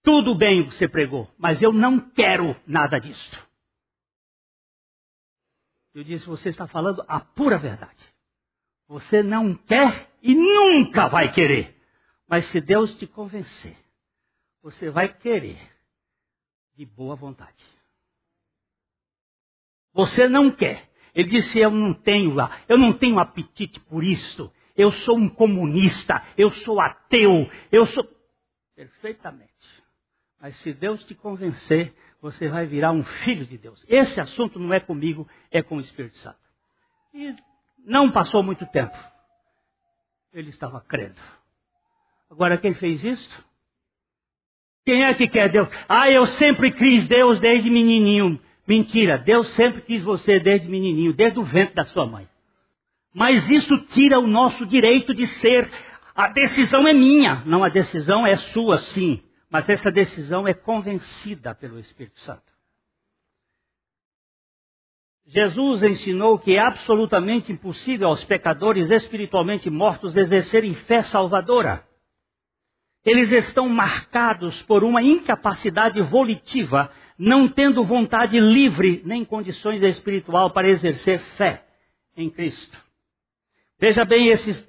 Tudo 0.03 0.35
bem 0.35 0.61
o 0.61 0.69
que 0.69 0.75
você 0.75 0.87
pregou, 0.87 1.33
mas 1.35 1.63
eu 1.63 1.73
não 1.73 1.99
quero 2.11 2.55
nada 2.67 2.99
disso. 2.99 3.52
Eu 5.93 6.03
disse: 6.03 6.25
Você 6.25 6.49
está 6.49 6.67
falando 6.67 7.03
a 7.07 7.19
pura 7.19 7.57
verdade. 7.57 8.03
Você 8.87 9.21
não 9.23 9.55
quer 9.55 10.09
e 10.21 10.35
nunca 10.35 11.07
vai 11.07 11.31
querer. 11.31 11.75
Mas 12.27 12.45
se 12.45 12.59
Deus 12.59 12.95
te 12.95 13.05
convencer, 13.05 13.77
você 14.61 14.89
vai 14.89 15.13
querer 15.13 15.59
de 16.75 16.85
boa 16.85 17.15
vontade. 17.15 17.63
Você 19.93 20.27
não 20.27 20.51
quer. 20.51 20.89
Ele 21.13 21.29
disse: 21.29 21.59
Eu 21.59 21.69
não 21.69 21.93
tenho, 21.93 22.35
eu 22.67 22.77
não 22.77 22.93
tenho 22.93 23.19
apetite 23.19 23.79
por 23.79 24.03
isto. 24.03 24.51
Eu 24.75 24.91
sou 24.91 25.17
um 25.17 25.29
comunista, 25.29 26.23
eu 26.35 26.49
sou 26.49 26.81
ateu, 26.81 27.47
eu 27.71 27.85
sou. 27.85 28.03
Perfeitamente. 28.75 29.53
Mas 30.39 30.57
se 30.57 30.73
Deus 30.73 31.03
te 31.03 31.13
convencer, 31.13 31.95
você 32.23 32.47
vai 32.47 32.65
virar 32.65 32.93
um 32.93 33.03
filho 33.03 33.45
de 33.45 33.57
Deus. 33.57 33.85
Esse 33.85 34.21
assunto 34.21 34.57
não 34.57 34.73
é 34.73 34.79
comigo, 34.79 35.27
é 35.51 35.61
com 35.61 35.75
o 35.75 35.81
Espírito 35.81 36.15
Santo. 36.19 36.37
E 37.13 37.35
não 37.85 38.09
passou 38.13 38.41
muito 38.41 38.65
tempo. 38.67 38.97
Ele 40.33 40.49
estava 40.49 40.79
crendo. 40.79 41.19
Agora, 42.31 42.57
quem 42.57 42.73
fez 42.73 43.03
isso? 43.03 43.45
Quem 44.85 45.03
é 45.03 45.13
que 45.13 45.27
quer 45.27 45.49
Deus? 45.49 45.67
Ah, 45.87 46.09
eu 46.09 46.25
sempre 46.25 46.71
quis 46.71 47.09
Deus 47.09 47.41
desde 47.41 47.69
menininho. 47.69 48.39
Mentira, 48.65 49.17
Deus 49.17 49.49
sempre 49.49 49.81
quis 49.81 50.01
você 50.01 50.39
desde 50.39 50.69
menininho, 50.69 51.11
desde 51.11 51.39
o 51.39 51.43
ventre 51.43 51.75
da 51.75 51.83
sua 51.83 52.05
mãe. 52.05 52.25
Mas 53.13 53.49
isso 53.49 53.77
tira 53.87 54.17
o 54.17 54.27
nosso 54.27 54.65
direito 54.65 55.13
de 55.13 55.27
ser. 55.27 55.69
A 56.15 56.29
decisão 56.29 56.87
é 56.87 56.93
minha, 56.93 57.43
não 57.45 57.65
a 57.65 57.69
decisão 57.69 58.25
é 58.25 58.37
sua, 58.37 58.77
sim. 58.77 59.21
Mas 59.53 59.69
essa 59.69 59.91
decisão 59.91 60.47
é 60.47 60.53
convencida 60.55 61.53
pelo 61.53 61.77
Espírito 61.77 62.19
Santo. 62.21 62.51
Jesus 65.27 65.83
ensinou 65.83 66.39
que 66.39 66.55
é 66.55 66.59
absolutamente 66.59 67.51
impossível 67.51 68.07
aos 68.07 68.23
pecadores 68.23 68.89
espiritualmente 68.89 69.69
mortos 69.69 70.17
exercerem 70.17 70.73
fé 70.73 71.03
salvadora. 71.03 71.87
Eles 73.05 73.31
estão 73.31 73.69
marcados 73.69 74.63
por 74.63 74.83
uma 74.83 75.03
incapacidade 75.03 76.01
volitiva, 76.01 76.91
não 77.15 77.47
tendo 77.47 77.83
vontade 77.83 78.39
livre 78.39 79.03
nem 79.05 79.23
condições 79.23 79.83
espiritual 79.83 80.49
para 80.49 80.67
exercer 80.67 81.19
fé 81.19 81.63
em 82.17 82.27
Cristo. 82.27 82.75
Veja 83.77 84.03
bem 84.03 84.29
esse, 84.29 84.67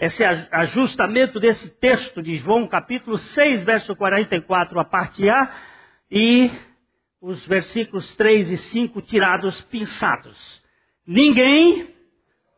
esse 0.00 0.24
ajustamento 0.24 1.38
desse 1.38 1.68
texto 1.78 2.22
de 2.22 2.36
João 2.36 2.66
capítulo 2.66 3.18
6, 3.18 3.64
verso 3.64 3.94
44, 3.94 4.80
a 4.80 4.84
parte 4.84 5.28
A, 5.28 5.54
e 6.10 6.50
os 7.20 7.46
versículos 7.46 8.16
3 8.16 8.50
e 8.50 8.56
5 8.56 9.02
tirados, 9.02 9.60
pinçados. 9.64 10.62
Ninguém 11.06 11.88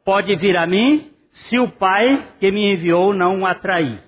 pode 0.04 0.36
vir 0.36 0.56
a 0.56 0.68
mim 0.68 1.10
se 1.32 1.58
o 1.58 1.68
Pai 1.68 2.32
que 2.38 2.52
me 2.52 2.74
enviou 2.74 3.12
não 3.12 3.40
o 3.40 3.46
atrair. 3.46 4.00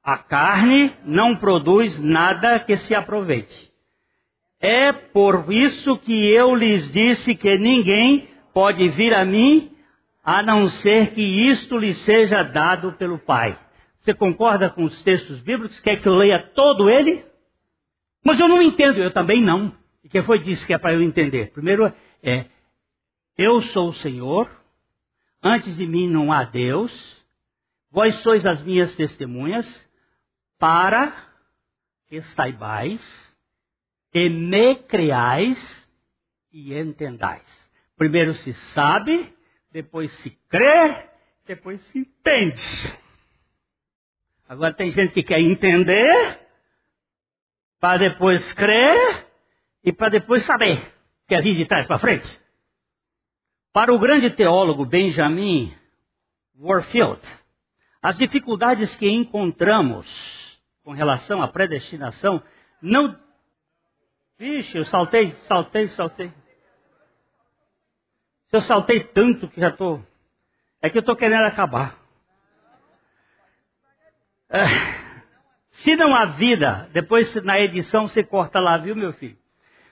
A 0.00 0.16
carne 0.18 0.92
não 1.04 1.36
produz 1.36 1.98
nada 1.98 2.60
que 2.60 2.76
se 2.76 2.94
aproveite. 2.94 3.68
É 4.60 4.92
por 4.92 5.52
isso 5.52 5.98
que 5.98 6.28
eu 6.28 6.54
lhes 6.54 6.88
disse 6.92 7.34
que 7.34 7.58
ninguém 7.58 8.28
pode 8.54 8.88
vir 8.90 9.12
a 9.12 9.24
mim 9.24 9.72
a 10.22 10.42
não 10.42 10.68
ser 10.68 11.12
que 11.12 11.22
isto 11.22 11.78
lhe 11.78 11.94
seja 11.94 12.42
dado 12.42 12.92
pelo 12.92 13.18
Pai. 13.18 13.58
Você 13.98 14.14
concorda 14.14 14.70
com 14.70 14.84
os 14.84 15.02
textos 15.02 15.40
bíblicos? 15.40 15.80
Quer 15.80 16.00
que 16.00 16.08
eu 16.08 16.14
leia 16.14 16.38
todo 16.38 16.88
ele? 16.88 17.24
Mas 18.24 18.38
eu 18.38 18.48
não 18.48 18.60
entendo, 18.60 18.98
eu 18.98 19.12
também 19.12 19.42
não. 19.42 19.74
E 20.04 20.08
que 20.08 20.22
foi 20.22 20.38
disse 20.38 20.66
que 20.66 20.74
é 20.74 20.78
para 20.78 20.94
eu 20.94 21.02
entender? 21.02 21.50
Primeiro 21.52 21.92
é, 22.22 22.46
eu 23.36 23.60
sou 23.62 23.88
o 23.88 23.94
Senhor, 23.94 24.50
antes 25.42 25.76
de 25.76 25.86
mim 25.86 26.08
não 26.08 26.32
há 26.32 26.44
Deus, 26.44 27.24
vós 27.90 28.16
sois 28.16 28.46
as 28.46 28.62
minhas 28.62 28.94
testemunhas, 28.94 29.88
para 30.58 31.14
que 32.08 32.20
saibais 32.20 33.36
e 34.12 34.28
me 34.28 34.74
creais 34.74 35.90
e 36.52 36.74
entendais. 36.74 37.70
Primeiro 37.96 38.34
se 38.34 38.52
sabe, 38.52 39.32
depois 39.70 40.10
se 40.18 40.30
crê, 40.48 41.08
depois 41.46 41.80
se 41.82 41.98
entende. 41.98 42.98
Agora 44.48 44.74
tem 44.74 44.90
gente 44.90 45.12
que 45.12 45.22
quer 45.22 45.40
entender, 45.40 46.40
para 47.78 47.98
depois 47.98 48.52
crer 48.52 49.26
e 49.84 49.92
para 49.92 50.08
depois 50.08 50.44
saber. 50.44 50.80
Quer 51.28 51.42
vir 51.42 51.56
de 51.56 51.66
trás 51.66 51.86
para 51.86 51.98
frente? 51.98 52.40
Para 53.72 53.94
o 53.94 53.98
grande 53.98 54.30
teólogo 54.30 54.84
Benjamin 54.84 55.72
Warfield, 56.58 57.20
as 58.02 58.18
dificuldades 58.18 58.96
que 58.96 59.08
encontramos 59.08 60.60
com 60.82 60.92
relação 60.92 61.40
à 61.40 61.48
predestinação 61.48 62.42
não. 62.82 63.16
Vixe, 64.36 64.76
eu 64.76 64.84
saltei, 64.86 65.32
saltei, 65.42 65.88
saltei. 65.88 66.32
Eu 68.52 68.60
saltei 68.60 69.00
tanto 69.00 69.48
que 69.48 69.60
já 69.60 69.68
estou. 69.68 70.04
É 70.82 70.90
que 70.90 70.98
eu 70.98 71.00
estou 71.00 71.14
querendo 71.14 71.44
acabar. 71.44 71.98
É, 74.48 74.64
se 75.70 75.94
não 75.94 76.14
há 76.14 76.24
vida, 76.24 76.90
depois 76.92 77.34
na 77.44 77.60
edição 77.60 78.08
você 78.08 78.24
corta 78.24 78.58
lá, 78.58 78.76
viu, 78.76 78.96
meu 78.96 79.12
filho? 79.12 79.38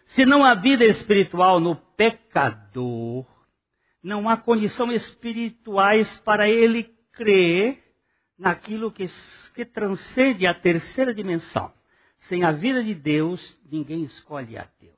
Se 0.07 0.27
não 0.27 0.45
há 0.45 0.55
vida 0.55 0.85
espiritual 0.85 1.61
no 1.61 1.77
pecador, 1.77 3.25
não 4.03 4.29
há 4.29 4.37
condição 4.37 4.91
espirituais 4.91 6.19
para 6.21 6.49
ele 6.49 6.91
crer 7.13 7.83
naquilo 8.39 8.91
que, 8.91 9.07
que 9.55 9.65
transcende 9.65 10.47
a 10.47 10.55
terceira 10.55 11.15
dimensão. 11.15 11.73
Sem 12.21 12.43
a 12.43 12.51
vida 12.51 12.83
de 12.83 12.95
Deus, 12.95 13.61
ninguém 13.71 14.03
escolhe 14.03 14.59
a 14.59 14.67
Deus. 14.81 14.98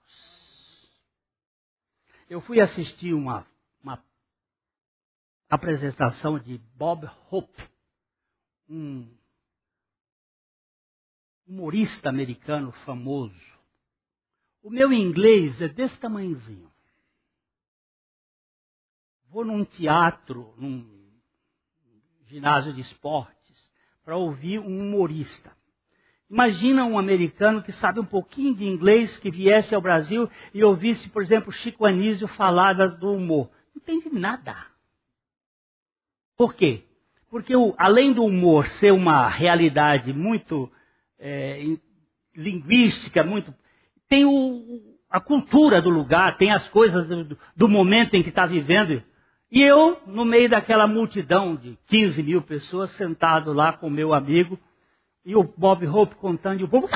Eu 2.31 2.41
fui 2.41 2.61
assistir 2.61 3.12
uma, 3.12 3.47
uma 3.83 4.03
apresentação 5.51 6.39
de 6.39 6.57
Bob 6.74 7.07
Hope, 7.31 7.62
um 8.66 9.14
humorista 11.47 12.09
americano 12.09 12.72
famoso. 12.72 13.61
O 14.62 14.70
meu 14.70 14.91
inglês 14.91 15.61
é 15.61 15.68
desse 15.68 16.01
tamanhozinho 16.01 16.70
vou 19.31 19.45
num 19.45 19.64
teatro, 19.64 20.53
num 20.57 21.09
ginásio 22.26 22.72
de 22.72 22.81
esportes, 22.81 23.70
para 24.05 24.16
ouvir 24.16 24.59
um 24.59 24.81
humorista. 24.81 25.57
Imagina 26.31 26.85
um 26.85 26.97
americano 26.97 27.61
que 27.61 27.72
sabe 27.72 27.99
um 27.99 28.05
pouquinho 28.05 28.55
de 28.55 28.64
inglês, 28.64 29.18
que 29.18 29.31
viesse 29.31 29.74
ao 29.74 29.81
Brasil 29.81 30.31
e 30.55 30.62
ouvisse, 30.62 31.09
por 31.09 31.22
exemplo, 31.22 31.51
Chico 31.51 31.85
Anísio 31.85 32.28
falar 32.28 32.74
do 32.74 33.12
humor. 33.12 33.51
Não 33.74 33.83
entende 33.83 34.16
nada. 34.16 34.55
Por 36.37 36.55
quê? 36.55 36.85
Porque 37.28 37.57
o, 37.57 37.74
além 37.76 38.12
do 38.12 38.24
humor 38.24 38.66
ser 38.66 38.93
uma 38.93 39.28
realidade 39.28 40.12
muito 40.12 40.70
é, 41.18 41.76
linguística, 42.35 43.24
muito. 43.24 43.53
Tem 44.09 44.24
o, 44.24 44.97
a 45.11 45.18
cultura 45.18 45.83
do 45.83 45.91
lugar, 45.91 46.39
tem 46.39 46.53
as 46.53 46.68
coisas 46.68 47.09
do, 47.09 47.37
do 47.57 47.68
momento 47.68 48.14
em 48.14 48.22
que 48.22 48.28
está 48.28 48.47
vivendo. 48.47 49.03
E 49.51 49.62
eu, 49.62 50.01
no 50.07 50.24
meio 50.24 50.49
daquela 50.49 50.87
multidão 50.87 51.57
de 51.57 51.76
15 51.89 52.22
mil 52.22 52.41
pessoas, 52.41 52.93
sentado 52.93 53.53
lá 53.53 53.72
com 53.72 53.91
meu 53.91 54.14
amigo, 54.14 54.57
e 55.25 55.35
o 55.37 55.43
Bob 55.43 55.87
Hope 55.87 56.14
contando, 56.16 56.61
e 56.61 56.64
o 56.64 56.68
povo. 56.68 56.89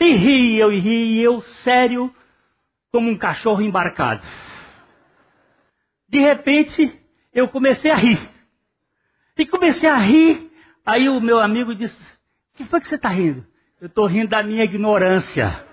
E 0.00 0.12
ria, 0.14 0.62
eu 0.62 0.72
e 0.72 0.78
ria, 0.78 1.04
e 1.04 1.22
eu 1.22 1.40
sério, 1.40 2.14
como 2.92 3.10
um 3.10 3.18
cachorro 3.18 3.62
embarcado. 3.62 4.22
De 6.08 6.20
repente, 6.20 6.98
eu 7.32 7.48
comecei 7.48 7.90
a 7.90 7.96
rir. 7.96 8.18
E 9.36 9.46
comecei 9.46 9.88
a 9.88 9.96
rir. 9.96 10.50
Aí 10.84 11.08
o 11.08 11.20
meu 11.20 11.38
amigo 11.40 11.74
disse: 11.74 12.00
O 12.54 12.56
que 12.56 12.64
foi 12.64 12.80
que 12.80 12.88
você 12.88 12.94
está 12.94 13.08
rindo? 13.08 13.46
Eu 13.80 13.86
estou 13.86 14.06
rindo 14.06 14.28
da 14.28 14.42
minha 14.42 14.64
ignorância. 14.64 15.67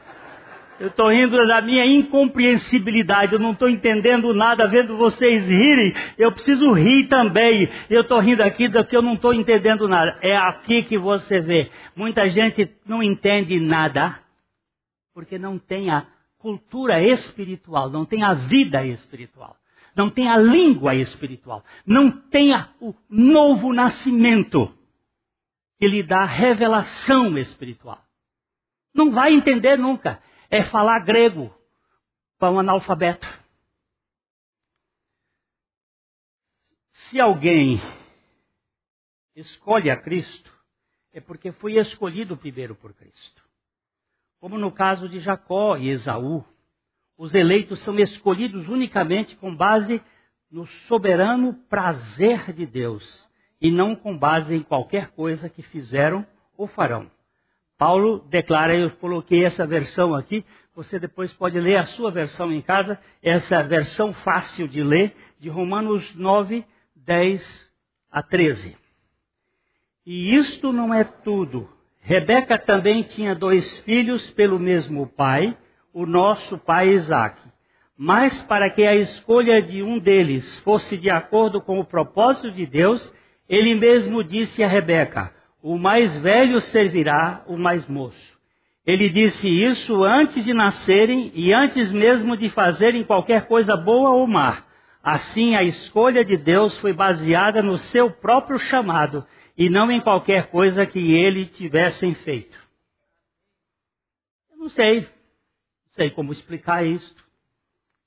Eu 0.80 0.88
estou 0.88 1.10
rindo 1.10 1.48
da 1.48 1.62
minha 1.62 1.86
incompreensibilidade. 1.86 3.34
Eu 3.34 3.40
não 3.40 3.52
estou 3.52 3.70
entendendo 3.70 4.34
nada 4.34 4.68
vendo 4.68 4.98
vocês 4.98 5.48
rirem. 5.48 5.94
Eu 6.18 6.32
preciso 6.32 6.72
rir 6.74 7.08
também. 7.08 7.70
Eu 7.90 8.02
estou 8.02 8.20
rindo 8.20 8.44
aqui 8.44 8.68
do 8.68 8.84
que 8.84 8.96
eu 8.96 9.02
não 9.02 9.14
estou 9.14 9.34
entendendo 9.34 9.88
nada. 9.88 10.18
É 10.22 10.36
aqui 10.36 10.84
que 10.84 10.98
você 10.98 11.40
vê. 11.40 11.72
Muita 11.96 12.30
gente 12.30 12.70
não 12.86 13.02
entende 13.02 13.60
nada 13.60 14.20
porque 15.14 15.40
não 15.40 15.58
tem 15.58 15.90
a 15.90 16.06
cultura 16.38 17.02
espiritual, 17.02 17.90
não 17.90 18.06
tem 18.06 18.22
a 18.22 18.34
vida 18.34 18.86
espiritual, 18.86 19.56
não 19.96 20.10
tem 20.10 20.28
a 20.28 20.38
língua 20.38 20.94
espiritual, 20.94 21.64
não 21.88 22.12
tem 22.12 22.52
o 22.82 22.94
novo 23.10 23.74
nascimento 23.74 24.72
que 25.80 25.88
lhe 25.88 26.04
dá 26.04 26.26
revelação 26.26 27.38
espiritual. 27.38 28.00
Não 28.94 29.12
vai 29.12 29.34
entender 29.34 29.78
nunca 29.78 30.22
é 30.50 30.64
falar 30.64 31.00
grego 31.04 31.54
para 32.38 32.52
um 32.52 32.60
analfabeto. 32.60 33.28
Se 36.92 37.20
alguém 37.20 37.80
escolhe 39.36 39.90
a 39.90 39.98
Cristo, 39.98 40.52
é 41.12 41.20
porque 41.20 41.52
foi 41.52 41.74
escolhido 41.74 42.38
primeiro 42.38 42.76
por 42.76 42.94
Cristo. 42.94 43.44
Como 44.40 44.58
no 44.58 44.72
caso 44.72 45.08
de 45.08 45.20
Jacó 45.20 45.78
e 45.78 45.90
Esaú, 45.90 46.46
os 47.18 47.34
eleitos 47.34 47.80
são 47.80 47.98
escolhidos 47.98 48.68
unicamente 48.68 49.36
com 49.38 49.56
base 49.56 50.02
no 50.52 50.66
soberano 50.88 51.54
prazer 51.70 52.54
de 52.54 52.66
Deus 52.66 53.28
e 53.62 53.72
não 53.72 53.96
com 53.96 54.18
base 54.18 54.54
em 54.54 54.62
qualquer 54.62 55.12
coisa 55.12 55.50
que 55.50 55.62
fizeram 55.62 56.26
ou 56.58 56.68
farão. 56.68 57.10
Paulo 57.78 58.26
declara, 58.30 58.76
eu 58.76 58.90
coloquei 58.92 59.44
essa 59.44 59.68
versão 59.68 60.16
aqui, 60.16 60.46
você 60.76 61.00
depois 61.00 61.32
pode 61.34 61.60
ler 61.60 61.78
a 61.78 61.86
sua 61.86 62.12
versão 62.12 62.52
em 62.52 62.62
casa, 62.62 63.00
essa 63.22 63.62
versão 63.64 64.14
fácil 64.14 64.68
de 64.68 64.84
ler, 64.84 65.16
de 65.40 65.50
Romanos 65.50 66.16
9, 66.16 66.66
10 66.96 67.72
a 68.12 68.24
13. 68.24 68.78
E 70.06 70.36
isto 70.36 70.72
não 70.72 70.94
é 70.94 71.04
tudo. 71.04 71.70
Rebeca 72.00 72.58
também 72.58 73.04
tinha 73.04 73.34
dois 73.34 73.80
filhos 73.80 74.30
pelo 74.32 74.60
mesmo 74.60 75.08
pai, 75.08 75.58
o 75.94 76.06
nosso 76.06 76.58
pai 76.58 76.90
Isaque. 76.90 77.50
Mas 77.98 78.42
para 78.44 78.70
que 78.70 78.86
a 78.86 78.96
escolha 78.96 79.62
de 79.62 79.82
um 79.82 79.98
deles 79.98 80.60
fosse 80.60 80.98
de 80.98 81.10
acordo 81.10 81.62
com 81.62 81.80
o 81.80 81.86
propósito 81.86 82.52
de 82.52 82.66
Deus, 82.66 83.14
ele 83.48 83.74
mesmo 83.74 84.24
disse 84.24 84.62
a 84.64 84.68
Rebeca: 84.68 85.34
o 85.66 85.80
mais 85.80 86.16
velho 86.18 86.62
servirá 86.62 87.44
o 87.48 87.58
mais 87.58 87.88
moço. 87.88 88.40
Ele 88.86 89.10
disse 89.10 89.48
isso 89.50 90.04
antes 90.04 90.46
de 90.46 90.54
nascerem 90.54 91.32
e 91.34 91.52
antes 91.52 91.92
mesmo 91.92 92.38
de 92.38 92.52
fazerem 92.52 93.04
qualquer 93.04 93.48
coisa 93.48 93.76
boa 93.76 94.12
ou 94.12 94.28
má. 94.28 94.64
Assim, 95.02 95.56
a 95.56 95.64
escolha 95.64 96.24
de 96.24 96.38
Deus 96.38 96.78
foi 96.78 96.94
baseada 96.94 97.64
no 97.64 97.80
seu 97.80 98.12
próprio 98.12 98.60
chamado 98.60 99.26
e 99.58 99.68
não 99.68 99.90
em 99.90 100.00
qualquer 100.00 100.52
coisa 100.52 100.86
que 100.86 101.16
ele 101.16 101.48
tivessem 101.48 102.14
feito. 102.14 102.60
Eu 104.52 104.58
não 104.58 104.70
sei, 104.70 105.00
não 105.00 105.94
sei 105.94 106.12
como 106.12 106.32
explicar 106.32 106.86
isto, 106.86 107.26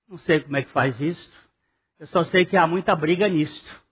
não 0.09 0.17
sei 0.17 0.39
como 0.39 0.57
é 0.57 0.63
que 0.63 0.71
faz 0.71 1.01
isto. 1.01 1.37
Eu 1.99 2.07
só 2.07 2.23
sei 2.23 2.45
que 2.45 2.57
há 2.57 2.69
muita 2.69 2.95
briga 2.95 3.29
nisto. 3.29 3.88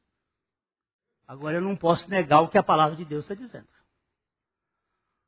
Agora 1.26 1.56
eu 1.56 1.60
não 1.60 1.76
posso 1.76 2.08
negar 2.08 2.40
o 2.40 2.48
que 2.48 2.58
a 2.58 2.62
palavra 2.62 2.96
de 2.96 3.04
Deus 3.04 3.24
está 3.24 3.34
dizendo. 3.34 3.66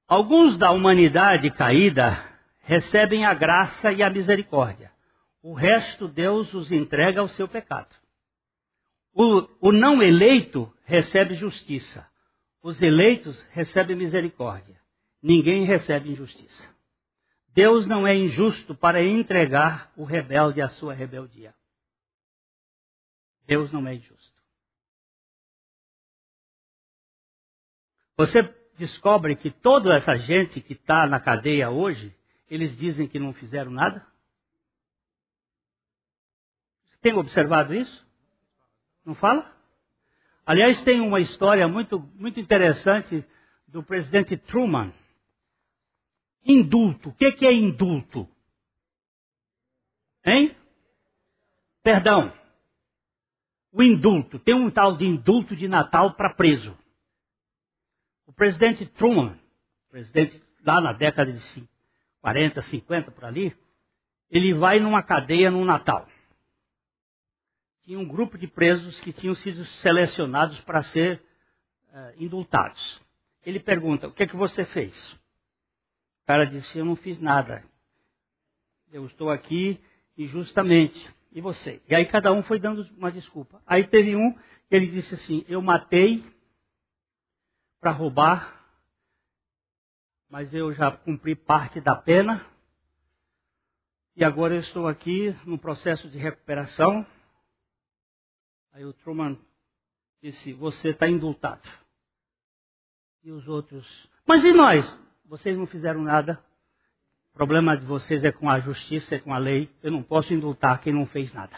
Alguns 0.07 0.57
da 0.57 0.70
humanidade 0.70 1.51
caída 1.51 2.24
recebem 2.61 3.26
a 3.26 3.34
graça 3.34 3.92
e 3.92 4.03
a 4.03 4.11
misericórdia. 4.11 4.92
O 5.42 5.55
resto 5.55 6.09
Deus 6.09 6.55
os 6.55 6.70
entrega 6.70 7.20
ao 7.20 7.28
seu 7.28 7.49
pecado. 7.49 7.94
O, 9.12 9.68
o 9.68 9.72
não 9.72 10.03
eleito 10.03 10.72
recebe 10.84 11.34
justiça. 11.34 12.09
Os 12.62 12.80
eleitos 12.80 13.44
recebem 13.51 13.96
misericórdia. 13.96 14.80
Ninguém 15.22 15.64
recebe 15.64 16.11
injustiça. 16.11 16.62
Deus 17.49 17.86
não 17.86 18.07
é 18.07 18.14
injusto 18.14 18.74
para 18.74 19.03
entregar 19.03 19.92
o 19.96 20.05
rebelde 20.05 20.62
à 20.62 20.68
sua 20.68 20.94
rebeldia. 20.94 21.55
Deus 23.46 23.72
não 23.72 23.86
é 23.88 23.94
injusto. 23.94 24.38
Você 28.19 28.43
descobre 28.77 29.37
que 29.37 29.49
toda 29.49 29.95
essa 29.95 30.16
gente 30.16 30.61
que 30.61 30.73
está 30.73 31.07
na 31.07 31.21
cadeia 31.21 31.71
hoje, 31.71 32.12
eles 32.51 32.77
dizem 32.77 33.07
que 33.07 33.16
não 33.16 33.33
fizeram 33.33 33.71
nada? 33.71 34.05
Você 36.85 36.97
tem 37.01 37.14
observado 37.14 37.73
isso? 37.73 38.05
Não 39.05 39.14
fala? 39.14 39.57
Aliás, 40.45 40.83
tem 40.83 41.01
uma 41.01 41.21
história 41.21 41.69
muito, 41.69 42.01
muito 42.16 42.41
interessante 42.41 43.25
do 43.69 43.85
presidente 43.85 44.37
Truman. 44.37 44.93
Indulto. 46.45 47.11
O 47.11 47.14
que, 47.14 47.47
é 47.47 47.53
indulto? 47.53 48.29
Hein? 50.25 50.57
Perdão. 51.85 52.33
O 53.71 53.81
indulto. 53.81 54.41
Tem 54.41 54.57
um 54.57 54.71
tal 54.71 54.97
de 54.97 55.07
indulto 55.07 55.55
de 55.55 55.69
Natal 55.69 56.14
para 56.14 56.35
preso. 56.35 56.77
O 58.29 58.33
presidente 58.35 58.85
Truman, 58.85 59.41
presidente 59.91 60.41
lá 60.62 60.83
na 60.83 60.93
década 60.93 61.33
de 61.33 61.68
40, 62.20 62.61
50 62.61 63.11
por 63.11 63.24
ali, 63.24 63.57
ele 64.31 64.53
vai 64.53 64.79
numa 64.79 65.03
cadeia 65.03 65.51
no 65.51 65.64
Natal. 65.64 66.07
Tinha 67.85 67.99
um 67.99 68.07
grupo 68.07 68.37
de 68.37 68.47
presos 68.47 69.01
que 69.01 69.14
tinham 69.14 69.35
sido 69.35 69.64
selecionados 69.64 70.61
para 70.61 70.83
ser 70.83 71.22
uh, 71.91 72.22
indultados. 72.22 73.01
Ele 73.47 73.59
pergunta: 73.59 74.09
O 74.09 74.12
que 74.12 74.24
é 74.24 74.26
que 74.26 74.37
você 74.37 74.62
fez? 74.66 75.12
O 75.12 76.26
cara 76.26 76.45
disse: 76.45 76.79
Eu 76.79 76.85
não 76.85 76.97
fiz 76.97 77.18
nada. 77.18 77.64
Eu 78.93 79.07
estou 79.07 79.31
aqui 79.31 79.81
injustamente. 80.18 81.11
E 81.33 81.41
você? 81.41 81.81
E 81.89 81.95
aí 81.95 82.05
cada 82.05 82.31
um 82.31 82.43
foi 82.43 82.59
dando 82.59 82.87
uma 82.95 83.11
desculpa. 83.11 83.62
Aí 83.66 83.87
teve 83.87 84.14
um 84.14 84.35
que 84.35 84.76
ele 84.76 84.87
disse 84.87 85.14
assim: 85.14 85.47
Eu 85.49 85.62
matei 85.62 86.22
para 87.81 87.93
roubar, 87.93 88.64
mas 90.29 90.53
eu 90.53 90.72
já 90.72 90.91
cumpri 90.91 91.35
parte 91.35 91.81
da 91.81 91.95
pena. 91.95 92.45
E 94.14 94.24
agora 94.24 94.55
eu 94.55 94.61
estou 94.61 94.89
aqui 94.89 95.35
no 95.47 95.59
processo 95.59 96.09
de 96.09 96.18
recuperação. 96.18 97.07
Aí 98.72 98.85
o 98.85 98.93
Truman 98.93 99.39
disse: 100.20 100.53
Você 100.53 100.91
está 100.91 101.09
indultado. 101.09 101.68
E 103.22 103.31
os 103.31 103.47
outros: 103.49 104.11
Mas 104.26 104.45
e 104.45 104.53
nós? 104.53 104.85
Vocês 105.24 105.57
não 105.57 105.66
fizeram 105.66 106.03
nada. 106.03 106.43
O 107.33 107.37
problema 107.39 107.76
de 107.76 107.87
vocês 107.87 108.24
é 108.24 108.33
com 108.33 108.51
a 108.51 108.59
justiça, 108.59 109.14
é 109.14 109.20
com 109.20 109.33
a 109.33 109.39
lei. 109.39 109.72
Eu 109.83 109.93
não 109.93 110.03
posso 110.03 110.35
indultar 110.35 110.81
quem 110.81 110.93
não 110.93 111.07
fez 111.07 111.33
nada. 111.33 111.57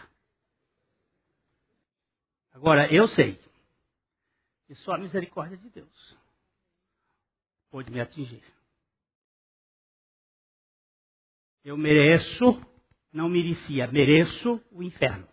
Agora, 2.53 2.93
eu 2.93 3.09
sei 3.09 3.41
que 4.71 4.77
só 4.77 4.93
a 4.93 4.99
misericórdia 4.99 5.57
de 5.57 5.69
Deus 5.69 6.17
pode 7.71 7.91
me 7.91 8.01
atingir. 8.01 8.45
Eu 11.65 11.77
mereço, 11.77 12.45
não 13.13 13.29
merecia, 13.29 13.89
mereço 13.89 14.65
o 14.71 14.81
inferno. 14.81 15.29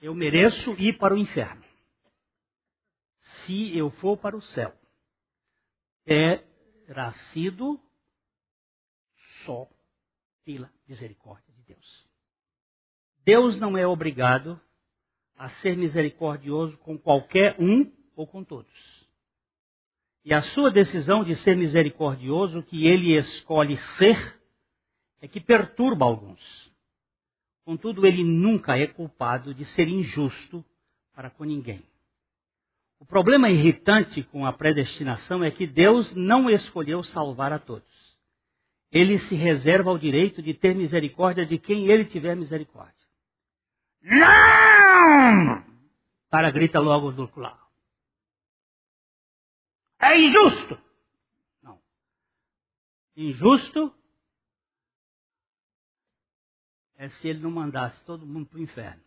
Eu 0.00 0.14
mereço 0.14 0.72
ir 0.80 0.96
para 0.96 1.12
o 1.12 1.18
inferno. 1.18 1.62
Se 3.20 3.76
eu 3.76 3.90
for 3.90 4.16
para 4.16 4.34
o 4.34 4.40
céu, 4.40 4.74
terá 6.06 7.12
sido 7.34 7.78
só 9.44 9.68
pela 10.42 10.72
misericórdia 10.88 11.52
de 11.52 11.62
Deus. 11.64 12.08
Deus 13.26 13.60
não 13.60 13.76
é 13.76 13.86
obrigado 13.86 14.58
a 15.36 15.48
ser 15.48 15.76
misericordioso 15.76 16.78
com 16.78 16.96
qualquer 16.98 17.56
um 17.58 17.90
ou 18.14 18.26
com 18.26 18.42
todos. 18.42 19.06
E 20.24 20.34
a 20.34 20.40
sua 20.40 20.70
decisão 20.70 21.22
de 21.22 21.36
ser 21.36 21.56
misericordioso, 21.56 22.62
que 22.62 22.86
ele 22.86 23.16
escolhe 23.16 23.76
ser, 23.76 24.40
é 25.20 25.28
que 25.28 25.40
perturba 25.40 26.04
alguns. 26.04 26.72
Contudo, 27.64 28.06
ele 28.06 28.24
nunca 28.24 28.76
é 28.78 28.86
culpado 28.86 29.54
de 29.54 29.64
ser 29.64 29.88
injusto 29.88 30.64
para 31.14 31.30
com 31.30 31.44
ninguém. 31.44 31.82
O 32.98 33.04
problema 33.04 33.50
irritante 33.50 34.22
com 34.22 34.46
a 34.46 34.52
predestinação 34.52 35.44
é 35.44 35.50
que 35.50 35.66
Deus 35.66 36.14
não 36.14 36.48
escolheu 36.48 37.02
salvar 37.02 37.52
a 37.52 37.58
todos. 37.58 37.86
Ele 38.90 39.18
se 39.18 39.34
reserva 39.34 39.90
o 39.90 39.98
direito 39.98 40.40
de 40.40 40.54
ter 40.54 40.74
misericórdia 40.74 41.44
de 41.44 41.58
quem 41.58 41.88
ele 41.88 42.04
tiver 42.04 42.34
misericórdia. 42.34 42.95
Não! 44.06 45.66
Para 46.30 46.50
grita 46.52 46.78
logo 46.78 47.10
do 47.10 47.22
outro 47.22 47.40
lado. 47.40 47.66
É 50.00 50.16
injusto. 50.16 50.80
Não. 51.60 51.80
Injusto 53.16 53.92
é 56.94 57.08
se 57.08 57.28
ele 57.28 57.40
não 57.40 57.50
mandasse 57.50 58.02
todo 58.04 58.26
mundo 58.26 58.46
para 58.46 58.58
o 58.58 58.62
inferno. 58.62 59.02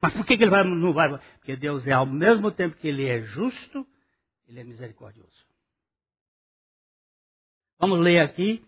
Mas 0.00 0.12
por 0.12 0.26
que, 0.26 0.36
que 0.36 0.44
ele 0.44 0.50
vai, 0.50 0.62
não 0.62 0.92
vai? 0.92 1.18
Porque 1.38 1.56
Deus 1.56 1.86
é 1.86 1.92
ao 1.92 2.06
mesmo 2.06 2.52
tempo 2.52 2.76
que 2.76 2.86
ele 2.86 3.06
é 3.06 3.22
justo, 3.22 3.86
ele 4.46 4.60
é 4.60 4.64
misericordioso. 4.64 5.46
Vamos 7.78 8.00
ler 8.00 8.20
aqui 8.20 8.64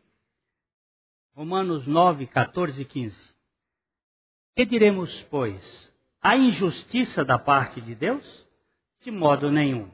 Romanos 1.34 1.86
9, 1.86 2.26
14 2.26 2.82
e 2.82 2.84
15. 2.84 3.37
Que 4.58 4.66
diremos, 4.66 5.22
pois? 5.30 5.94
A 6.20 6.36
injustiça 6.36 7.24
da 7.24 7.38
parte 7.38 7.80
de 7.80 7.94
Deus? 7.94 8.44
De 9.00 9.08
modo 9.08 9.52
nenhum. 9.52 9.88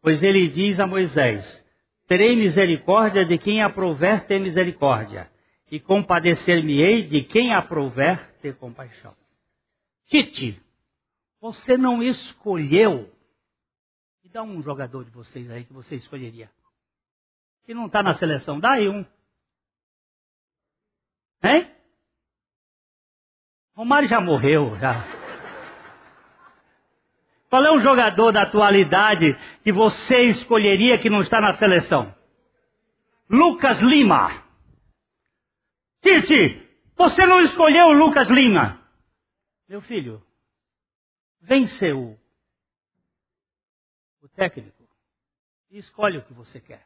Pois 0.00 0.22
ele 0.22 0.48
diz 0.48 0.80
a 0.80 0.86
Moisés: 0.86 1.62
Terei 2.06 2.34
misericórdia 2.34 3.26
de 3.26 3.36
quem 3.36 3.62
aprouver 3.62 4.26
ter 4.26 4.38
misericórdia, 4.38 5.30
e 5.70 5.78
compadecer-me-ei 5.78 7.02
de 7.02 7.22
quem 7.22 7.52
aprouver 7.52 8.34
ter 8.40 8.56
compaixão. 8.56 9.14
Tite, 10.06 10.58
você 11.38 11.76
não 11.76 12.02
escolheu. 12.02 13.14
E 14.24 14.30
dá 14.30 14.42
um 14.42 14.62
jogador 14.62 15.04
de 15.04 15.10
vocês 15.10 15.50
aí 15.50 15.66
que 15.66 15.72
você 15.74 15.96
escolheria. 15.96 16.50
Que 17.66 17.74
não 17.74 17.84
está 17.84 18.02
na 18.02 18.14
seleção, 18.14 18.58
dá 18.58 18.72
aí 18.72 18.88
um. 18.88 19.04
Hein? 21.44 21.77
Romário 23.78 24.08
já 24.08 24.20
morreu, 24.20 24.76
já. 24.80 25.04
Qual 27.48 27.64
é 27.64 27.70
um 27.70 27.78
jogador 27.78 28.32
da 28.32 28.42
atualidade 28.42 29.36
que 29.62 29.70
você 29.70 30.22
escolheria 30.22 30.98
que 30.98 31.08
não 31.08 31.20
está 31.20 31.40
na 31.40 31.52
seleção? 31.52 32.12
Lucas 33.30 33.78
Lima. 33.78 34.30
Tite, 36.00 36.60
você 36.96 37.24
não 37.24 37.40
escolheu 37.40 37.86
o 37.86 37.92
Lucas 37.92 38.28
Lima. 38.28 38.82
Meu 39.68 39.80
filho, 39.80 40.20
venceu 41.40 42.18
o 44.20 44.28
técnico 44.30 44.88
e 45.70 45.78
escolhe 45.78 46.18
o 46.18 46.24
que 46.24 46.34
você 46.34 46.60
quer. 46.60 46.84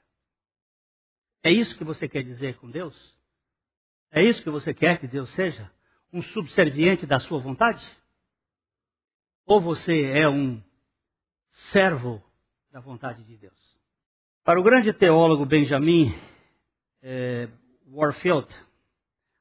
É 1.42 1.50
isso 1.50 1.74
que 1.74 1.84
você 1.84 2.06
quer 2.06 2.22
dizer 2.22 2.58
com 2.58 2.70
Deus? 2.70 3.16
É 4.10 4.22
isso 4.22 4.42
que 4.42 4.50
você 4.50 4.74
quer 4.74 5.00
que 5.00 5.08
Deus 5.08 5.30
seja? 5.30 5.72
Um 6.12 6.22
subserviente 6.22 7.06
da 7.06 7.18
sua 7.18 7.38
vontade? 7.40 7.82
Ou 9.46 9.60
você 9.60 10.04
é 10.12 10.28
um 10.28 10.62
servo 11.72 12.22
da 12.70 12.80
vontade 12.80 13.24
de 13.24 13.36
Deus? 13.36 13.78
Para 14.44 14.60
o 14.60 14.62
grande 14.62 14.92
teólogo 14.92 15.46
Benjamin 15.46 16.14
eh, 17.02 17.48
Warfield, 17.86 18.48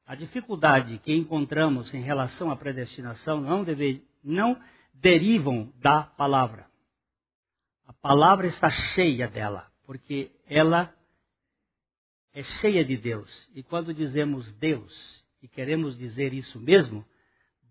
a 0.06 0.14
dificuldade 0.14 0.98
que 0.98 1.12
encontramos 1.12 1.92
em 1.94 2.02
relação 2.02 2.50
à 2.50 2.56
predestinação 2.56 3.40
não, 3.40 3.64
deve, 3.64 4.06
não 4.22 4.60
derivam 4.92 5.72
da 5.76 6.02
palavra. 6.02 6.66
A 7.86 7.92
palavra 7.92 8.46
está 8.46 8.68
cheia 8.68 9.28
dela, 9.28 9.70
porque 9.84 10.30
ela 10.46 10.94
é 12.32 12.42
cheia 12.42 12.84
de 12.84 12.96
Deus. 12.96 13.50
E 13.54 13.62
quando 13.62 13.94
dizemos 13.94 14.52
Deus, 14.54 15.21
e 15.42 15.48
queremos 15.48 15.98
dizer 15.98 16.32
isso 16.32 16.60
mesmo, 16.60 17.04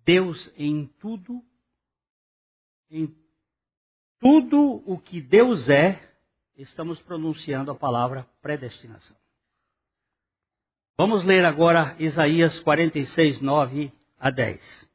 Deus 0.03 0.53
em 0.57 0.87
tudo, 0.99 1.41
em 2.89 3.15
tudo 4.19 4.83
o 4.85 4.99
que 4.99 5.21
Deus 5.21 5.69
é, 5.69 5.97
estamos 6.57 7.01
pronunciando 7.01 7.71
a 7.71 7.75
palavra 7.75 8.27
predestinação. 8.41 9.15
Vamos 10.97 11.23
ler 11.23 11.45
agora 11.45 11.95
Isaías 11.97 12.59
46, 12.59 13.39
9 13.41 13.91
a 14.19 14.29
10. 14.29 14.89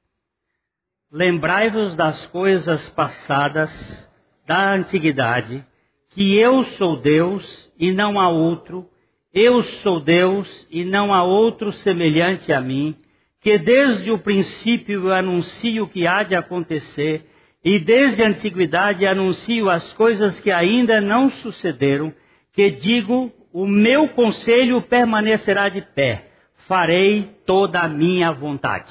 Lembrai-vos 1.10 1.96
das 1.96 2.26
coisas 2.26 2.88
passadas 2.90 4.12
da 4.46 4.74
antiguidade, 4.74 5.66
que 6.10 6.38
eu 6.38 6.62
sou 6.64 7.00
Deus 7.00 7.72
e 7.78 7.90
não 7.90 8.20
há 8.20 8.28
outro, 8.28 8.88
eu 9.36 9.62
sou 9.62 10.00
Deus 10.00 10.66
e 10.70 10.82
não 10.82 11.12
há 11.12 11.22
outro 11.22 11.70
semelhante 11.70 12.54
a 12.54 12.60
mim, 12.60 12.96
que 13.42 13.58
desde 13.58 14.10
o 14.10 14.18
princípio 14.18 15.12
anuncio 15.12 15.84
o 15.84 15.88
que 15.88 16.06
há 16.06 16.22
de 16.22 16.34
acontecer, 16.34 17.30
e 17.62 17.78
desde 17.78 18.22
a 18.22 18.28
antiguidade 18.28 19.06
anuncio 19.06 19.68
as 19.68 19.92
coisas 19.92 20.40
que 20.40 20.50
ainda 20.50 21.02
não 21.02 21.28
sucederam, 21.28 22.14
que 22.50 22.70
digo, 22.70 23.30
o 23.52 23.66
meu 23.66 24.08
conselho 24.08 24.80
permanecerá 24.80 25.68
de 25.68 25.82
pé, 25.82 26.30
farei 26.66 27.24
toda 27.44 27.80
a 27.80 27.88
minha 27.88 28.32
vontade. 28.32 28.90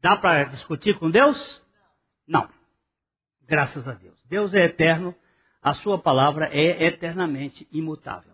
Dá 0.00 0.16
para 0.16 0.44
discutir 0.44 0.96
com 0.96 1.10
Deus? 1.10 1.60
Não. 2.24 2.48
Graças 3.48 3.88
a 3.88 3.94
Deus. 3.94 4.16
Deus 4.28 4.54
é 4.54 4.66
eterno, 4.66 5.12
a 5.60 5.74
sua 5.74 5.98
palavra 5.98 6.48
é 6.52 6.86
eternamente 6.86 7.66
imutável. 7.72 8.29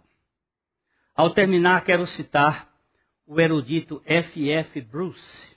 Ao 1.17 1.31
terminar, 1.31 1.83
quero 1.83 2.07
citar 2.07 2.71
o 3.27 3.41
erudito 3.41 4.03
F. 4.05 4.51
F. 4.51 4.83
Bruce. 4.83 5.57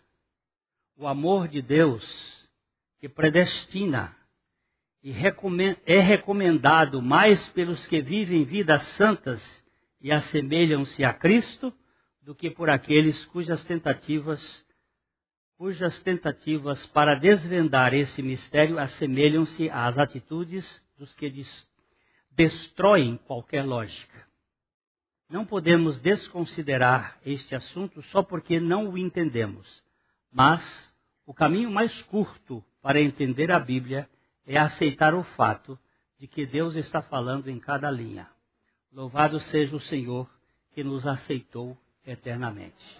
O 0.95 1.05
amor 1.05 1.49
de 1.49 1.61
Deus 1.61 2.49
que 2.97 3.09
predestina 3.09 4.15
e 5.03 5.11
é 5.85 5.99
recomendado 5.99 7.01
mais 7.01 7.45
pelos 7.49 7.85
que 7.87 8.01
vivem 8.01 8.45
vidas 8.45 8.83
santas 8.83 9.61
e 9.99 10.13
assemelham-se 10.13 11.03
a 11.03 11.13
Cristo 11.13 11.73
do 12.21 12.33
que 12.33 12.49
por 12.49 12.69
aqueles 12.69 13.25
cujas 13.25 13.61
tentativas 13.65 14.65
cujas 15.57 16.01
tentativas 16.03 16.85
para 16.87 17.15
desvendar 17.15 17.93
esse 17.93 18.23
mistério 18.23 18.79
assemelham-se 18.79 19.69
às 19.69 19.97
atitudes 19.97 20.81
dos 20.97 21.13
que 21.13 21.29
destroem 22.31 23.17
qualquer 23.17 23.65
lógica. 23.65 24.28
Não 25.29 25.45
podemos 25.45 26.01
desconsiderar 26.01 27.19
este 27.23 27.53
assunto 27.53 28.01
só 28.01 28.23
porque 28.23 28.59
não 28.59 28.89
o 28.89 28.97
entendemos, 28.97 29.83
mas 30.31 30.61
o 31.25 31.33
caminho 31.33 31.69
mais 31.69 32.01
curto 32.01 32.63
para 32.81 32.99
entender 32.99 33.51
a 33.51 33.59
Bíblia 33.59 34.09
é 34.45 34.57
aceitar 34.57 35.13
o 35.13 35.23
fato 35.23 35.77
de 36.17 36.27
que 36.27 36.45
Deus 36.45 36.75
está 36.75 37.01
falando 37.03 37.47
em 37.47 37.59
cada 37.59 37.91
linha. 37.91 38.27
Louvado 38.91 39.39
seja 39.39 39.75
o 39.75 39.79
Senhor 39.79 40.27
que 40.73 40.83
nos 40.83 41.05
aceitou 41.05 41.77
eternamente. 42.03 42.99